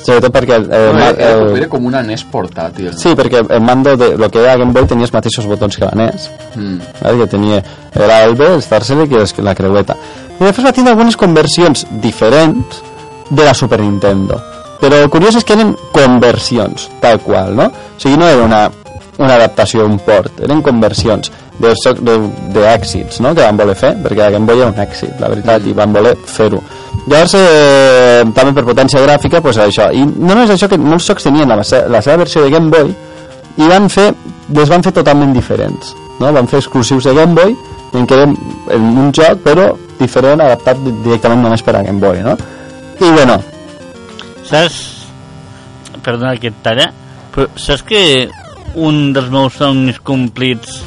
[0.07, 0.61] Sobretot perquè...
[0.63, 2.93] Eh, No, ma- era, era, eh, era com una NES portàtil.
[2.95, 5.85] Sí, perquè el mando de lo que era Game Boy tenia els mateixos botons que
[5.85, 6.29] la NES.
[6.55, 6.79] Mm.
[7.21, 7.63] que tenia
[7.95, 9.97] era el B, el Star Select i el- la creueta.
[10.39, 12.83] I després va tindre algunes conversions diferents
[13.31, 14.39] de la Super Nintendo.
[14.81, 17.65] Però el curiós és que eren conversions, tal qual, no?
[17.67, 18.71] O sigui, no era una,
[19.19, 24.47] una adaptació, un port, eren conversions d'èxits, no?, que van voler fer, perquè la Game
[24.47, 26.61] Boy era un èxit, la veritat, i van voler fer-ho.
[27.07, 29.93] Llavors, eh, també per potència gràfica, pues això.
[29.95, 32.91] I no només això, que molts jocs tenien la, la seva versió de Game Boy
[33.63, 34.09] i van fer,
[34.57, 36.33] les van fer totalment diferents, no?
[36.35, 37.55] Van fer exclusius de Game Boy
[37.97, 39.69] en què en un joc, però
[40.01, 42.35] diferent, adaptat di- directament només per a Game Boy, no?
[43.01, 43.39] I bueno,
[44.47, 44.83] Saps...
[46.03, 46.91] Perdona que et talla,
[47.35, 48.01] però saps que
[48.79, 50.83] un dels meus somnis complits,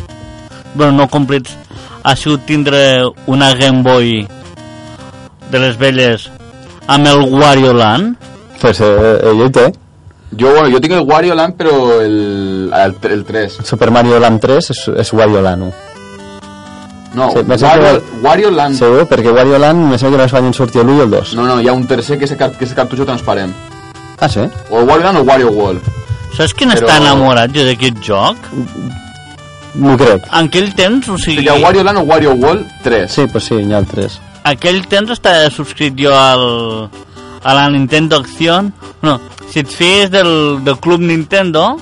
[0.76, 1.56] bueno, no complits,
[2.04, 2.80] ha sigut tindre
[3.28, 4.22] una Game Boy
[5.50, 6.30] de les velles
[6.88, 8.16] amb el Wario Land?
[8.62, 9.72] pues eh, ell ho té.
[10.38, 13.60] Jo, bueno, jo tinc el Wario Land, però el, el, el 3.
[13.64, 15.74] Super Mario Land 3 és, és Wario Land 1.
[17.16, 18.76] No, Sí, Wario, que- Wario Land...
[18.78, 21.34] Segur, perquè Wario Land me sembla que només van sortir l'1 i el 2.
[21.40, 23.56] No, no, hi ha un tercer que és, el que és el cartutxo transparent.
[24.20, 24.42] Ah, sí?
[24.70, 25.82] O Wario Land o Wario World.
[26.38, 28.38] Saps qui n'està Però- enamorat jo d'aquest joc?
[29.80, 30.26] M'ho crec.
[30.34, 33.10] En aquell temps, o sigui, Hi ha Wario Land o Wario World 3.
[33.12, 34.20] Sí, pues sí, n'hi ha el 3.
[34.52, 36.90] Aquell temps estava subscrit jo al,
[37.44, 38.74] a la Nintendo Acción.
[39.02, 39.20] No,
[39.52, 41.78] si et fies del, del Club Nintendo,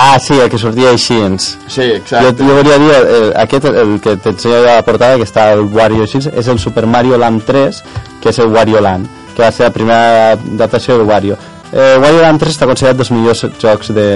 [0.00, 1.16] Ah, sí, el que sortia així.
[1.26, 1.56] Ens.
[1.66, 2.44] Sí, Jo, exacte.
[2.44, 6.04] jo volia dir, eh, aquest, el que t'ensenyo a la portada, que està el Wario
[6.04, 7.80] així, és el Super Mario Land 3,
[8.22, 11.38] que és el Wario Land, que va ser la primera adaptació del Wario.
[11.72, 14.06] Eh, Wario Land 3 està considerat dels millors jocs de...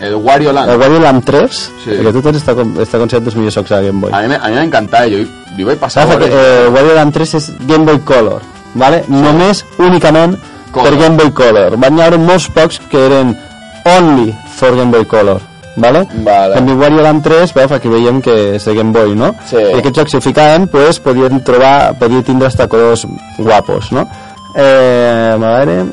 [0.00, 0.70] El Wario Land.
[0.72, 1.90] El Wario Land 3, Sí.
[1.90, 4.10] el que tu tens, està, està considerat dels millors jocs de Game Boy.
[4.12, 6.94] A mi, me- a mi m'encantava, jo hi- li vaig passar Saps que eh, Wario
[6.94, 8.40] Land 3 és Game Boy Color,
[8.74, 9.04] ¿vale?
[9.08, 10.38] només, únicament,
[10.72, 10.88] Color.
[10.88, 11.76] per Game Boy Color.
[11.76, 13.36] Van hi haure molts pocs que eren
[13.84, 15.40] only for Game Boy Color.
[15.76, 16.06] ¿Vale?
[16.24, 16.56] Vale.
[16.58, 19.34] En mi Wario Land 3, veus, aquí veiem que és de Game Boy, no?
[19.48, 19.56] Sí.
[19.56, 23.06] I aquests jocs, si ho ficaven, pues, podien trobar, podien tindre hasta colors
[23.38, 24.08] guapos, no?
[24.56, 25.84] Eh, a veure...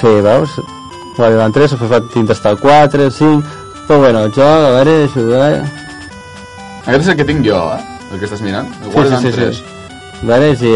[0.00, 0.50] Sí, veus?
[1.18, 3.42] Wario Land 3, ho fa tindre hasta el 4, el 5...
[3.88, 5.62] Però bueno, el joc, a veure, veure...
[6.86, 7.80] Aquest és el que tinc jo, eh?
[8.12, 8.68] El que estàs mirant.
[8.84, 9.56] El Sí, sí, sí, 3.
[9.56, 10.26] sí.
[10.28, 10.70] Vale, sí.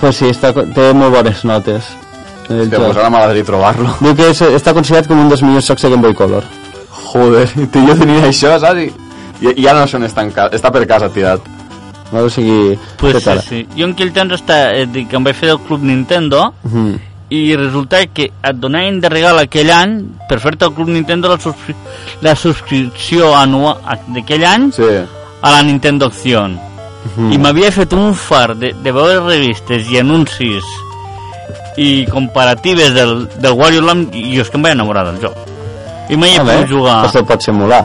[0.00, 1.90] Pues sí, està, té molt bones notes.
[2.50, 3.92] El Hòstia, pues ara m'agradaria trobar-lo.
[4.00, 6.46] Diu que és, està considerat com un dels millors jocs de Game Boy Color.
[7.12, 8.80] Joder, tu jo tenia això, saps?
[8.80, 8.88] I,
[9.44, 11.46] i, i ara no sé on està, en per casa tirat.
[12.10, 12.24] No?
[12.26, 12.74] O sigui...
[12.98, 13.60] Pues què sí, sí.
[13.76, 16.98] Jo en aquell temps està, eh, dic, que em vaig fer del Club Nintendo Mhm.
[17.30, 19.92] I resulta que et donaven de regal aquell any
[20.28, 21.74] per fer-te al Club Nintendo la, subscri
[22.22, 23.78] la subscripció anual
[24.08, 24.82] d'aquell any Sí.
[25.42, 26.58] a la Nintendo Acción
[27.16, 27.32] Mhm.
[27.32, 30.64] i m'havia fet un far de, de veure revistes i anuncis
[31.76, 35.36] i comparatives del, del Wario Land i jo és que em vaig enamorar del joc
[36.10, 37.84] i mai he Ah, pogut jugar Pues te'l pots simular.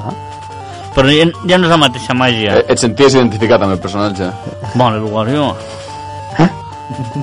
[0.96, 4.30] però ja, ja no és la mateixa màgia Eh, Et senties identificat amb el personatge.
[4.76, 5.56] Molt, el Wario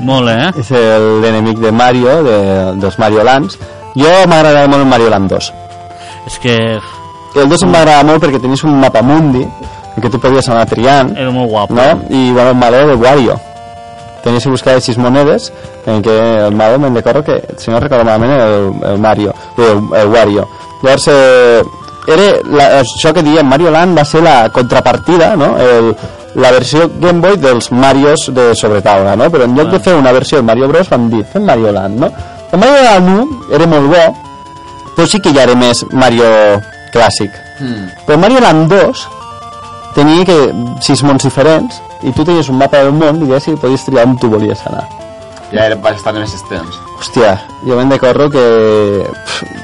[0.02, 0.50] molt, eh?
[0.60, 2.38] És el- l'enemic de Mario, de,
[2.80, 3.58] dels Mario Lands.
[3.94, 5.52] Jo m'agradava molt el Mario Land 2.
[6.26, 6.56] és que
[7.34, 10.66] El 2 em m'agradava molt perquè tenies un mapa mundi en què tu podies anar
[10.68, 12.02] triant, era molt guapo no?
[12.10, 13.38] I bueno, el malo de Wario.
[14.22, 15.50] Tenies que buscar sis monedes
[15.86, 16.12] en què
[16.46, 20.46] el malo me'n recordo que, si no recordo malament, el, el Mario, el, el Wario.
[20.82, 21.62] Llavors, eh,
[22.06, 25.56] era la, això que diem, Mario Land va ser la contrapartida, no?
[25.58, 25.96] El,
[26.34, 29.28] la versió Game Boy dels Marios de sobretaula, no?
[29.30, 32.00] Però en lloc de fer una versió de Mario Bros van dir, fem Mario Land,
[32.00, 32.10] no?
[32.52, 34.02] El Mario Land 1 era molt bo,
[34.96, 36.28] però sí que ja era més Mario
[36.92, 37.36] clàssic.
[37.60, 37.86] Mm.
[38.06, 39.04] Però Mario Land 2
[39.96, 40.38] tenia que
[40.84, 44.08] sis mons diferents i tu tenies un mapa del món i ja si podies triar
[44.08, 44.86] on tu volies anar.
[45.52, 46.80] Ja era bastant més temps.
[46.98, 47.36] Hòstia,
[47.66, 48.46] jo me'n recordo que...
[49.12, 49.60] Pff,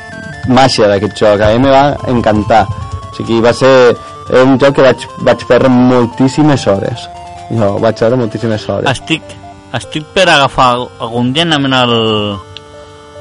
[0.48, 2.64] màgia d'aquest joc, a mi me va encantar.
[3.08, 3.92] O sigui, va ser
[4.30, 7.08] era un joc que vaig, vaig perdre moltíssimes hores.
[7.50, 8.90] Jo vaig perdre moltíssimes hores.
[8.90, 9.22] estic,
[9.76, 11.94] estic per agafar algun dia anant al,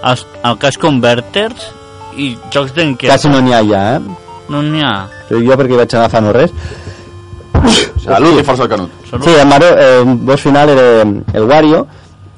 [0.03, 1.69] al, al Cash Converters
[2.17, 4.01] i jocs d'enquesta Quasi no n'hi ha ja, eh?
[4.49, 4.95] no n'hi ha
[5.27, 6.53] Però jo perquè vaig anar fa no res.
[8.03, 8.91] Salut i força el canut.
[9.09, 11.85] Sí, el, Mario, eh, el boss final era el Wario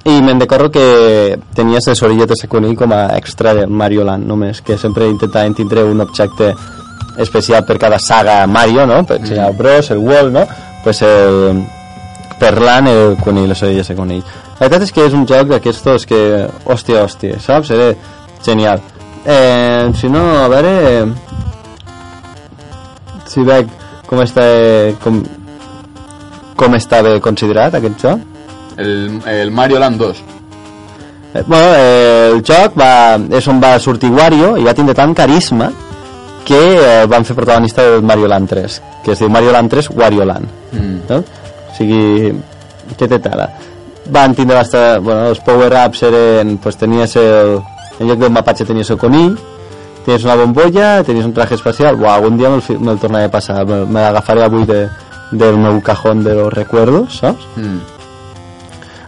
[0.09, 4.25] i me'n recordo que tenies les orilletes de conill com a extra de Mario Land
[4.25, 6.53] només, que sempre intentaven tindre un objecte
[7.19, 9.03] especial per cada saga Mario, no?
[9.05, 10.45] Per si el Bros, el Wall, no?
[10.83, 11.63] Pues el,
[12.39, 14.23] per l'an el conill, les orelles de conill.
[14.59, 16.21] La veritat és que és un joc d'aquestos que,
[16.65, 17.73] hòstia, hòstia, saps?
[17.75, 17.91] Era
[18.45, 18.81] genial.
[19.25, 20.73] Eh, si no, a veure...
[23.29, 23.69] Si veig
[24.07, 24.47] com està...
[25.03, 25.21] Com,
[26.59, 28.23] com estava considerat aquest joc.
[28.79, 30.23] El, el Mario Land 2.
[31.33, 35.13] Eh, bueno, eh, el joc va, és on va sortir Wario i va tindre tant
[35.15, 35.69] carisma
[36.45, 39.89] que eh, van fer protagonista del Mario Land 3 que es diu Mario Land 3
[39.95, 40.97] Wario Land Mm.
[41.09, 41.17] no?
[41.17, 42.33] o sigui
[42.97, 43.47] què té tala
[44.09, 47.55] van tindre bastant, bueno, els power-ups eren pues, tenies el,
[47.99, 49.35] en lloc del mapatge tenies el conill
[50.05, 53.31] tenies una bombolla, tenies un traje espacial Buah, algun dia me'l fi- me'l tornaré a
[53.33, 54.87] passar me, me l'agafaré avui de,
[55.31, 57.45] del meu cajón de los recuerdos saps?
[57.57, 57.79] Mm.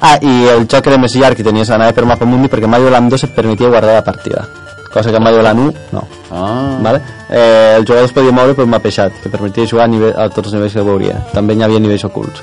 [0.02, 2.90] Ah, i el joc era més llarg i tenies d'anar per mapa mundi perquè Mario
[2.90, 4.48] Land 2 et permetia guardar la partida
[4.94, 6.78] cosa que Mario Land 1 no Ah.
[6.82, 7.02] vale?
[7.30, 10.30] eh, el jugador es podia moure per un mapejat que permetia jugar a, nivell, a
[10.30, 12.42] tots els nivells que veuria també n'hi havia nivells ocults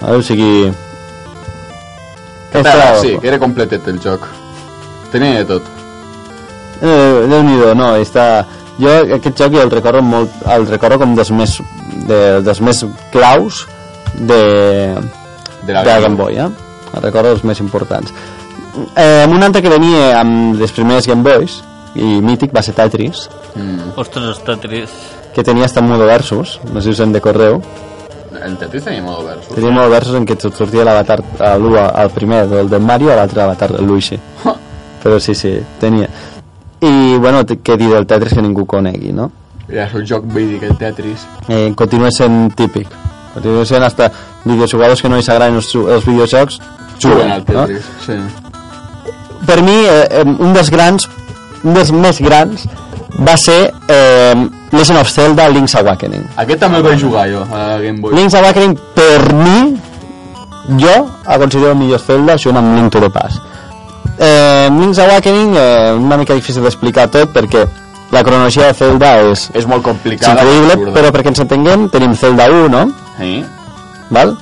[0.00, 0.16] vale?
[0.18, 0.72] o sigui
[2.52, 4.22] Però, Estava sí, que era completet el joc.
[5.12, 5.62] Tenia de tot.
[6.80, 8.44] eh, Déu-n'hi-do, no, està...
[8.78, 11.58] jo aquest joc el recordo molt el recordo com dels més
[12.08, 13.66] de, dels més claus
[14.14, 14.40] de,
[15.66, 16.48] De la de la Game Boy, eh?
[16.94, 18.12] El recordo dels més importants.
[18.94, 21.58] Eh, un altre que venia amb les primeres Game Boys,
[21.96, 23.94] i mític, va ser Tetris, Mm.
[23.96, 24.92] ostres, està trist
[25.34, 27.60] que tenia hasta modo versus, no sé si us en de correu.
[28.42, 29.54] El Tetris tenia modo versus.
[29.54, 33.12] Tenia modo versus en què et sortia l'avatar, a l'u, al primer del del Mario,
[33.12, 34.18] a l'altre avatar del Luigi.
[35.02, 36.08] Però sí, sí, tenia.
[36.80, 39.30] I, bueno, què dir del Tetris que ningú conegui, no?
[39.68, 41.26] Ja és el joc vídic, el Tetris.
[41.48, 42.88] Eh, continua sent típic.
[43.34, 44.10] Continua sent hasta
[44.44, 46.60] videojugadors que no els agraden els, els videojocs
[47.02, 47.66] Juguen al no?
[47.66, 48.14] Tetris, sí.
[49.46, 51.08] per mi eh, eh, un dels grans
[51.64, 52.66] un dels més grans
[53.26, 54.34] va ser eh,
[54.72, 56.24] Legend of Zelda Link's Awakening.
[56.36, 58.14] Aquest també el vaig jugar jo, a Game Boy.
[58.14, 59.76] Link's Awakening, per mi,
[60.82, 60.94] jo
[61.26, 63.40] el considero el millor Zelda junt amb Link to the Past.
[64.18, 67.66] Eh, Link's Awakening, eh, una mica difícil d'explicar tot perquè
[68.12, 70.32] la cronologia de Zelda és, És molt és complicada.
[70.42, 70.92] increïble, absurda.
[71.00, 72.84] però perquè ens entenguem, tenim Zelda 1, no?
[73.18, 73.44] Sí?
[74.10, 74.36] Val?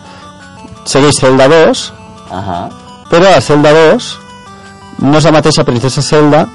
[0.85, 1.93] Segueix Zelda 2,
[2.31, 2.69] Ahà.
[3.11, 4.19] però a Zelda 2
[4.99, 6.47] no és la mateixa princesa Zelda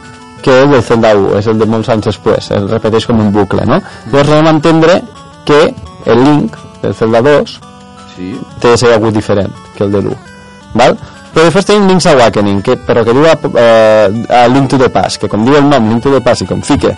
[0.41, 3.31] que el del Zelda 1, és el de molts anys després, es repeteix com un
[3.31, 3.81] bucle, no?
[4.11, 5.01] Llavors vam entendre
[5.45, 5.73] que
[6.05, 7.59] el Link del Zelda 2
[8.15, 8.33] Sí.
[8.59, 10.15] té ser algú diferent que el de l'1,
[10.73, 10.97] val?
[11.33, 14.89] Però després tenim Link's Awakening, que, però que diu a, eh, a Link to the
[14.89, 16.89] Past, que com diu el nom Link to the Past i com fique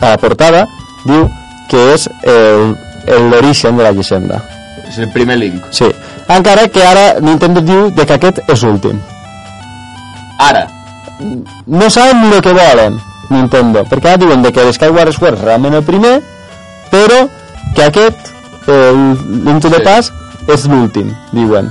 [0.00, 0.66] a la portada,
[1.04, 1.28] diu
[1.68, 2.76] que és el-
[3.06, 4.42] el- l'origen de la llegenda.
[4.88, 5.62] És el primer Link.
[5.70, 5.86] Sí.
[6.28, 8.98] Encara que ara Nintendo diu de que aquest és l'últim.
[10.38, 10.66] Ara.
[11.66, 12.98] No saben el que volen
[13.30, 16.16] Nintendo, perquè ara diuen de que el Skyward Sword és realment el primer
[16.90, 17.22] però
[17.76, 18.32] que aquest
[18.70, 20.12] el Link to the Sí.
[20.50, 21.68] És l'últim, diuen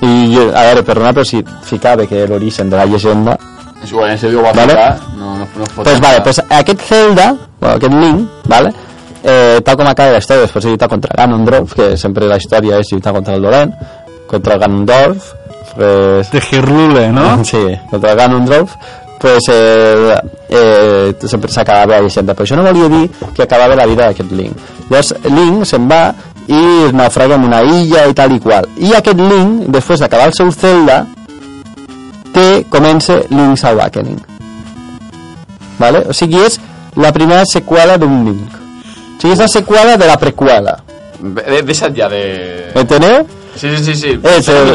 [0.00, 3.36] i a veure, perdona però si ficava que l'origen de la llegenda
[3.82, 4.72] És igual, en sèrio ho va Vale.
[4.72, 8.72] ficar, no, no, no fot pues vale, pues aquest Zelda bueno, aquest Link, vale
[9.22, 12.80] eh, tal com acaba la història, després de lluitar contra Ganondorf que sempre la història
[12.80, 13.74] és lluitar contra el dolent
[14.26, 15.34] contra el Ganondorf
[15.74, 17.44] pues, De Hirlule, no?
[17.50, 18.76] Sí, contra Ganondorf.
[19.20, 20.16] Pues eh,
[20.48, 24.32] eh, sempre s'acabava la llegenda però això no volia dir que acabava la vida d'aquest
[24.32, 24.56] Link.
[24.88, 26.00] Llavors Link se'n va
[26.48, 28.70] i es naufraga en una illa i tal i qual.
[28.80, 31.02] I aquest Link, després d'acabar el seu Zelda
[32.32, 34.30] té, comença Link's Awakening
[35.80, 36.04] vale?
[36.06, 36.60] o sigui és
[37.00, 38.54] la primera seqüela d'un Link.
[39.16, 40.76] O sigui és la seqüela de la preqüela.
[41.20, 42.22] De, deixa't ja de...
[42.80, 43.24] enteneu?
[43.60, 44.12] Sí, sí, sí,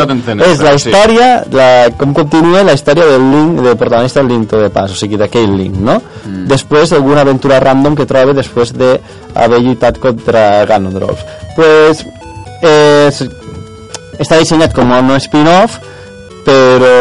[0.06, 1.56] t'entenes, és la però sí.
[1.58, 5.18] la, com continua la història del Link del protagonista del Link the Past o sigui
[5.18, 5.96] d'aquell Link no?
[6.26, 6.44] Mm.
[6.52, 11.26] després d'alguna aventura random que troba després d'haver lluitat contra Ganondorf
[11.58, 12.06] pues
[12.62, 13.24] és,
[14.22, 15.82] està dissenyat com un spin-off
[16.46, 16.94] però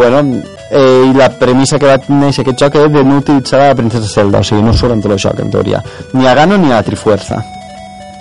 [0.00, 0.24] bueno
[0.72, 4.08] eh, i la premissa que va néixer aquest joc és de no utilitzar la princesa
[4.08, 5.84] Zelda o sigui no surt en tot el joc en teoria
[6.14, 7.44] ni a Ganon ni a Trifuerza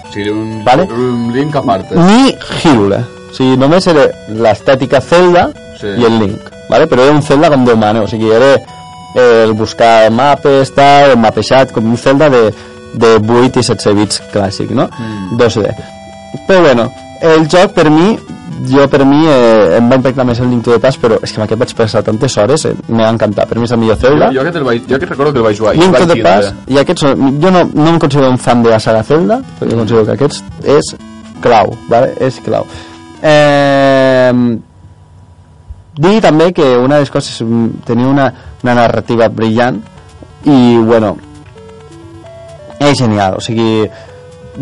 [0.09, 0.83] O sigui, un, Vale.
[0.91, 1.91] un Link a part.
[1.93, 2.33] ni
[2.63, 2.97] Hyrule
[3.29, 5.49] o sigui només era l'estètica Zelda
[5.79, 5.87] Sí.
[5.87, 6.87] i el Link ¿vale?
[6.87, 8.55] però era un Zelda com Déu mana o sigui era
[9.15, 12.49] eh, el buscar mapes tal, el mapejat com un Zelda de,
[12.93, 14.89] de 8 i 16 bits clàssic no?
[14.99, 15.37] Mm.
[15.39, 15.71] 2D
[16.47, 16.91] però bueno,
[17.21, 18.17] el joc per mi
[18.67, 21.31] jo per mi eh, em va impactar més el Link to the Past però és
[21.31, 23.99] que amb aquest vaig passar tantes hores eh, m'ha encantat, per mi és el millor
[23.99, 25.75] Jo, Zelda jo, aquest el vaig, jo aquest recordo que el vaig jugar.
[25.79, 26.21] Link to the.
[26.23, 27.05] Past i aquests
[27.43, 30.17] jo no, no em considero un fan de la saga Zelda però jo considero que
[30.17, 30.95] aquest és
[31.43, 32.11] clau vale?
[32.19, 32.67] és clau
[33.21, 34.33] eh,
[35.99, 38.27] dir també que una de les coses mm, tenia una,
[38.63, 39.81] una narrativa brillant
[40.47, 41.15] i bueno
[42.79, 43.83] és genial o sigui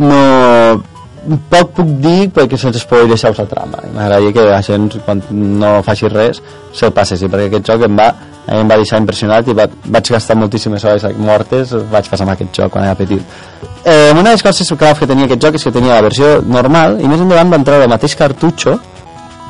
[0.01, 0.21] no
[1.51, 5.81] poc puc dir perquè se'ls pugui deixar la trama m'agradaria que la gent quan no
[5.83, 6.41] faci res
[6.73, 8.07] se'l passessi perquè aquest joc em va,
[8.47, 12.53] em va deixar impressionat i va, vaig gastar moltíssimes hores mortes vaig passar amb aquest
[12.61, 13.19] joc quan era petit
[13.83, 16.37] eh, una de les coses claus que tenia aquest joc és que tenia la versió
[16.45, 18.77] normal i més endavant va entrar el mateix cartutxo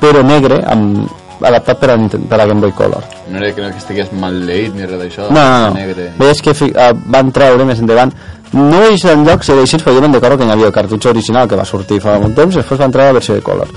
[0.02, 1.06] però negre amb,
[1.38, 1.96] adaptat per a,
[2.30, 4.98] per a Game Boy Color No era que no que estigués mal leït ni res
[5.02, 5.28] d'això.
[5.30, 5.74] no, no, no.
[5.76, 6.12] Negre.
[6.18, 8.14] Veies que fi- eh, van treure més endavant
[8.54, 11.48] no és en de així, però jo me'n recordo que hi havia el cartutxo original
[11.48, 13.68] que va sortir fa un temps i després va entrar la versió de color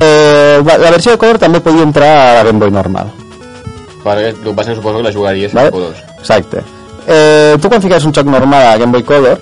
[0.00, 3.10] eh, la versió de color també podia entrar a la Game Boy normal
[4.04, 5.70] Perquè el que passa suposo que la jugaries vale?
[5.70, 5.98] colors.
[6.18, 6.62] exacte
[7.06, 9.38] eh, tu quan fiques un joc normal a Game Boy Color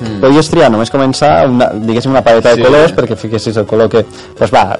[0.00, 0.16] Mm.
[0.22, 2.62] podies triar només començar una, diguéssim una paleta Sí.
[2.62, 4.00] de colors perquè fiquessis el color que
[4.38, 4.78] pues va,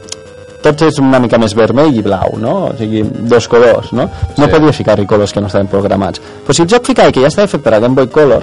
[0.63, 2.55] tots és una mica més vermell i blau no?
[2.71, 4.07] o sigui, dos colors no,
[4.39, 4.51] no Sí.
[4.51, 7.49] podies ficar-hi colors que no estaven programats però si el joc ficava que ja estava
[7.49, 8.43] fet per a Game Boy Color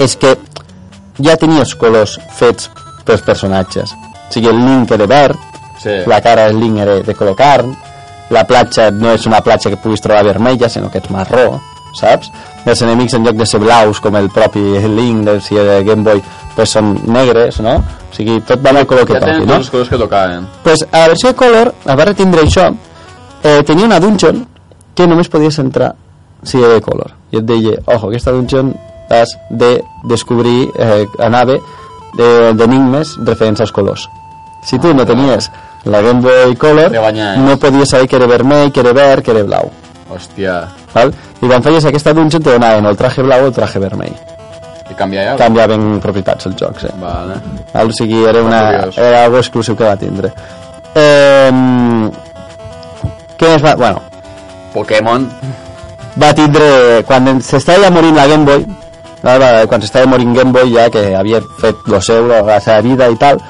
[0.00, 0.34] és que
[1.20, 2.70] ja tenies colors fets
[3.04, 5.46] pels personatges o sigui, el Link era verd
[5.80, 5.94] Sí.
[6.06, 7.70] la cara del Link era de color carn
[8.30, 11.54] la platja no és una platja que puguis trobar vermella sinó que és marró
[11.96, 12.28] saps?
[12.68, 14.60] els enemics en lloc de ser blaus com el propi
[14.98, 16.20] Link de, si de Game Boy
[16.54, 17.78] pues són negres no?
[17.80, 19.56] o sigui, tot va amb el color que ja toqui no?
[19.56, 20.46] els colors que tocaven.
[20.62, 22.68] pues a la versió de Color a va retindre això
[23.42, 24.44] eh, tenia una dungeon
[24.94, 25.94] que només podies entrar
[26.42, 28.74] si era de Color i et deia, ojo, aquesta dungeon
[29.10, 31.58] has de descobrir eh, anava
[32.16, 34.08] de- d'enigmes referents als colors
[34.62, 35.50] si tu no tenies
[35.84, 37.38] la Game Boy Color banyes.
[37.38, 39.70] no podies saber que era vermell, que era verd, que era blau
[40.10, 40.68] Hòstia.
[40.94, 41.12] val?
[41.40, 44.14] i quan feies aquesta dungeon te donaven el traje blau o el traje vermell
[44.90, 45.36] I canvia ja?
[45.38, 46.90] canviaven propietats els jocs eh?
[47.00, 47.36] Vale.
[47.72, 47.88] Val?
[47.88, 48.60] O sigui, era, una,
[48.96, 50.32] era algo exclusiu que va tindre.
[50.98, 52.10] Eh,
[53.38, 53.76] què més va...
[53.78, 54.00] Bueno,
[54.74, 55.28] Pokémon.
[56.20, 56.66] va tindre...
[57.06, 58.66] Quan s'estava ja morint la Game Boy,
[59.24, 63.08] va, quan s'estava morint Game Boy ja, que havia fet lo seu, la seva vida
[63.10, 63.40] i tal,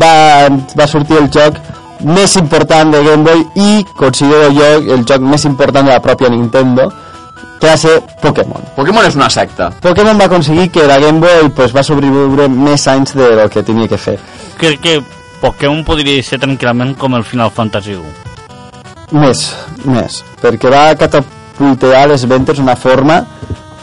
[0.00, 1.58] va, va sortir el joc
[2.04, 6.30] més important de Game Boy i considero jo el joc més important de la pròpia
[6.32, 6.88] Nintendo,
[7.60, 8.70] que va ser Pokémon.
[8.76, 9.68] Pokémon és una secta.
[9.84, 13.62] Pokémon va aconseguir que la Game Boy pues, va sobreviure més anys de lo que
[13.66, 14.16] tenia que fer.
[14.60, 14.96] Crec que
[15.42, 18.16] Pokémon podria ser tranquil·lament com el Final Fantasy 1.
[19.20, 19.44] Més,
[19.84, 23.24] més, perquè va catapultear les ventes d'una forma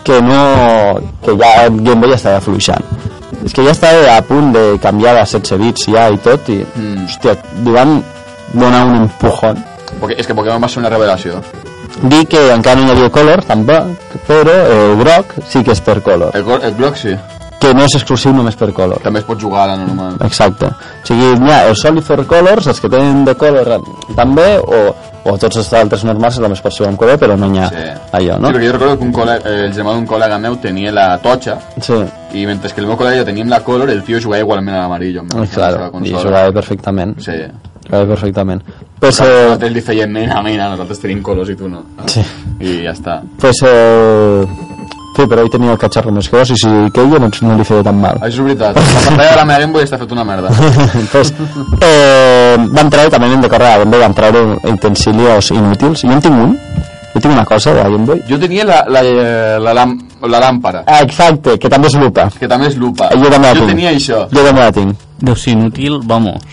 [0.07, 0.41] que no...
[1.25, 2.83] que ja el Game Boy estava fluixant.
[3.43, 6.61] És que ja estava a punt de canviar a 16 bits ja i tot, i,
[6.77, 7.05] Mm.
[7.05, 7.97] hòstia, li van
[8.53, 9.59] donar un empujón.
[9.99, 11.41] Porque és que Pokémon va ser una revelació.
[12.03, 13.95] Dir que encara no hi havia color, tampoc,
[14.27, 17.15] però el groc sí que és per color, El, el Glock sí.
[17.59, 18.99] que no és exclusiu només per color.
[19.01, 20.17] També es pot jugar a la normal.
[20.27, 20.67] Exacte.
[20.67, 23.79] O sigui, hi ha els Solid for Colors, els que tenen de color
[24.15, 24.93] també, o,
[25.27, 27.85] o tots els altres normals només pot ser en color, però no hi ha Sí.
[28.19, 28.47] allò, no?
[28.49, 31.17] Sí, perquè jo recordo que un col·lega, eh, el germà d'un col·lega meu tenia la
[31.19, 31.93] totxa Sí,
[32.33, 35.21] i mentre que el meu col·lega teníem la color, el tio jugava igualment a l'amarillo.
[35.21, 37.19] amb la ah, claro, i jugava perfectament.
[37.19, 37.37] Sí.
[37.87, 38.61] Jugava perfectament.
[38.99, 41.83] Pues, eh, nosaltres li feien mena, mena, nosaltres tenim colors i tu no.
[42.07, 42.21] sí.
[42.59, 43.21] I ja està.
[43.39, 44.47] Pues, eh,
[45.17, 47.83] sí, però ell tenia el catxarro més gros i si queia no, no li feia
[47.83, 48.19] tan mal.
[48.21, 48.77] Això és veritat.
[48.77, 50.51] La pantalla de la meva Game Boy està fet una merda.
[51.11, 51.33] pues,
[51.89, 56.03] eh, van treure, també hem de córrer, a la Game Boy van treure utensilios inútils.
[56.05, 56.53] Jo en tinc un,
[57.13, 58.21] jo tinc una cosa de la Game Boy.
[58.29, 62.29] Jo tenia la, la, eh, la, lam, la làmpara, Ah, exacte, que també és lupa.
[62.39, 63.09] que també és lupa.
[63.13, 63.73] Jo també la jo tinc.
[63.75, 64.27] tenia això.
[64.31, 64.95] Jo també la tinc.
[65.17, 66.43] Deu ser inútil, vamos.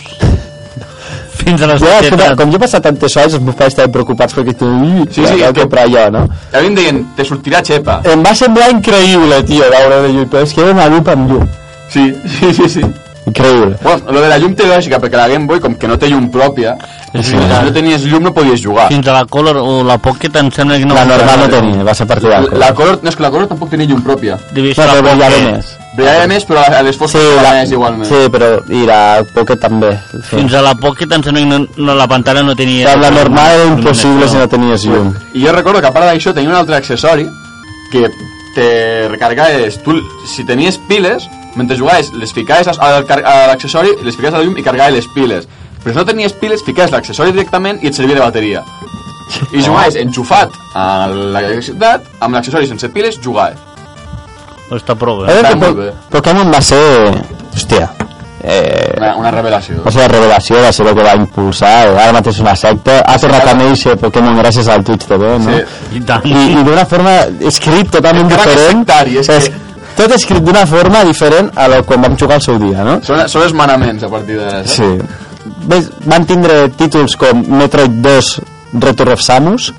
[1.45, 2.37] Fins a les Jo, tetes.
[2.39, 4.69] com jo he passat tantes hores, els meus pares estaven preocupats perquè tu...
[5.11, 6.25] Sí, sí, que- comprar jo, no?
[6.53, 8.01] A mi em deien, te sortirà xepa.
[8.05, 11.31] Em va semblar increïble, tio, veure de llum, però és que era una lupa amb
[11.31, 11.49] llum.
[11.91, 12.85] Sí, sí, sí, sí.
[13.27, 13.77] Increïble.
[13.83, 16.09] Bueno, lo de la llum té lògica, perquè la Game Boy, com que no té
[16.11, 16.75] llum pròpia,
[17.15, 18.89] És si no tenies llum no podies jugar.
[18.89, 20.95] Fins a la Color o la Pocket em sembla que no...
[20.95, 22.41] La normal no tenia, va ser partida.
[22.41, 24.37] La, la color, no, és que la color tampoc tenia llum pròpia.
[24.53, 25.53] Devia No, ser la però brillava Pocket.
[25.55, 25.73] més.
[25.95, 28.09] Brillava més, però a les fosques Sí, la, més igualment.
[28.09, 29.93] sí, però i la Pocket també.
[30.11, 30.23] Sí.
[30.33, 32.89] Fins a la Pocket em sembla que no, no, la pantalla no tenia...
[32.89, 35.12] Però la normal era impossible si no tenies llum.
[35.35, 37.29] I jo recordo que a part d'això tenia un altre accessori
[37.93, 38.09] que
[38.57, 39.95] te recargaves, tu,
[40.27, 42.91] si tenies piles, mentre jugaves, les ficaves a
[43.51, 45.47] l'accessori, les ficaves a la llum i cargaves les piles.
[45.85, 48.65] Però si no tenies piles, ficaves l'accessori directament i et servia de bateria.
[49.53, 53.59] I jugaves enxufat a l'electricitat, amb l'accessori sense piles, jugaves.
[54.73, 55.32] Està prou bé.
[55.41, 55.91] Està molt bé.
[56.11, 56.81] Pokémon va ser...
[57.55, 57.91] Hòstia.
[58.45, 59.78] Eh, Una, una revelació.
[59.85, 63.15] va ser la revelació, va ser el que va impulsar, ara mateix una secta, ha
[63.19, 65.55] tornat a néixer Pokémon gràcies al Twitch TV, no?
[65.55, 65.97] Sí.
[65.97, 66.27] I tant.
[66.28, 68.82] I, i d'una forma escrit totalment Encara que diferent.
[68.85, 69.62] sectari, és que-
[69.95, 72.99] Tot escrit d'una forma diferent a lo quan vam jugar al seu dia, no?
[73.07, 74.51] Són, són els manaments a partir de...
[74.66, 74.74] saps?
[74.77, 74.91] Sí.
[75.70, 78.31] Ves, van tindre títols com Metroid 2
[78.82, 79.70] Return of Samus,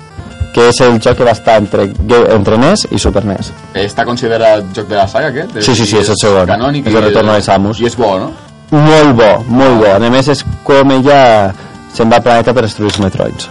[0.56, 1.84] que és el joc que va estar entre,
[2.32, 3.50] entre NES i Super NES.
[3.82, 5.58] Està considerat joc de la saga, aquest?
[5.60, 6.48] Sí, sí, sí, és el segon.
[6.48, 7.82] Canònic És i el retorno de Samus.
[7.84, 8.30] I és bo, no?
[8.72, 9.90] Molt bo, molt bo.
[9.92, 11.20] A més, és com ella
[11.92, 13.50] se'n va al planeta per destruir els Metroids.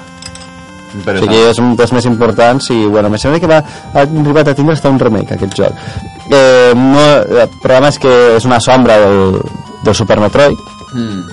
[0.95, 3.57] O sigui, és un dels més importants i, bueno, me sembla que va,
[3.93, 5.79] ha arribat a tindre hasta un remake, aquest joc.
[6.31, 7.05] Eh, no,
[7.43, 9.41] el problema és que és una sombra del,
[9.85, 10.57] del Super Metroid,
[10.95, 11.25] Mm.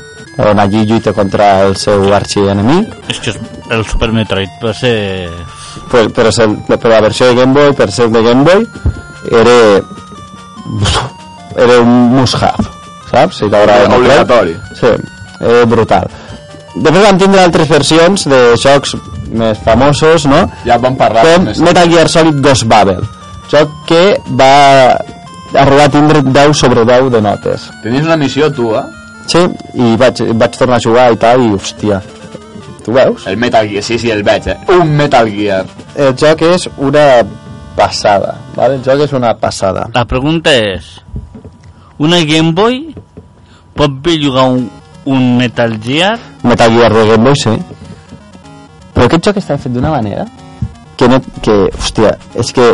[0.43, 3.35] on allí lluita contra el seu arxienemic, És que
[3.71, 5.29] el Super Metroid va ser...
[5.91, 8.67] però, però, ser, però la versió de Game Boy, per ser de Game Boy,
[9.31, 9.57] era,
[11.57, 12.69] era un must-have,
[13.11, 13.43] saps?
[13.43, 13.89] Si t'agrada.
[13.97, 14.57] Obligatori.
[14.79, 14.93] Sí,
[15.41, 16.11] eh, brutal.
[16.73, 18.95] Després vam tindre altres versions de jocs
[19.33, 20.47] més famosos, no?
[20.65, 21.25] Ja vam parlar.
[21.29, 21.51] Com.
[21.65, 23.05] Metal Gear Solid Ghost Babel,
[23.53, 24.03] joc que
[24.39, 24.55] va
[25.53, 27.69] arribar a tindre 10 sobre 10 de notes.
[27.85, 28.85] Tenies una missió, tu, eh?
[29.29, 29.43] Sí,
[29.79, 32.01] i vaig, vaig tornar a jugar i tal, i hòstia,
[32.85, 33.27] tu veus?
[33.27, 34.57] El Metal Gear, sí, sí, el veig, eh?
[34.79, 35.65] Un Metal Gear.
[35.97, 37.23] El joc és una
[37.77, 38.77] passada, ¿vale?
[38.77, 39.89] el joc és una passada.
[39.95, 40.99] La pregunta és...
[42.03, 42.95] Una Game Boy
[43.77, 44.65] pot bellugar un,
[45.07, 46.17] un Metal Gear?
[46.43, 47.53] Metal Gear de Game Boy, sí.
[48.93, 50.27] Però aquest joc està fet d'una manera
[50.97, 52.67] que, no, que, hòstia, és que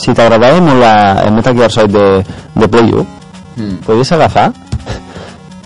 [0.00, 0.94] si t'agradava molt la,
[1.26, 2.06] el Metal Gear Solid de,
[2.56, 3.06] de Play 1,
[3.60, 3.80] Mm.
[3.84, 4.52] podies agafar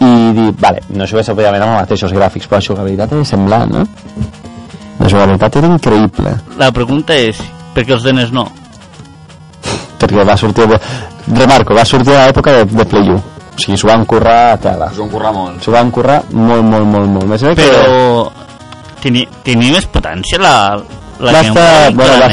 [0.05, 3.73] i dir, vale, no jugués òbviament amb els mateixos gràfics, però la jugabilitat era semblant,
[3.73, 3.87] no?
[5.01, 7.41] La jugabilitat era increïble, La pregunta és,
[7.75, 8.47] per què els denes no?
[10.05, 10.67] perquè va sortir...
[10.69, 10.81] De,
[11.35, 14.59] remarco, va sortir a l'època de, de Play 1, o sigui, s'ho van currar a
[14.61, 14.91] tela.
[14.93, 15.63] Us ho han currat molt.
[15.65, 17.31] S'ho van currar molt, molt, molt, molt.
[17.31, 17.69] Més bé que...
[17.71, 18.27] Però...
[19.05, 20.55] Tenia, tenia més potència la,
[21.21, 22.29] la va, estar, bueno, va,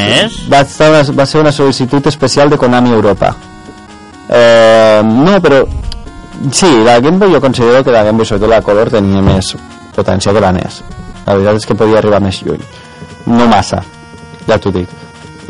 [0.53, 3.34] va, estar, va ser una sol·licitud especial de Konami Europa.
[4.31, 5.65] Eh, no, però
[6.52, 9.54] sí, la Game Boy jo considero que la Game Boy, sobretot la Color, tenia més
[9.96, 10.82] potència que la NES.
[11.26, 12.62] La veritat és que podia arribar més lluny.
[13.30, 13.84] No massa,
[14.48, 14.90] ja t'ho dic.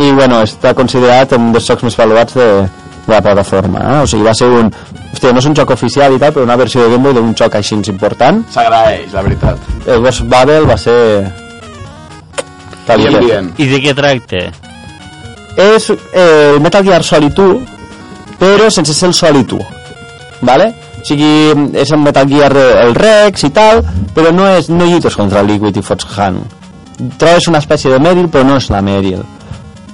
[0.02, 2.46] i bueno, està considerat un dels jocs més valuats de,
[3.06, 3.98] de la plataforma eh?
[4.02, 4.72] o sigui, va ser un
[5.14, 7.36] hòstia, no és un joc oficial i tal, però una versió de Game Boy d'un
[7.38, 9.60] joc així important S'agraeix, la veritat.
[9.86, 11.28] el Ghost Babel va ser
[12.88, 13.26] tal i Bien, qual.
[13.26, 13.52] bien.
[13.58, 14.42] I de què tracta?
[15.58, 17.62] és eh, Metal Gear Solid 1
[18.40, 19.62] però sense ser el Solid 1
[20.42, 20.72] vale?
[21.06, 22.52] sigui, és un Metal Gear
[22.86, 23.82] el Rex i tal
[24.16, 26.42] però no, és, no lluites contra el Liquid i fots Han
[27.18, 29.24] trobes una espècie de Meryl però no és la Meryl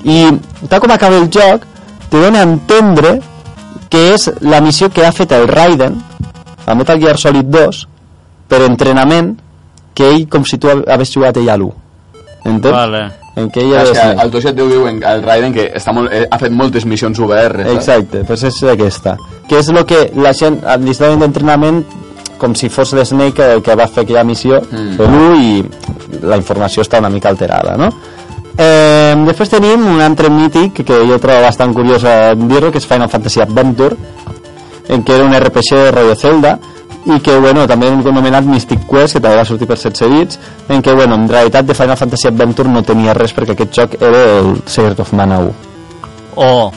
[0.08, 0.20] i
[0.68, 1.66] tal com acaba el joc
[2.10, 3.18] te dona a entendre
[3.92, 6.00] que és la missió que ha fet el Raiden
[6.68, 7.84] a Metal Gear Solid 2
[8.52, 9.36] per entrenament
[9.96, 11.72] que ell com si tu hagués jugat ell a l'1
[12.48, 12.74] entens?
[12.74, 13.27] Vale.
[13.38, 13.92] En què ell És
[14.24, 16.86] el 2 ja et diu diuen el Raiden que està molt, eh, ha fet moltes
[16.90, 17.20] missions
[17.68, 17.76] saps?
[17.78, 19.16] Exacte, pues és aquesta.
[19.48, 21.84] Que és el que la gent està donant d'entrenament
[22.38, 24.98] com si fos l'Snake que, que va fer aquella missió Mm.
[25.00, 27.90] l'1 i la informació està una mica alterada, no?
[28.58, 32.88] Eh, després tenim un altre mític que jo trobo bastant curiós a dir-ho, que és
[32.90, 33.96] Final Fantasy Adventure,
[34.90, 36.58] en què era un RPG de rotllo Zelda,
[37.16, 40.40] i que, bueno, també hem anomenat Mystic Quest, que també va sortir per 16 bits,
[40.70, 43.96] en què, bueno, en realitat de Final Fantasy Adventure no tenia res perquè aquest joc
[44.02, 45.54] era el Secret of Mana 1.
[46.36, 46.72] O,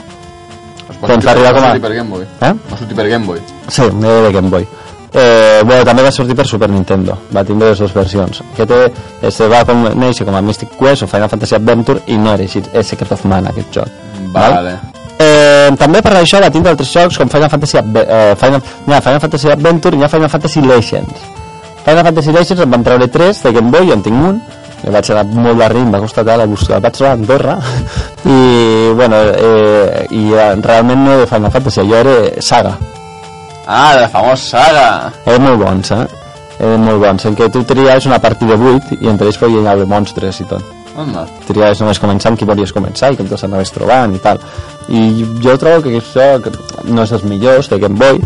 [1.00, 2.22] Va Doncs va com a- per Game Boy.
[2.42, 2.52] Eh?
[2.70, 3.38] Va sortir per Game Boy.
[3.68, 4.66] Sí, era de Game Boy.
[5.12, 8.42] Eh, bueno, també va sortir per Super Nintendo, va tindre les dues versions.
[8.52, 8.92] Aquest eh,
[9.22, 12.44] es va com, néixer com a Mystic Quest o Final Fantasy Adventure i no era
[12.44, 13.88] així, és Secret of Mana aquest joc.
[14.32, 14.76] Vale.
[15.20, 19.00] Eh, també per això va tindre altres jocs com Final Fantasy, Adve- eh, Final, ha
[19.04, 21.26] Final Fantasy Adventure i Final Fantasy Legends.
[21.84, 24.40] Final Fantasy Legends en van treure 3 de Game Boy, jo en tinc un,
[24.80, 27.58] que vaig anar molt de rim, va costar tal a buscar, vaig trobar a Andorra
[28.24, 28.38] i
[28.96, 32.76] bueno, eh, i eh, realment no era Final Fantasy, allò era Saga
[33.66, 35.12] Ah, de la famosa saga.
[35.26, 36.06] eren molt bons, eh?
[36.58, 39.64] Eren molt bons, en què tu triaves una partida de 8 i entre ells feien
[39.64, 40.64] de monstres i tot.
[41.00, 41.24] Onda.
[41.48, 44.40] Triaves només començar amb qui volies començar i com te s'anaves trobant i tal.
[44.90, 45.02] I
[45.42, 46.26] jo trobo que això
[46.88, 48.20] no és dels millors de Game Boy,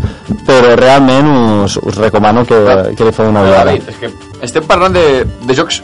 [0.47, 1.29] però realment
[1.65, 2.61] us, us recomano que,
[2.97, 3.75] que li feu una vegada.
[3.75, 4.11] És que
[4.45, 5.05] estem parlant de,
[5.45, 5.81] de jocs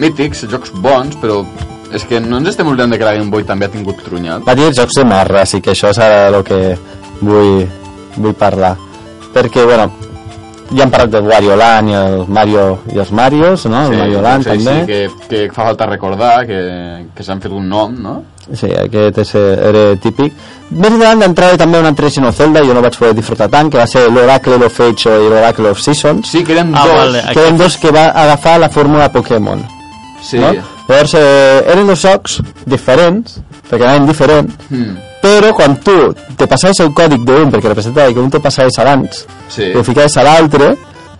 [0.00, 1.42] mítics, jocs bons, però
[1.94, 4.42] és que no ens estem oblidant de que la Game Boy també ha tingut trunyat.
[4.46, 6.60] Va dir jocs de merda, així que això és ara el que
[7.22, 7.62] vull,
[8.16, 8.74] vull parlar.
[9.34, 9.88] Perquè, bueno,
[10.72, 13.86] ja hem parlat del Wario Land i el Mario i els Marios, no?
[13.90, 14.74] el Mario Land sí, també.
[14.80, 16.60] Sí, que, que fa falta recordar que,
[17.14, 18.14] que s'han fet un nom, no?
[18.52, 20.32] Sí, aquest és, era típic.
[20.70, 23.78] Més endavant d'entrar també un altre Xeno Zelda, jo no vaig poder disfrutar tant, que
[23.80, 26.96] va ser l'Oracle of Age i l'Oracle of Seasons, Sí, que eren Ah, dos.
[26.96, 27.22] vale.
[27.32, 29.62] que eren dos que va agafar la fórmula Pokémon.
[30.22, 30.38] Sí.
[30.38, 30.52] No?
[30.88, 34.96] Llavors, eh, eren dos jocs diferents, perquè anaven diferents, Mm.
[35.24, 39.24] Però quan tu te passaves el còdic d'un, perquè representava que un te passaves abans,
[39.48, 39.70] Sí.
[39.72, 40.74] i ho ficaves a l'altre,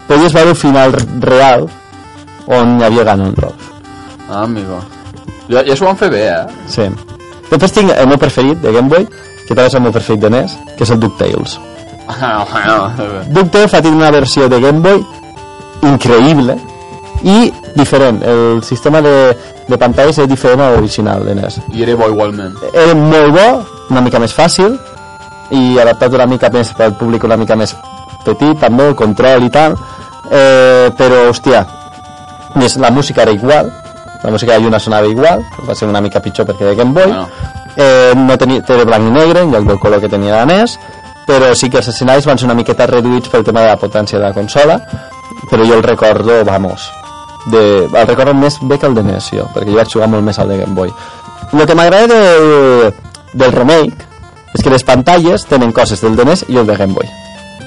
[0.06, 0.92] podies veure el final
[1.24, 1.68] real
[2.46, 3.70] on hi havia Ganondorf.
[4.28, 4.80] Ah, amigo.
[5.48, 6.44] Ja, ja s'ho van fer bé, eh?
[6.68, 6.88] Sí.
[7.50, 9.06] Després tinc el meu preferit de Game Boy,
[9.46, 11.58] que també és el meu preferit de NES, que és el DuckTales.
[12.08, 12.90] Ah.
[13.28, 15.00] DuckTales ha tingut una versió de Game Boy
[15.82, 16.58] increïble
[17.24, 18.22] i diferent.
[18.22, 19.34] El sistema de,
[19.68, 21.60] de pantalles és diferent a l'original de NES.
[21.72, 22.56] I era bo igualment.
[22.72, 23.46] Era molt bo,
[23.90, 24.78] una mica més fàcil
[25.54, 27.74] i adaptat una mica més pel públic una mica més
[28.24, 29.76] petit, també, el control i tal.
[30.24, 31.64] Eh, però, hòstia,
[32.56, 33.70] més la música era igual,
[34.24, 37.12] la música de Lluna sonava igual, va ser una mica pitjor perquè de Game Boy.
[37.12, 37.28] Bueno.
[37.76, 40.78] Eh, no tenia, de blanc i negre en lloc del color que tenia la NES,
[41.26, 44.18] però sí que els escenaris van ser una miqueta reduïts pel tema de la potència
[44.18, 44.78] de la consola,
[45.50, 46.86] però jo el recordo, vamos,
[47.52, 50.24] de, el recordo més bé que el de NES, jo, perquè jo vaig jugar molt
[50.24, 50.94] més al de Game Boy.
[51.52, 52.94] El que m'agrada del,
[53.34, 54.06] del remake
[54.54, 57.08] és que les pantalles tenen coses del de NES i el de Game Boy.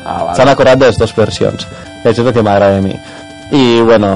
[0.05, 0.35] Ah, vale.
[0.37, 1.67] S'han acordat de les dues versions.
[2.03, 2.95] I això és el que m'agrada a mi.
[3.51, 4.13] I, bueno,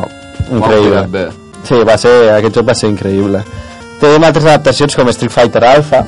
[0.50, 1.06] increïble.
[1.12, 1.26] bé.
[1.68, 3.44] Sí, va ser, aquest joc va ser increïble.
[4.02, 6.06] Tenim altres adaptacions com Street Fighter Alpha,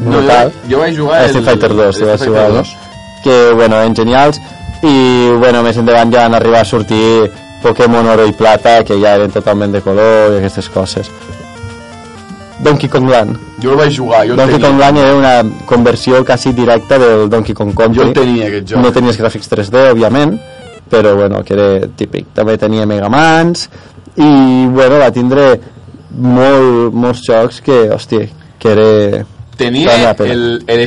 [0.00, 0.52] No, jo, brutal.
[0.70, 1.28] jo vaig jugar el...
[1.34, 2.62] Street Fighter 2, el vas Street Fighter no?
[2.62, 2.76] 2.
[3.24, 4.40] que, bueno, eren genials.
[4.80, 4.94] I,
[5.36, 7.28] bueno, més endavant ja van arribar a sortir
[7.60, 11.10] Pokémon Oro i Plata, que ja eren totalment de color i aquestes coses.
[12.62, 13.36] Donkey Kong Land.
[13.62, 14.68] Jo el vaig jugar, jo Donkey tenia.
[14.68, 18.00] Kong Land era una conversió quasi directa del Donkey Kong Country.
[18.00, 18.82] Jo el tenia, aquest joc.
[18.84, 20.36] No tenies gràfics 3D, òbviament,
[20.90, 22.32] però bueno, que era típic.
[22.36, 23.68] També tenia Megamans
[24.16, 24.30] i
[24.68, 25.50] bueno, va tindre
[26.10, 28.28] molt, molts jocs que, hòstia,
[28.60, 29.24] que era...
[29.60, 30.86] Tenia el, el,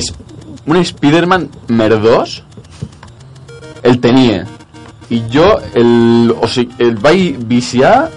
[0.65, 2.41] un Spider-Man merdós,
[3.85, 4.43] el tenia.
[5.13, 5.45] I jo
[5.77, 8.09] el, o sigui, el vaig viciar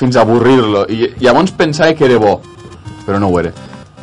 [0.00, 0.86] fins a avorrir-lo.
[0.88, 2.38] I llavors pensava que era bo,
[3.06, 3.52] però no ho era.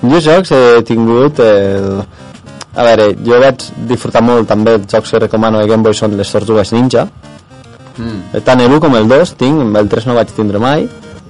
[0.01, 2.01] Jo jocs he tingut el...
[2.71, 6.15] A veure, jo vaig disfrutar molt també els jocs que recomano de Game Boy són
[6.15, 7.09] les Tortugues Ninja
[7.97, 8.41] Mm.
[8.45, 10.85] tant el 1 com el 2 tinc, el 3 no vaig tindre mai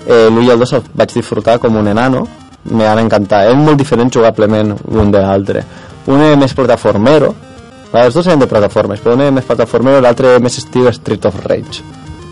[0.05, 2.27] eh, l'1 i el 2 el vaig disfrutar com un enano
[2.63, 3.49] m'han encantat.
[3.49, 5.63] És molt diferent jugablement un de l'altre.
[6.13, 7.33] Un és més plataformero,
[7.91, 11.25] els dos eren de plataformes, però un és més plataformero i l'altre més estil Street
[11.25, 11.81] of Rage,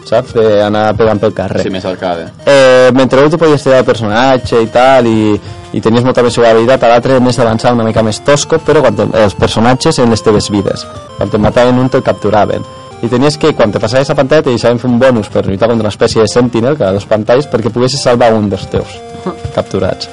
[0.09, 0.35] saps?
[0.35, 1.63] D'anar pegant pel carrer.
[1.65, 2.27] Sí, més arcade.
[2.45, 5.37] Eh, mentre l'un tu podies triar el personatge i tal i,
[5.73, 8.97] i tenies molta més jugabilitat a l'altre més avançat, una mica més tosco però quan
[8.97, 10.85] te, els personatges en les teves vides
[11.17, 12.65] quan te mataven un te'l capturaven
[13.03, 15.69] i tenies que, quan te passaves a pantalla te deixaven fer un bonus per lluitar
[15.69, 18.97] contra una espècie de sentinel cada dos pantalles perquè poguessis salvar un dels teus
[19.55, 20.09] capturats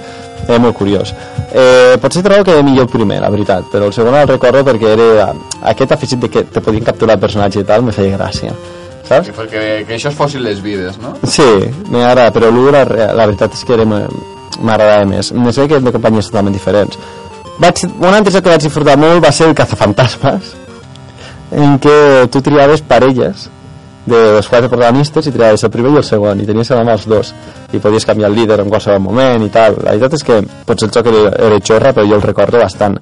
[0.47, 1.15] era molt curiós
[1.51, 4.63] eh, potser trobo que era millor el primer, la veritat però el segon el recordo
[4.69, 5.31] perquè era
[5.73, 8.53] aquest afegit de que te podien capturar el personatge i tal me feia gràcia
[9.09, 9.31] saps?
[9.31, 11.15] Que, que, que això es fossin les vides, no?
[11.25, 11.47] Sí,
[11.91, 12.85] m'agrada, però l'1 la,
[13.17, 15.33] la veritat és que era m'agradava més.
[15.37, 16.99] No sé que de companyies totalment diferents.
[17.63, 20.55] Vaig, un altre joc que vaig disfrutar molt va ser el Cazafantasmes,
[21.57, 21.99] en què
[22.33, 23.47] tu triaves parelles
[24.07, 27.07] de els quatre protagonistes i triaves el primer i el segon i tenies amb els
[27.11, 27.33] dos
[27.75, 30.37] i podies canviar el líder en qualsevol moment i tal la veritat és que
[30.69, 33.01] potser el joc era, era xorra però jo el recordo bastant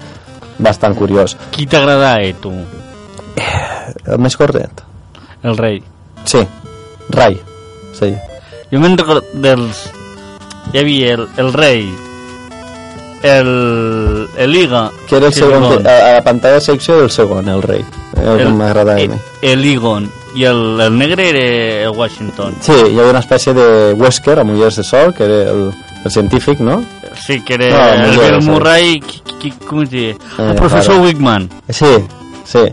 [0.56, 2.55] bastant curiós Qui t'agrada, eh, tu?
[3.36, 4.94] el més correcte
[5.44, 5.82] El rei.
[6.24, 6.40] Sí,
[7.10, 7.40] Rai
[7.98, 8.14] sí.
[8.72, 9.84] Jo me'n recordo dels...
[10.72, 11.84] Hi havia el, el rei,
[13.22, 14.90] el, el Liga...
[15.09, 17.62] que era el sí, segon, Ligon, a, a la pantalla de secció del segon, el
[17.62, 17.84] rei
[18.16, 19.20] el, que m'agradava a mi el,
[19.52, 21.44] el Ligon i el, el negre era
[21.84, 22.56] el Washington.
[22.60, 25.68] Sí, hi havia una espècie de Wesker a Mullers de Sol, que era el,
[26.05, 26.80] el científic, no?
[27.14, 28.48] Sí, que era No, el millor, Bill.
[28.51, 30.09] Murray, qui, qui, com es diu?
[30.10, 31.05] Eh, el professor claro.
[31.06, 31.46] Wickman.
[31.68, 31.92] Sí,
[32.42, 32.64] sí.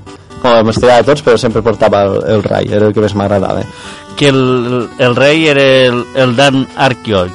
[0.43, 3.61] El m'estirava tots, però sempre portava el, el rai, era el que més m'agradava.
[4.17, 7.31] que el, el rei era el, el Dan Arquioid.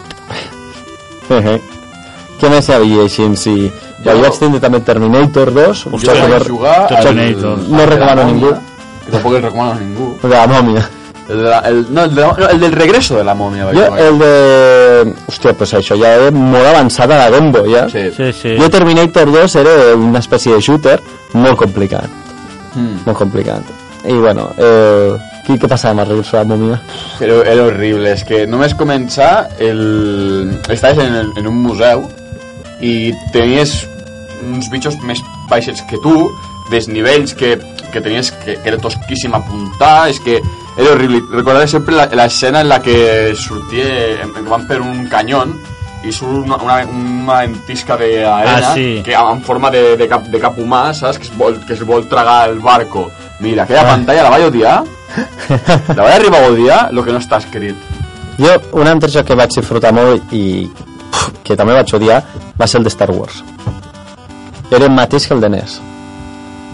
[1.28, 3.26] Què més hi havia així?
[3.40, 3.54] Sí.
[4.04, 7.58] Jo, Jo- vaig tindre també Terminator 2, un Jo vaig no, jugar Terminator.
[7.68, 8.50] no recomano la a ningú.
[9.06, 10.10] Que tampoc el recomano a ningú.
[10.22, 10.84] de la mòmia.
[11.28, 13.64] El, de la, el, no, el, de la, no, el del regreso de la momia.
[13.72, 13.98] jugar.
[14.00, 15.14] el de...
[15.26, 17.88] Hòstia, pues això ja era molt avançada la Game Boy, ja.
[17.90, 18.04] Sí.
[18.16, 18.52] Sí, sí.
[18.60, 21.00] Jo Terminator 2 era una espècie de shooter
[21.32, 22.06] molt complicat.
[22.76, 23.02] Mm.
[23.06, 23.64] molt complicat.
[24.06, 25.16] I bueno, eh,
[25.46, 26.76] què, què passava amb el regreso de la mòmia?
[27.20, 30.60] Era, era horrible, és que només començar el...
[30.68, 32.04] estaves en, el, en un museu
[32.84, 33.86] i tenies
[34.46, 36.12] uns bitxos més baixets que tu,
[36.70, 37.56] desnivells que,
[37.92, 40.36] que tenies que, que era tosquíssim apuntar, és que
[40.76, 41.22] era horrible.
[41.32, 43.86] Recordaré sempre la- l'escena en la que sortia,
[44.22, 45.56] en, en, van per un canyón
[46.08, 49.02] i surt una, una, una ventisca d'arena Ah, sí.
[49.04, 51.18] que en forma de, de, cap, de cap humà, saps?
[51.18, 53.10] Que es vol, que es vol tragar el barco.
[53.40, 53.90] Mira, aquella Ah.
[53.94, 54.82] pantalla la vaig odiar.
[55.96, 57.76] La vaig arribar a odiar, el que no està escrit.
[58.38, 62.22] Jo, un altre joc que vaig disfrutar molt i pff, que també vaig odiar
[62.60, 63.42] va ser el de Star Wars.
[64.70, 65.80] Era el mateix que el de NES.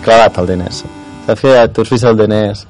[0.02, 0.84] Clavat, el de NES.
[1.26, 2.66] Saps que tu has vist el de NES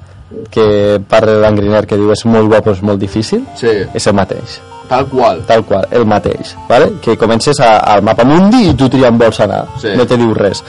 [0.51, 3.43] que parla d'Angriner que diu és molt bo però és molt difícil?
[3.57, 4.59] Sí, És el mateix,
[4.93, 5.41] tal qual.
[5.49, 6.55] tal qual, el mateix.
[6.69, 6.93] ¿vale?
[7.01, 9.89] Que comences a, al mapa mundi i tu triant vols anar, Sí.
[9.97, 10.63] no te diu res.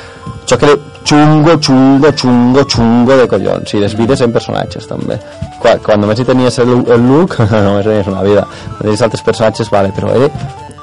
[0.44, 0.74] Això que
[1.04, 3.74] xungo, xungo, xungo, xungo de collons.
[3.74, 5.16] I les vides en personatges, també.
[5.60, 7.38] Quan, quan només hi tenies el, el look,
[7.68, 8.44] només tenies una vida.
[8.76, 10.28] Quan tenies altres personatges, vale, però era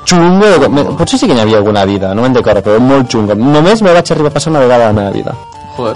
[0.06, 0.70] xungo de...
[0.98, 3.36] Potser sí que n'hi havia alguna vida, no me'n recordo, però molt xungo.
[3.38, 5.36] Només me vaig arribar a passar una vegada a la meva vida.
[5.78, 5.96] Joder.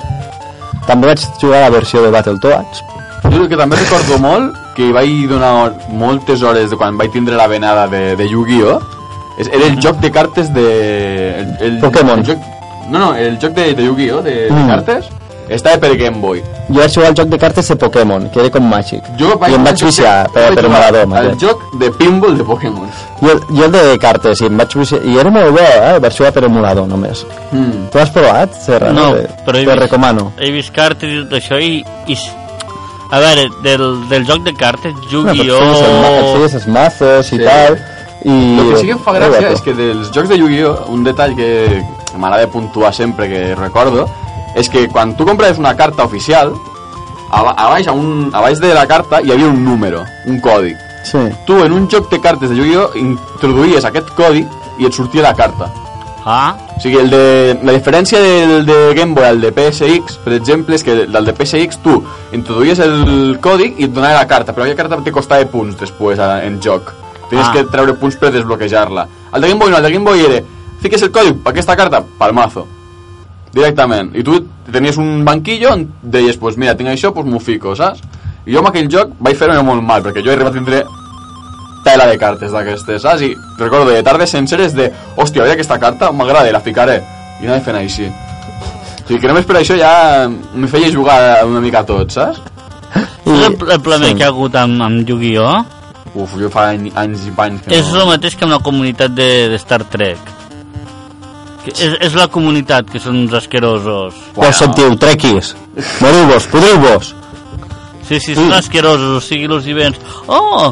[0.86, 2.84] També vaig jugar a la versió de Battletoads.
[3.24, 7.12] Jo el que també recordo molt, que hi vaig donar moltes hores de quan vaig
[7.12, 8.80] tindre la venada de, de Yu-Gi-Oh!
[9.40, 11.40] és- Era el joc de cartes de...
[11.40, 12.20] El, el, Pokémon.
[12.20, 12.38] El joc,
[12.90, 14.22] no, no, el joc de, de Yu-Gi-Oh!
[14.22, 14.68] De, de Mm.
[14.70, 15.06] cartes
[15.50, 16.40] estava per Game Boy.
[16.70, 19.04] Jo vaig jugar al joc de cartes de Pokémon, que era com màgic.
[19.20, 21.02] Jo I em vaig viciar jo per, vaig per jugar Maradó.
[21.02, 21.38] al mateix.
[21.42, 22.88] joc de pinball de Pokémon.
[23.22, 26.00] Jo, jo el de cartes, i em vaig viciar, i era molt bo, eh?
[26.02, 27.26] Vaig jugar per emulador només.
[27.52, 27.90] Mm.
[27.92, 28.92] Tu has provat, Serra?
[28.92, 30.32] No, Te- però he Te vist- recomano.
[30.40, 31.84] He vist cartes i tot això i...
[32.08, 32.18] i
[33.12, 36.34] a veure, del, del joc de cartes, No, Yu-Gi-Oh!
[36.38, 37.44] feies els mazos i Sí.
[37.44, 37.78] tal,
[38.26, 38.30] i...
[38.60, 40.88] El que sí que em fa gràcia és que dels jocs de Yu-Gi-Oh!
[40.90, 41.84] un detall que
[42.18, 44.08] m'agrada puntuar sempre que recordo
[44.56, 46.54] és que quan tu compraves una carta oficial
[47.30, 50.40] a, a, baix, a, un, a baix de la carta hi havia un número, un
[50.40, 51.20] còdic Sí.
[51.46, 52.92] tu en un joc de cartes de Yu-Gi-Oh!
[52.98, 54.48] introduïes aquest còdic
[54.80, 55.70] i et sortia la carta
[56.26, 60.34] Ah, o sigui, el de, la diferència del de Game Boy al de PSX, per
[60.34, 62.00] exemple, és que del de PSX tu
[62.34, 66.18] introduïes el còdic i et donava la carta, però aquella carta te costava punts després
[66.20, 66.90] a, en joc.
[67.30, 67.54] Tenies Ah.
[67.54, 69.08] que treure punts per desbloquejar-la.
[69.34, 70.42] El de Game Boy no, el de Game Boy era
[70.82, 72.66] fiques el còdic per aquesta carta, pel mazo.
[73.54, 74.12] Directament.
[74.18, 74.42] I tu
[74.72, 78.02] tenies un banquillo on deies, pues mira, tinc això, pues m'ho fico, saps?
[78.46, 80.84] I jo amb aquell joc vaig fer-ho molt mal, perquè jo he arribat a tindre
[81.86, 83.24] tela de cartes d'aquestes, saps?
[83.24, 87.00] I recordo de tardes senceres de, hòstia, a veure aquesta carta, m'agrada, la ficaré.
[87.42, 88.10] I anava fent així.
[88.10, 89.94] O sigui, que només per això ja
[90.28, 92.42] me feia jugar una mica a tot, saps?
[92.42, 92.56] saps
[93.26, 94.16] el, el problema sí.
[94.16, 95.58] que ha hagut amb, amb Yu-Gi-Oh?
[96.16, 99.12] Uf, jo fa any, anys i panys que És el mateix que amb la comunitat
[99.18, 100.32] de, de Star Trek.
[101.66, 104.16] Que és, és la comunitat que són uns asquerosos.
[104.38, 104.54] Bueno.
[104.54, 105.54] Us sentiu, trequis.
[106.00, 107.12] Moriu-vos, podriu-vos.
[108.06, 109.98] Sí, sí, són asquerosos, o sigui, los hi vens...
[110.30, 110.70] Oh!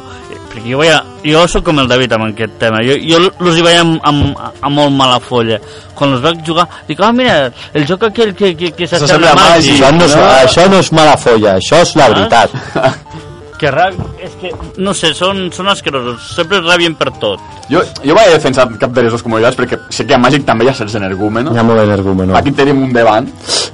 [0.53, 2.83] Perquè jo, veia, jo sóc com el David amb aquest tema.
[2.85, 5.57] Jo, jo los hi veia amb, amb, amb molt mala folla.
[5.97, 9.33] Quan els vaig jugar, dic, ah, mira, el joc aquell que, que, que s'assembla sembla
[9.33, 9.81] a màgic.
[9.81, 9.81] Màgic.
[9.81, 10.15] Això no, és,
[10.45, 12.13] això no és mala folla, això és la Ah?
[12.15, 12.49] veritat.
[13.63, 13.93] Que rab...
[14.19, 14.49] És que,
[14.83, 16.25] no sé, són, són asquerosos.
[16.35, 17.39] Sempre rabien per tot.
[17.71, 20.65] Jo, jo vaig defensar cap de les dues comunitats perquè sé que a Màgic també
[20.65, 21.55] hi ha certs energúmenos.
[21.55, 22.35] Hi ha molt energúmeno.
[22.35, 23.29] Aquí tenim un davant,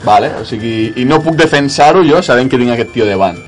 [0.05, 0.29] vale?
[0.41, 3.39] o sigui, i no puc defensar-ho jo sabent que tinc aquest tio davant.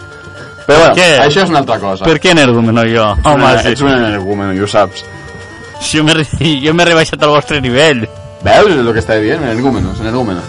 [0.68, 1.08] Però bueno, què?
[1.26, 2.06] això és una altra cosa.
[2.06, 3.08] Per què energúmeno jo?
[3.24, 3.70] Home, una- sí.
[3.74, 5.04] Ets un energúmeno, i ho saps.
[5.82, 6.28] Si jo m'he re-
[6.64, 8.08] jo m'he rebaixat al vostre nivell.
[8.44, 9.42] Veus el que estava dient?
[9.44, 10.44] Energúmenos, energúmenos.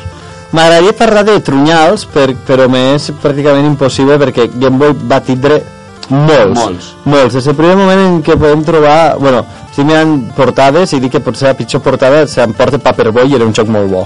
[0.52, 5.62] M'agradaria parlar de trunyals, per, però m'és pràcticament impossible perquè Game Boy va tindre
[6.10, 6.58] molts.
[6.58, 6.88] Molts.
[7.04, 7.34] Molts.
[7.38, 9.16] Des del primer moment en què podem trobar...
[9.18, 13.46] Bueno, estic mirant portades i dic que potser la pitjor portada s'emporta Paperboy i era
[13.48, 14.02] un joc molt bo.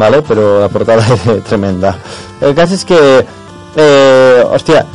[0.00, 0.22] Vale?
[0.22, 1.94] Però la portada era tremenda.
[2.40, 3.00] El cas és que...
[3.76, 4.86] Eh, hòstia,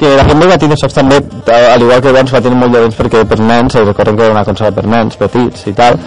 [0.00, 1.20] que la va tindre jocs també,
[1.52, 4.26] al igual que abans va tenir molt de temps perquè per nens, i recordem que
[4.26, 5.98] era una consola per nens petits i tal,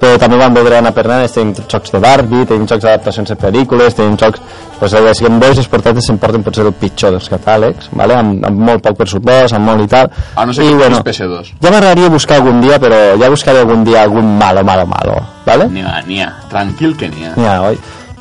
[0.00, 3.40] però també van veure anar per nenes, tenim jocs de Barbie, tenim jocs d'adaptacions de
[3.40, 4.42] pel·lícules, tenim jocs...
[4.74, 8.16] Pues, les Game Boys les portades s'emporten potser el pitjor dels catàlegs, vale?
[8.18, 10.10] amb, amb molt poc pressupost, amb molt i tal.
[10.36, 11.52] A no ser I, que bueno, tinguis PS2.
[11.62, 15.14] ja m'agradaria buscar algun dia, però ja buscaré algun dia algun malo, malo, malo,
[15.46, 15.70] ¿vale?
[15.72, 16.32] N'hi ha, n'hi ha.
[16.50, 17.36] Tranquil que n'hi ha.
[17.38, 17.78] Ja, oi?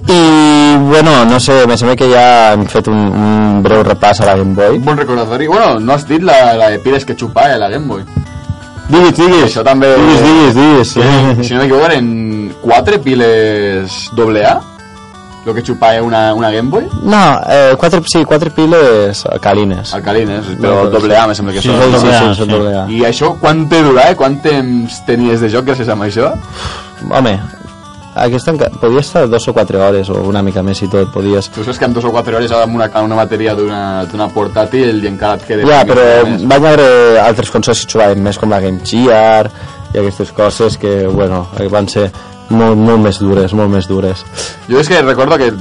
[0.08, 4.26] I, bueno, no sé, me sembla que ja hem fet un, un breu repàs a
[4.28, 4.78] la Game Boy.
[4.78, 5.48] Un bon recordatori.
[5.48, 8.04] Bueno, no has dit la, la de piles que xupava la Game Boy.
[8.90, 9.46] Digues, digues.
[9.48, 9.94] Això també...
[9.96, 10.94] Digues, digues, digues.
[11.40, 14.54] Que, si no m'equivoco, eren quatre piles AA,
[15.46, 16.90] lo que xupava una, una Game Boy.
[17.02, 19.94] No, eh, quatre, sí, quatre piles alcalines.
[19.96, 21.80] Alcalines, però No, AA me sembla que Sí, són.
[21.80, 22.50] sí, sí, doble A, sí, sí.
[22.52, 22.86] doble A.
[22.92, 24.14] I això, quant te durava?
[24.20, 26.34] Quant temps tenies de joc gràcies a això?
[27.10, 27.38] Home,
[28.16, 31.50] aquesta podia estar dos o quatre hores o una mica més i tot, podies...
[31.54, 35.04] Tu saps que en dos o quatre hores amb una, amb una bateria d'una portàtil
[35.04, 35.70] i encara et queda...
[35.70, 36.06] Ja, però
[36.46, 39.50] van haver altres consoles que xugaven més com la Game Gear
[39.94, 42.10] i aquestes coses que, bueno, van ser
[42.50, 44.26] molt, molt més dures, molt més dures.
[44.70, 45.52] Jo és que recordo que,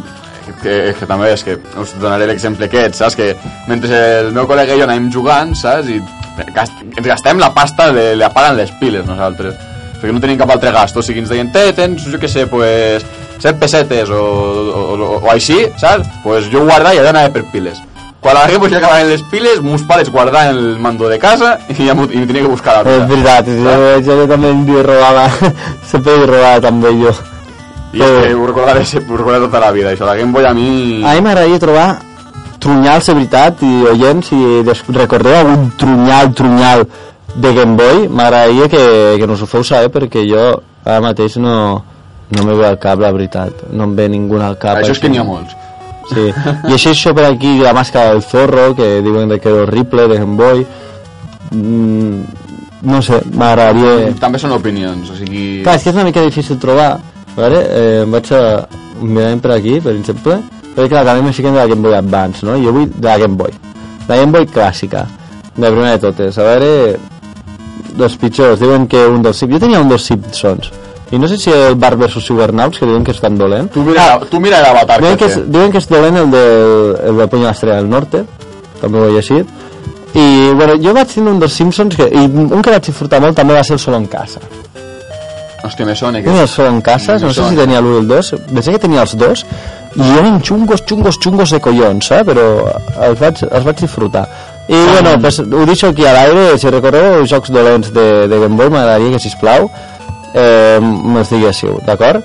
[0.62, 3.16] que, que també és que us donaré l'exemple aquest, saps?
[3.18, 3.32] Que
[3.68, 5.88] mentre el meu col·lega i jo anàvem jugant, saps?
[5.88, 6.00] I
[6.42, 9.71] ens gastem la pasta, de, li apaguen les piles nosaltres.
[10.02, 10.98] Perquè no tenim cap altre gasto.
[10.98, 13.06] O sigui, ens deien, té, tens, jo què sé, pues,
[13.38, 16.08] 7 pessetes o, o, o, o així, saps?
[16.26, 17.78] Pues jo guardava i allà anava per piles.
[18.22, 21.94] Quan la ja acabaven les piles, meus pares guardaven el mando de casa i ja
[21.94, 23.72] m'ho- tenia que buscar la És veritat, jo,
[24.06, 25.24] jo també em robava,
[25.90, 27.10] sempre hi robava també jo.
[27.92, 30.06] I és que ho recordaré, ho recordaré tota la vida, això.
[30.06, 31.02] La Game Boy a mi...
[31.04, 31.88] A mi m'agradaria trobar
[32.62, 34.38] trunyals de veritat i oients si
[34.94, 36.86] recordeu algun trunyal, trunyal
[37.34, 40.44] de Game Boy m'agradaria que, que nos ho feu saber perquè jo
[40.84, 41.54] ara mateix no,
[42.30, 45.00] no me ve al cap la veritat no em ve ningú al cap Això és
[45.00, 45.54] que n'hi ha molts.
[46.12, 46.28] sí.
[46.68, 50.18] i així això per aquí la màscara del zorro que diuen que era horrible de
[50.18, 50.66] Game Boy
[51.52, 52.22] mm,
[52.82, 55.62] no sé, m'agradaria També són opinions, o sigui...
[55.62, 56.96] Clar, és que és una mica difícil trobar,
[57.36, 57.60] vale?
[57.62, 58.42] eh, em vaig a
[59.02, 60.40] mirar per aquí, per exemple,
[60.74, 62.58] perquè clar, també me fiquen de la Game Boy Advance, no?
[62.58, 63.54] Jo vull de la Game Boy,
[64.08, 65.06] la Game Boy clàssica,
[65.54, 66.98] de la primera de totes, a veure,
[67.98, 70.70] dels pitjors, diuen que un dels jo tenia un dels Simpsons,
[71.12, 73.84] i no sé si el Bar vs Supernauts, que diuen que és tan dolent, Tu
[73.84, 75.44] mira, tu mira l'avatar que, que és, té.
[75.56, 78.24] diuen que és dolent el del, el del Puny a l'Estrella del Norte,
[78.80, 79.60] també ho he llegit,
[80.12, 83.36] i bueno, jo vaig tenir un dels Simpsons, que, i un que vaig disfrutar molt
[83.36, 84.40] també va ser el Solo en Casa,
[85.62, 86.26] Hòstia, me sona que...
[86.26, 88.80] Tenia el solo en cases, no sé si tenia l'1 i el 2, pensé que
[88.82, 89.44] tenia els dos,
[89.94, 92.22] i eren xungos, xungos, xungos de collons, eh?
[92.26, 92.46] però
[93.06, 94.24] els vaig, els vaig disfrutar.
[94.72, 98.38] I bueno, pues, ho deixo aquí a l'aire, si recordeu els jocs dolents de, de
[98.40, 99.66] Game Boy, m'agradaria que, sisplau,
[100.32, 102.24] eh, me'ls diguéssiu, d'acord?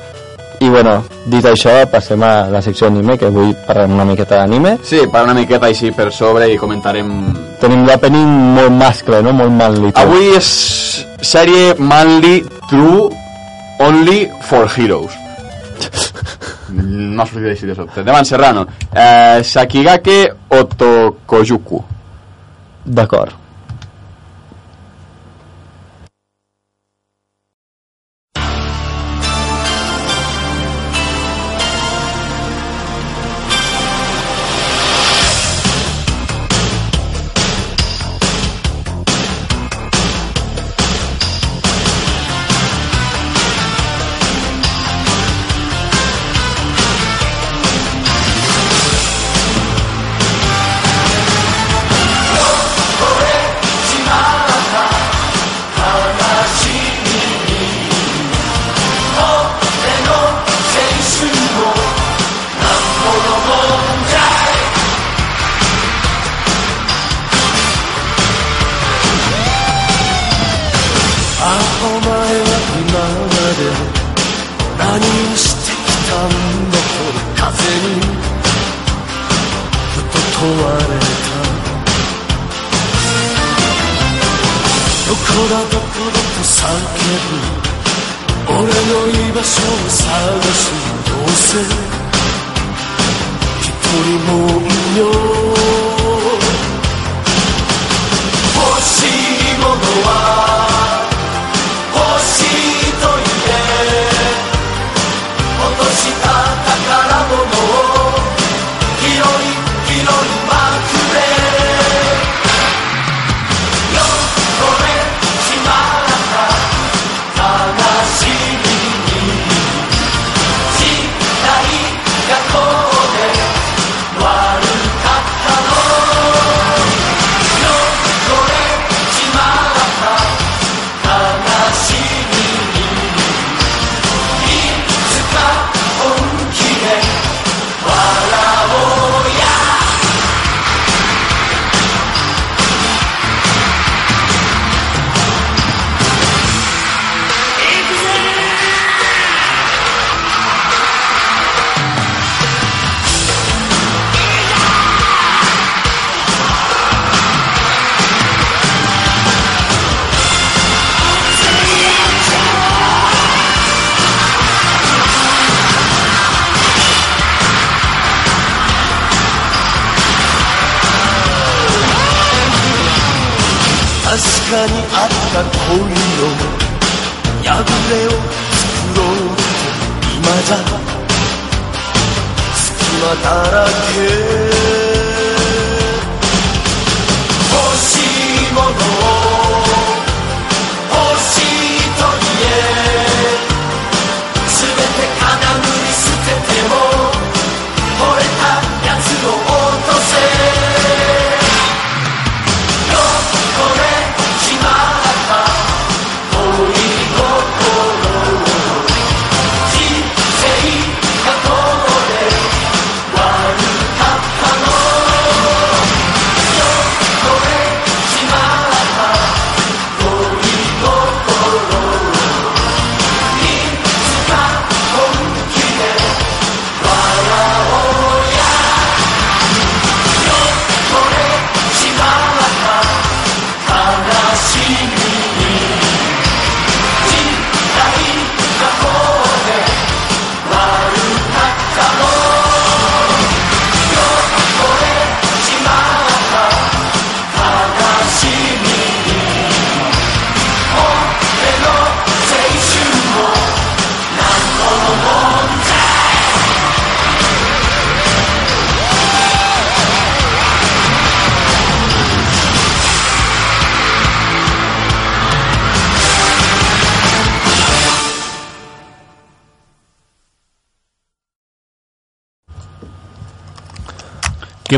[0.63, 0.93] I bueno,
[1.29, 4.77] dit això, passem a la secció anime, que avui parlem una miqueta d'anime.
[4.87, 7.11] Sí, per una miqueta així per sobre i comentarem...
[7.59, 9.35] Tenim l'opening molt mascle, no?
[9.35, 9.91] Molt manly.
[9.91, 9.99] tot.
[10.05, 10.47] Avui és
[11.21, 12.39] sèrie Manly
[12.71, 13.09] True
[13.83, 15.19] Only for Heroes.
[16.71, 18.07] No ha sortit així de sobte.
[18.07, 18.65] Demà Serrano.
[18.95, 20.17] Eh, Sakigake
[20.57, 21.83] Otokojuku.
[22.87, 23.46] D'acord.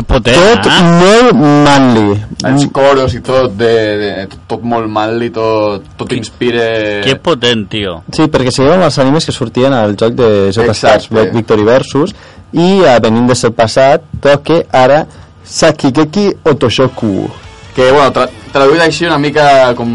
[0.00, 0.92] Que potent, Tot eh?
[0.96, 2.14] molt manly.
[2.48, 4.12] Els coros i tot, de, de,
[4.48, 6.64] tot molt mal i tot, tot inspira...
[7.04, 7.98] Que potent, tio.
[8.16, 11.26] Sí, perquè seguien els animes que sortien al joc de J-Stars Exacte.
[11.36, 12.16] Victory Versus
[12.56, 15.04] i eh, venint de ser passat toque ara
[15.44, 17.28] Sakigeki Otoshoku
[17.76, 19.44] Que, bueno, tra traduït així una mica
[19.78, 19.92] com,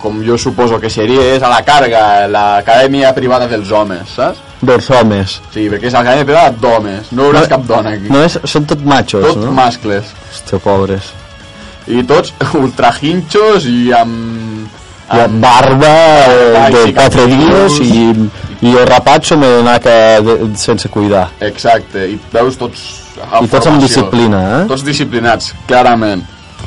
[0.00, 4.45] com jo suposo que seria, és a la carga, l'acadèmia privada dels homes, saps?
[4.62, 8.08] Dels homes Sí, perquè és l'acadèmia privada d'homes, no veuràs No- cap dona aquí.
[8.10, 9.52] no és, són tot machos tot no?
[9.52, 10.12] mascles.
[10.32, 11.12] Hòstia, pobres
[11.86, 12.32] I tots
[12.64, 14.68] ultra hinchos i amb...
[15.12, 15.90] hi ha barba
[16.26, 17.76] eh, de sí, 4 capullos.
[17.78, 19.96] dies i, i el rapatxo m'he d'anar que
[20.26, 22.86] de, sense cuidar Exacte, i veus tots...
[23.16, 24.64] I tots amb disciplina, eh?
[24.68, 26.20] Tots disciplinats, clarament.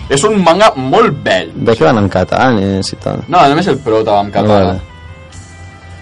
[0.09, 1.51] És un manga molt vell.
[1.67, 4.61] veig que van en catanes i tal No, només el prota va en català.
[4.69, 4.79] Vale.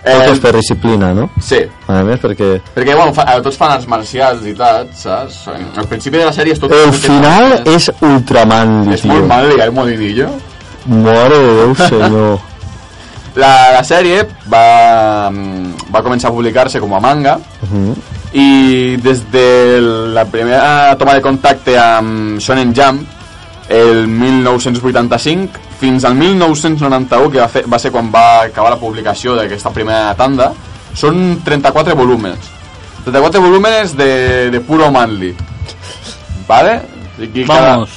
[0.08, 1.30] Tot Eh, és per disciplina, no?
[1.44, 5.40] sí, a més perquè perquè bueno, fa, eh, tots fan arts marcials i tal, saps?
[5.52, 6.72] Al principi de la sèrie és tot...
[6.74, 10.30] el final és ultramanli, És tio molt mal, el modinillo.
[10.88, 12.40] mare de Déu senyor
[13.38, 17.38] La, la sèrie va, mm, va començar a publicar-se com a manga
[18.34, 19.46] i des de
[20.16, 23.04] la primera toma de contacte amb Shonen Jump
[23.70, 29.36] el 1985 fins al 1991 que va, fer, va ser quan va acabar la publicació
[29.38, 30.52] d'aquesta primera tanda
[30.98, 32.50] són 34 volúmens
[33.06, 35.36] 34 volúmenes de, de puro manly
[36.48, 36.82] vale?
[37.20, 37.90] I cada- Vamos,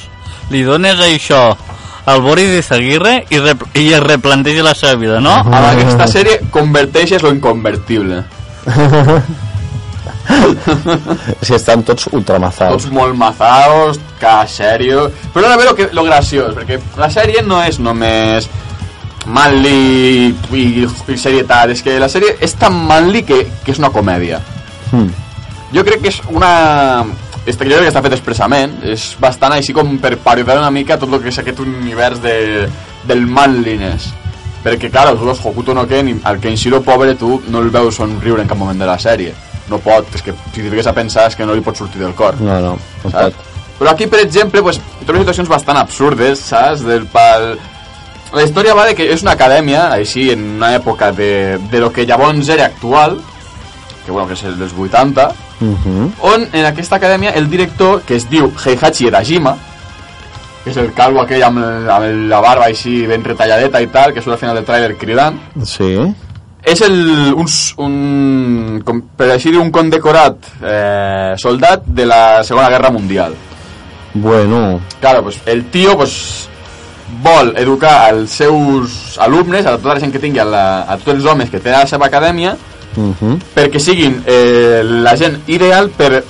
[0.50, 1.56] li dones això
[2.10, 5.32] al Boris de Seguirre i, rep i es replanteja la seva vida, no?
[5.36, 8.22] amb aquesta sèrie converteixes lo inconvertible
[11.46, 15.08] si estan tots ultramazados tots molt mazaos, cada sèrio...
[15.34, 18.48] Però ara ve lo, que, lo graciós, perquè la sèrie no és només
[19.26, 21.74] manly i, i serietat.
[21.74, 24.40] És que la sèrie és tan manly que, que és una comèdia.
[24.92, 25.10] Mm.
[25.74, 26.52] Jo crec que és una...
[27.46, 28.78] Este, jo crec que està fet expressament.
[28.86, 32.66] És bastant així com per parodiar una mica tot el que és aquest univers de,
[33.08, 34.10] del manliness.
[34.60, 38.44] Perquè, clar, els dos Hokuto no Ken, el Kenshiro pobre, tu no el veus somriure
[38.44, 39.32] en cap moment de la sèrie.
[39.70, 42.14] No pot, és que si t'hi a pensar és que no li pot sortir del
[42.18, 42.40] cor.
[42.40, 43.36] No, no, no saps?
[43.36, 43.50] pot.
[43.80, 46.82] Però aquí, per exemple, pues, trobes situacions bastant absurdes, saps?
[46.84, 47.54] Del pal...
[48.34, 51.88] La història va de que és una acadèmia, així, en una època de, de lo
[51.90, 53.16] que llavors era actual,
[54.04, 55.30] que bueno, que és el dels 80,
[55.60, 56.10] Uh -huh.
[56.20, 59.58] on en aquesta acadèmia el director, que es diu Heihachi Edajima,
[60.64, 64.14] que és el calvo aquell amb, el, amb la barba així ben retalladeta i tal,
[64.14, 66.14] que surt al final del tràiler cridant, Sí.
[66.62, 67.48] És el, un,
[67.84, 73.34] un com, per així dir, un condecorat eh, soldat de la Segona Guerra Mundial.
[74.14, 76.48] Bueno, Claro, pues el tio pues,
[77.22, 81.16] vol educar als seus alumnes, a tota la gent que tingui, a, la, a tots
[81.16, 82.56] els homes que té a la seva acadèmia,
[82.96, 83.38] uh -huh.
[83.54, 86.24] perquè siguin eh, la gent ideal per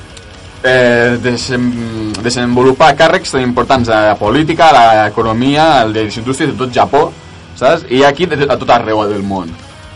[0.62, 6.56] eh, desem, desenvolupar càrrecs tan importants a la política, a l'economia, a les indústries de
[6.56, 7.12] tot Japó,
[7.56, 7.84] saps?
[7.90, 9.50] I aquí a tot arreu del món.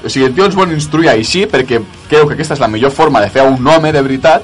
[0.04, 2.90] O sigui, el tio ens vol instruir així perquè creu que aquesta és la millor
[2.92, 4.42] forma de fer un home de veritat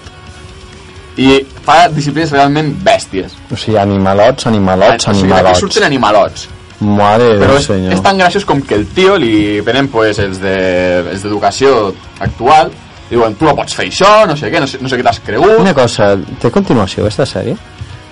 [1.20, 3.34] i fa disciplines realment bèsties.
[3.52, 5.58] o sigui, animalots, animalots, o sigui, aquí animalots.
[5.60, 6.48] surten animalots.
[6.80, 7.92] Mare de Però és, senyor.
[7.92, 12.70] és tan graciós com que el tio li venen pues, els de- d'educació actual
[13.10, 15.20] diuen, tu no pots fer això, no sé què, no sé, no sé què t'has
[15.20, 15.58] cregut.
[15.58, 17.56] Una cosa, té continuació aquesta sèrie?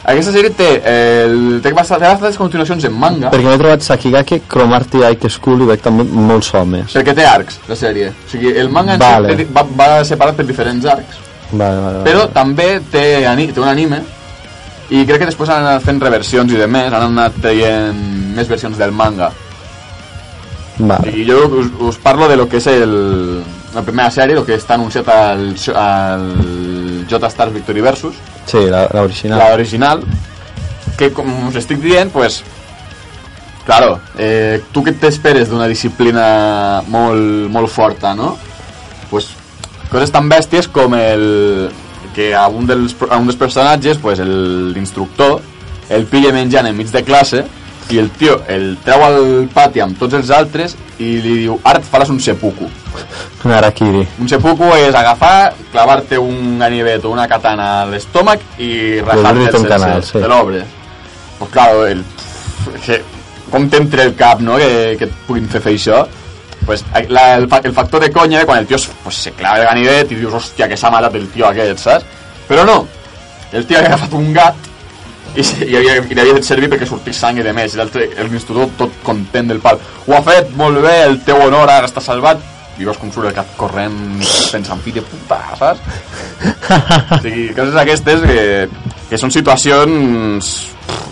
[0.08, 4.38] Aquesta sèrie té, el, té bastant- té bastantes continuacions en manga, Perquè m'he trobat Sakigake,
[4.48, 6.94] Cromarty High School i veig també molts homes.
[6.96, 8.08] perquè té arcs, la sèrie.
[8.08, 9.34] O sigui, el manga Vale.
[9.36, 11.18] té, va, va separat per diferents arcs,
[11.52, 12.04] Vale, vale, vale.
[12.10, 14.00] però també té, ani, té un anime
[14.90, 17.92] i crec que després han anat fent reversions i de més, han anat traient
[18.34, 19.30] més versions del manga.
[20.78, 21.10] Vale.
[21.10, 23.44] I jo us, us parlo de lo que és el,
[23.74, 26.26] la primera sèrie, el que està anunciat al, al
[27.10, 28.14] J-Stars Victory Versus,
[28.48, 29.38] Sí, la- l'original.
[29.38, 30.02] la original,
[30.96, 32.42] que com us estic dient, pues,
[33.66, 38.36] claro, eh, tu què t'esperes d'una disciplina molt, molt forta, no?
[39.10, 39.28] Pues,
[39.92, 41.70] coses tan bèsties com el
[42.14, 45.40] que a un dels, a un dels personatges, pues, el- l'instructor,
[45.88, 47.44] el pilla menjant enmig de classe
[47.90, 51.78] i el tio el treu al pati amb tots els altres i li diu, ara
[51.80, 52.68] et faràs un seppuku.
[53.44, 54.02] Un Arakiri.
[54.20, 59.68] Un seppuku és agafar, clavar-te un ganivet o una katana a l'estómac i rajar-te el
[59.68, 60.18] canal, sí.
[60.18, 60.64] L'obres.
[61.38, 62.02] Pues claro, el,
[62.84, 63.00] que,
[63.50, 66.02] com t'entra el cap, no?, que, que et puguin fer fer això.
[66.66, 69.60] Pues, la, el, fa- el factor de conya, quan el tio es- pues, se clava
[69.62, 72.04] el ganivet i dius, hòstia, que s'ha matat el tio aquest, saps?
[72.48, 72.80] Però no,
[73.52, 74.66] el tio havia agafat un gat
[75.38, 78.08] i, i, havia, i l'havia fet servir perquè sortís sang i de més i l'altre,
[78.26, 82.02] l'instructor tot content del pal ho ha fet molt bé, el teu honor ara està
[82.04, 82.42] salvat
[82.78, 83.96] i veus com surt el gat corrent
[84.52, 85.80] pensant, fill de puta, saps?
[87.18, 88.42] o sigui, coses aquestes que,
[89.10, 90.52] que són situacions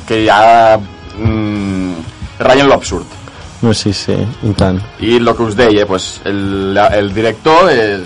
[0.07, 0.41] que ja
[0.79, 3.23] mm, rayen l'absurd
[3.65, 4.77] No, sí, sí, i tant.
[5.01, 7.97] i el que us deia, pues, el, el director eh,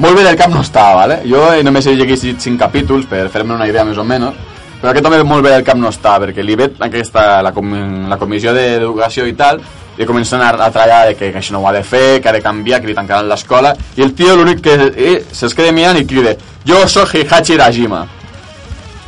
[0.00, 1.20] molt bé del cap no està, vale?
[1.28, 5.06] jo només he llegit 5 capítols per fer-me una idea més o menys però aquest
[5.06, 7.72] home molt bé del cap no està perquè li ve aquesta, la, com,
[8.10, 9.60] la comissió d'educació i tal
[9.96, 12.28] i comencen a, a treballar de que, que això no ho ha de fer que
[12.28, 15.70] ha de canviar, que li tancaran l'escola i el tio l'únic que eh, se'ls queda
[15.72, 16.34] mirant i crida
[16.66, 18.04] jo soc Heihachi Rajima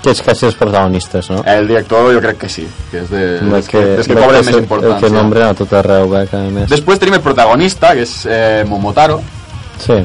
[0.07, 1.41] Que és quasi els protagonistes, no?
[1.51, 2.63] el director jo crec que sí
[2.93, 5.49] que és de, dels que, dels que cobren és més el- El que importància nombren
[5.49, 6.69] a tot arreu, veig, a més.
[6.71, 9.19] després tenim el protagonista que és eh, Momotaro
[9.83, 9.99] Sí,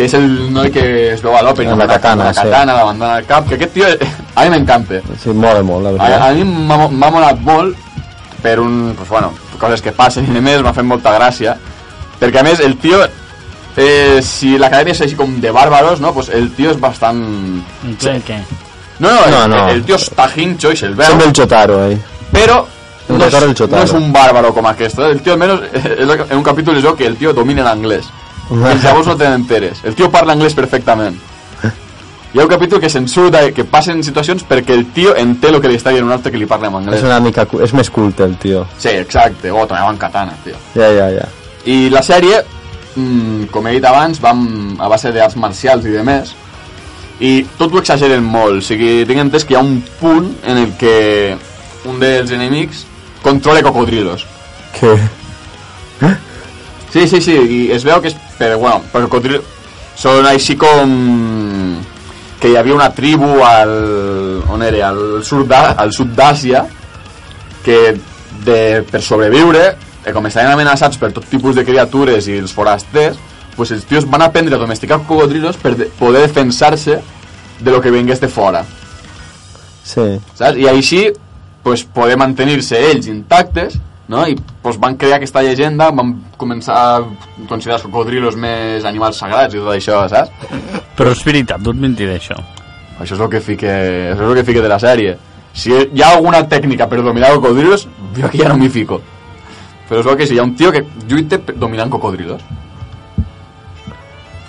[0.00, 0.82] que és el noi que
[1.12, 2.40] es veu a l'òpera Amb la katana, la sí.
[2.40, 3.88] katana, la bandana al cap que aquest tio,
[4.34, 6.22] a mi m'encanta sí, mola molt, la a, veritat.
[6.24, 6.44] a mi
[6.96, 7.76] m'ha molat molt
[8.40, 11.56] per un, pues bueno, coses que passen i a més m'ha fet molta gràcia
[12.20, 16.14] perquè a més el tio eh, si l'acadèmia és així com de bàrbaros no?
[16.16, 17.20] pues el tio és bastant
[17.84, 18.40] I què, què?
[19.04, 19.62] no, no, No, el, no.
[19.74, 21.98] el tio està hincho i se'l veu Sembla el Jotaro, eh?
[22.32, 22.62] però
[23.10, 25.12] El no és, el no és un bàrbaro com aquest eh?
[25.12, 28.08] el tio almenys és el un capítol es veu que el tio domina l'anglès
[28.50, 31.16] els llavors no te n'enteres el tio parla anglès perfectament
[32.32, 35.54] hi ha un capítol que se'n surt de- que passen situacions perquè el tio entén
[35.54, 37.46] el que li està dient un altre que li parla en anglès És una mica...
[37.62, 38.66] És més culte, el tio.
[38.78, 40.54] sí, exacte, oh, també en katana tio.
[40.76, 41.26] Ja, ja, ja.
[41.66, 42.38] i la sèrie
[42.94, 44.30] mm, com he dit abans va
[44.78, 46.34] a base d'arts marcials i de més
[47.20, 50.56] i tot ho exageren molt o sigui, tinc entès que hi ha un punt en
[50.56, 51.36] el que
[51.84, 52.86] un dels enemics
[53.22, 54.24] controla cocodrilos
[54.78, 54.94] Què?
[56.90, 59.42] Sí, sí, sí, i es veu que és per, bueno, per cocodril
[59.98, 60.94] són així com
[62.40, 63.74] que hi havia una tribu al,
[64.50, 66.64] on era, al sud al sud d'Àsia
[67.62, 67.78] que
[68.44, 68.60] de,
[68.90, 69.64] per sobreviure
[70.04, 73.18] eh, com estaven amenaçats per tot tipus de criatures i els forasters,
[73.56, 77.00] pues els tios van aprendre a domesticar cocodrilos per de poder defensar-se
[77.60, 78.64] de lo que vingués de fora.
[79.84, 80.18] Sí.
[80.34, 80.56] saps?
[80.56, 81.04] I així
[81.62, 83.76] pues, poder mantenir-se ells intactes
[84.10, 84.26] no?
[84.26, 87.02] i pues, van crear aquesta llegenda van començar a
[87.48, 90.50] considerar els cocodrilos més animals sagrats i tot això, saps?
[90.98, 92.36] Però és veritat, no et mentiré això.
[93.00, 93.70] Això és el que fique,
[94.12, 95.16] això és el que fique de la sèrie.
[95.56, 99.00] Si hi ha alguna tècnica per dominar cocodrilos, jo aquí ja no m'hi fico.
[99.88, 102.42] Però és el que sí, hi ha un tio que lluita dominant cocodrilos.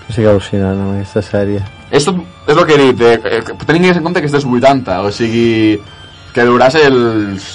[0.09, 1.63] Estic al·lucinant amb aquesta sèrie.
[1.89, 4.45] És, tot, és el que he dit, eh, eh, tenint en compte que és dels
[4.45, 5.79] 80, o sigui,
[6.35, 7.49] que duràs els,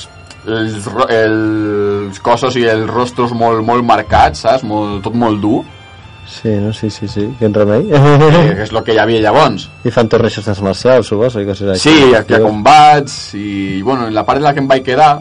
[0.47, 4.66] els, els cossos i els rostros molt, molt marcats, saps?
[4.66, 5.64] Molt, tot molt dur,
[6.27, 6.73] Sí, no?
[6.73, 7.28] Sí, sí, sí.
[7.39, 7.86] Quin remei.
[7.86, 9.68] que és el que hi havia llavors.
[9.86, 11.86] I fan torneixos d'arts marcials, suposo, i coses així.
[11.86, 15.12] Sí, hi ha, combats i, bueno, en la part en la que em vaig quedar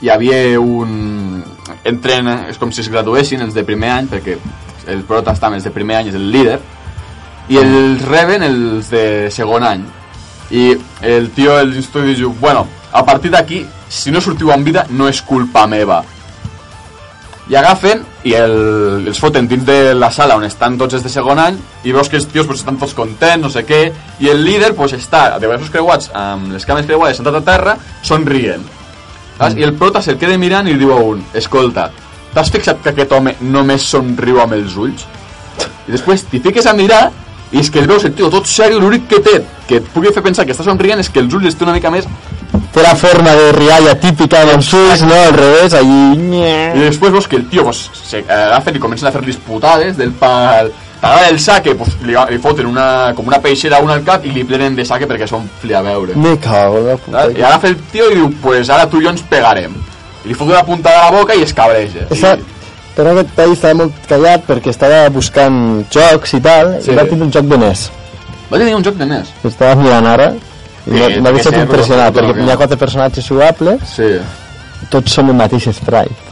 [0.00, 1.42] hi havia un...
[1.88, 4.36] Entren, és com si es graduessin els de primer any, perquè
[4.90, 6.58] el prota està els de primer any, és el líder,
[7.48, 9.86] i els reben els de segon any.
[10.50, 10.70] I
[11.06, 15.08] el tio, els estudis diu, bueno, a partir d'aquí, si no sortiu amb vida, no
[15.08, 16.02] és culpa meva.
[17.48, 21.12] I agafen i el, els foten dins de la sala on estan tots els de
[21.12, 21.56] segon any
[21.88, 23.86] i veus que els tios pues, estan tots contents, no sé què,
[24.20, 27.78] i el líder pues, està de braços creuats amb les cames creuades sentat a terra,
[28.04, 28.66] somrient.
[29.38, 29.56] Saps?
[29.56, 31.88] I el prota se'l queda mirant i diu a un, escolta,
[32.34, 35.06] t'has fixat que aquest home només somriu amb els ulls?
[35.88, 37.06] I després t'hi fiques a mirar
[37.52, 39.38] i és que el veus el tio tot sèrio, l'únic que té
[39.68, 41.92] que et pugui fer pensar que està somrient és que els ulls té una mica
[41.92, 42.08] més
[42.72, 45.14] Té la forma de rialla típica dels ulls, no?
[45.14, 46.02] Al revés, allí...
[46.76, 50.12] I després veus que el tio pues, se agafen i comencen a fer disputades del
[50.12, 50.70] pal...
[50.98, 54.24] T'agrada el saque, pues, li, li foten una, com una peixera a un al cap
[54.26, 56.16] i li plenen de saque perquè són fli a veure.
[56.18, 57.28] Me cago la puta.
[57.30, 59.76] I agafa el tio i diu, pues ara tu i jo ens pegarem.
[60.24, 62.08] I li fot una puntada a la boca i es cabreja.
[62.10, 62.57] Esa, I,
[62.98, 65.58] però aquest país estava molt callat perquè estava buscant
[65.94, 66.90] jocs i tal, Sí.
[66.90, 67.84] i va tenir un joc de NES.
[68.50, 69.28] va tenir un joc de NES.
[69.44, 74.10] estava mirant ara, i Sí, m'ha deixat impressionat, perquè hi ha quatre personatges jugables, Sí.
[74.90, 76.27] tots són el mateix sprite.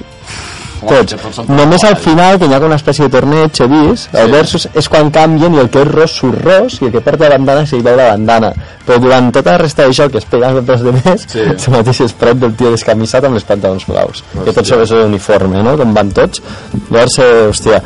[1.33, 4.27] Són Només al final, que hi ha com una espècie de torneig, he vist, el
[4.27, 4.33] Sí.
[4.33, 7.25] versus és quan canvien i el que és ros surt ros i el que porta
[7.29, 8.53] la bandana s'hi veu la bandana.
[8.87, 11.41] Però durant tota la resta de joc que es peguen els de més, Sí.
[11.57, 14.23] és el mateix sprite del tio descamissat amb els pantalons blaus.
[14.45, 14.87] Que tots Hòstia.
[14.87, 15.77] són uniforme, no?
[15.77, 16.43] Com van tots.
[16.91, 17.83] Llavors, eh, hòstia,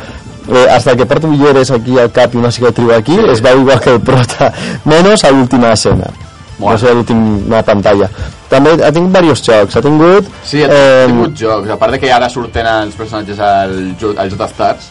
[0.50, 3.30] eh, hasta que porta ulleres aquí al cap i una cicatriu aquí, Sí.
[3.30, 4.52] es veu igual que el prota,
[4.84, 6.10] menys a l'última escena.
[6.58, 6.72] Bueno.
[6.72, 8.10] No sé, a l'última pantalla.
[8.50, 9.76] També ha tingut diversos jocs.
[9.78, 10.30] Ha tingut...
[10.42, 11.70] Sí, ha eh, tingut jocs.
[11.70, 13.76] A part de que ara surten els personatges al,
[14.18, 14.90] al J-Stars,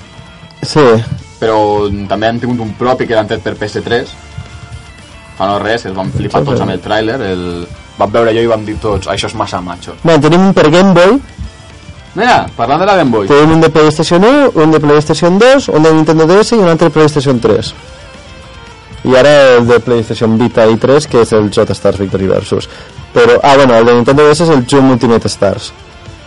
[0.62, 0.84] Sí,
[1.40, 1.60] però
[2.10, 4.16] també han tingut un propi que l'han tret per PS3
[5.38, 7.20] fa no res, es van flipar tots amb el tràiler.
[7.24, 7.46] El...
[8.00, 9.96] vam veure jo i vam dir tots això és massa macho.
[10.04, 11.16] Bueno, tenim un per Game Boy,
[12.16, 13.28] mira, parlant de la Game Boy.
[13.32, 16.72] Tenim un de PlayStation 1, un de PlayStation 2, un de Nintendo DS i un
[16.72, 17.74] altre de PlayStation 3.
[19.06, 22.68] I ara el de PlayStation Vita i 3, que és el J-Stars Victory Versus.
[23.14, 25.72] Però, ah, bueno, el de Nintendo DS és el Jump Ultimate Stars.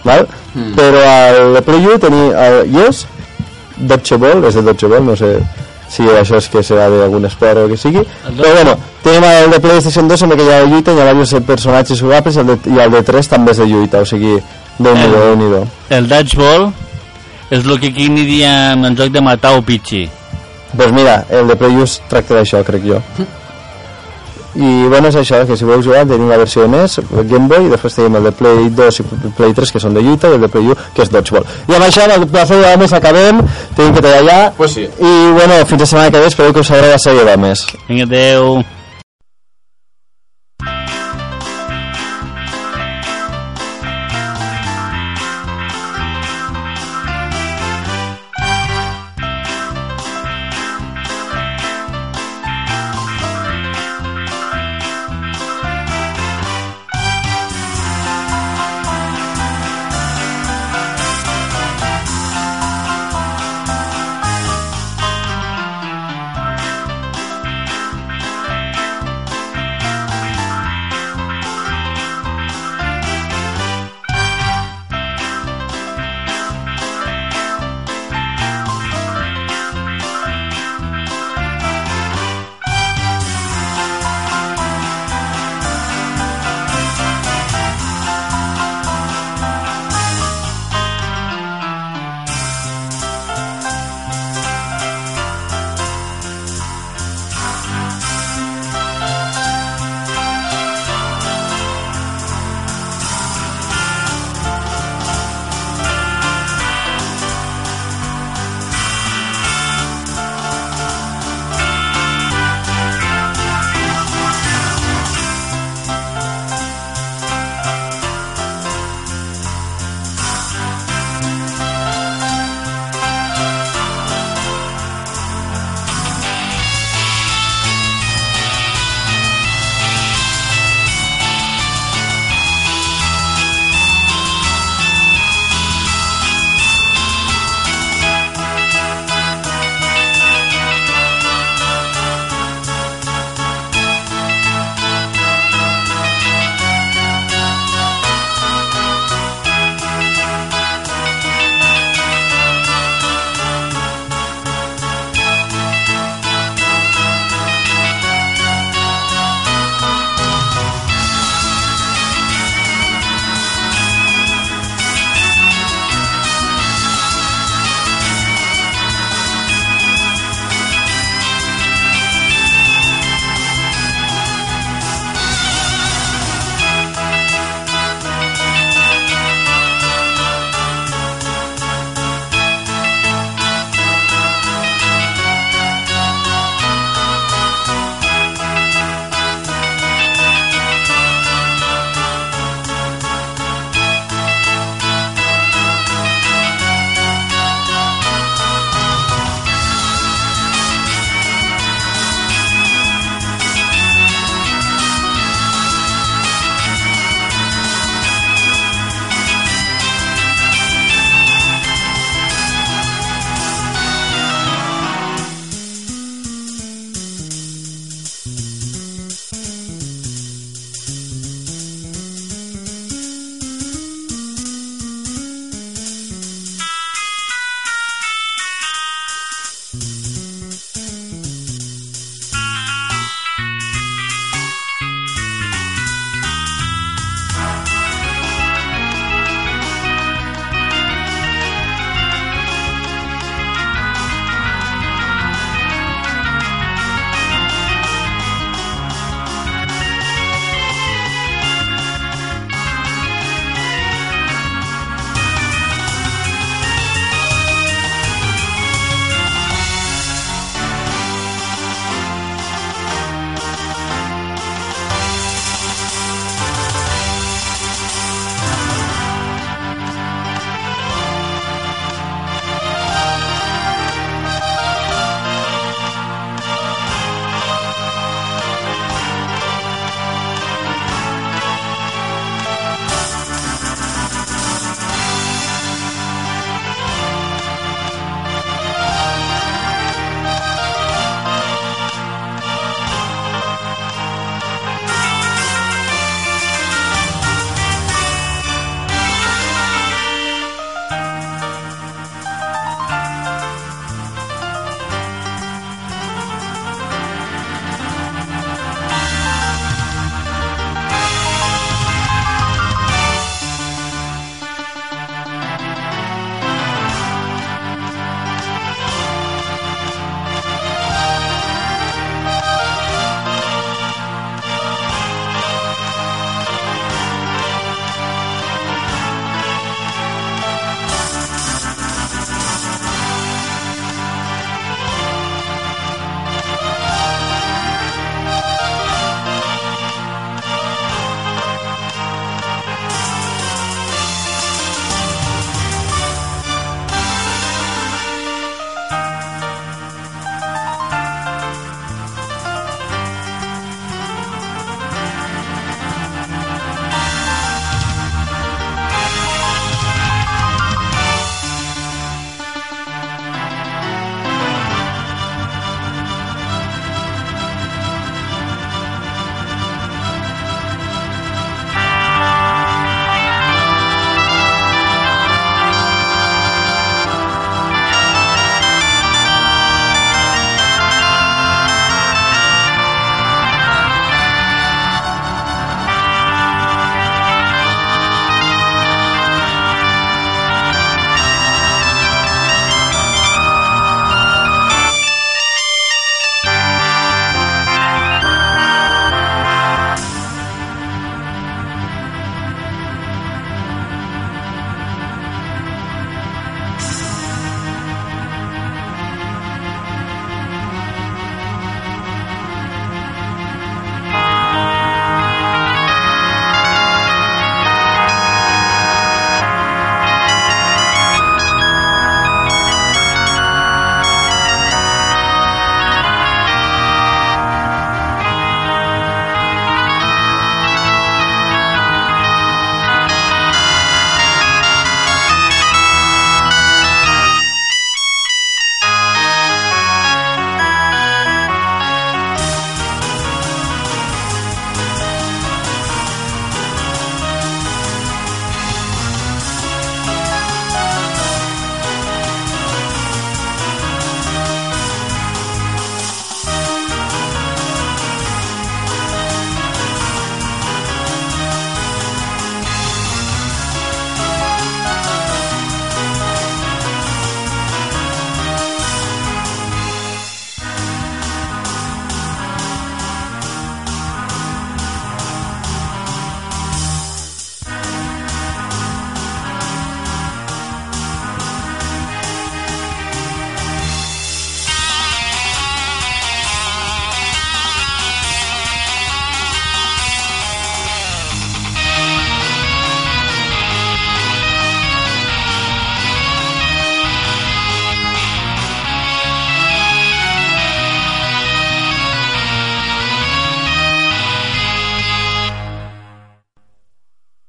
[0.04, 0.26] Val?
[0.54, 0.72] Mm.
[0.74, 3.04] Però el de Play U tenia el Yes,
[3.76, 5.34] Dodgeball, és de Dodgeball, no sé
[5.92, 8.00] si això és que serà d'algun esport o el que sigui.
[8.24, 11.10] Però bueno, tenim el de PlayStation 2 en el que hi ha lluita, hi ha
[11.12, 14.08] diversos personatges jugables i el de, i el de 3 també és de lluita, o
[14.08, 14.38] sigui,
[14.78, 15.50] déu nhi El- déu nhi
[15.90, 16.72] El dodgeball
[17.52, 20.06] és el que aquí diem en joc de matar o pitxi.
[20.76, 23.00] Pues mira, el de es tracta d'això, crec jo.
[24.54, 27.48] I bueno, és això, que si voleu jugar tenim la versió de NES, el Game
[27.48, 29.06] Boy, i després tenim el de Play 2 i
[29.38, 31.48] Play 3 que són de lluita i el de Play U que és Dodgeball.
[31.70, 33.40] I amb això, el placer de més acabem,
[33.78, 34.52] tenim que tallar ja.
[34.58, 34.84] Pues sí.
[34.84, 37.66] I bueno, fins la setmana que ve, espero que us agradi la sèrie de més.
[37.88, 38.60] Vinga, adeu.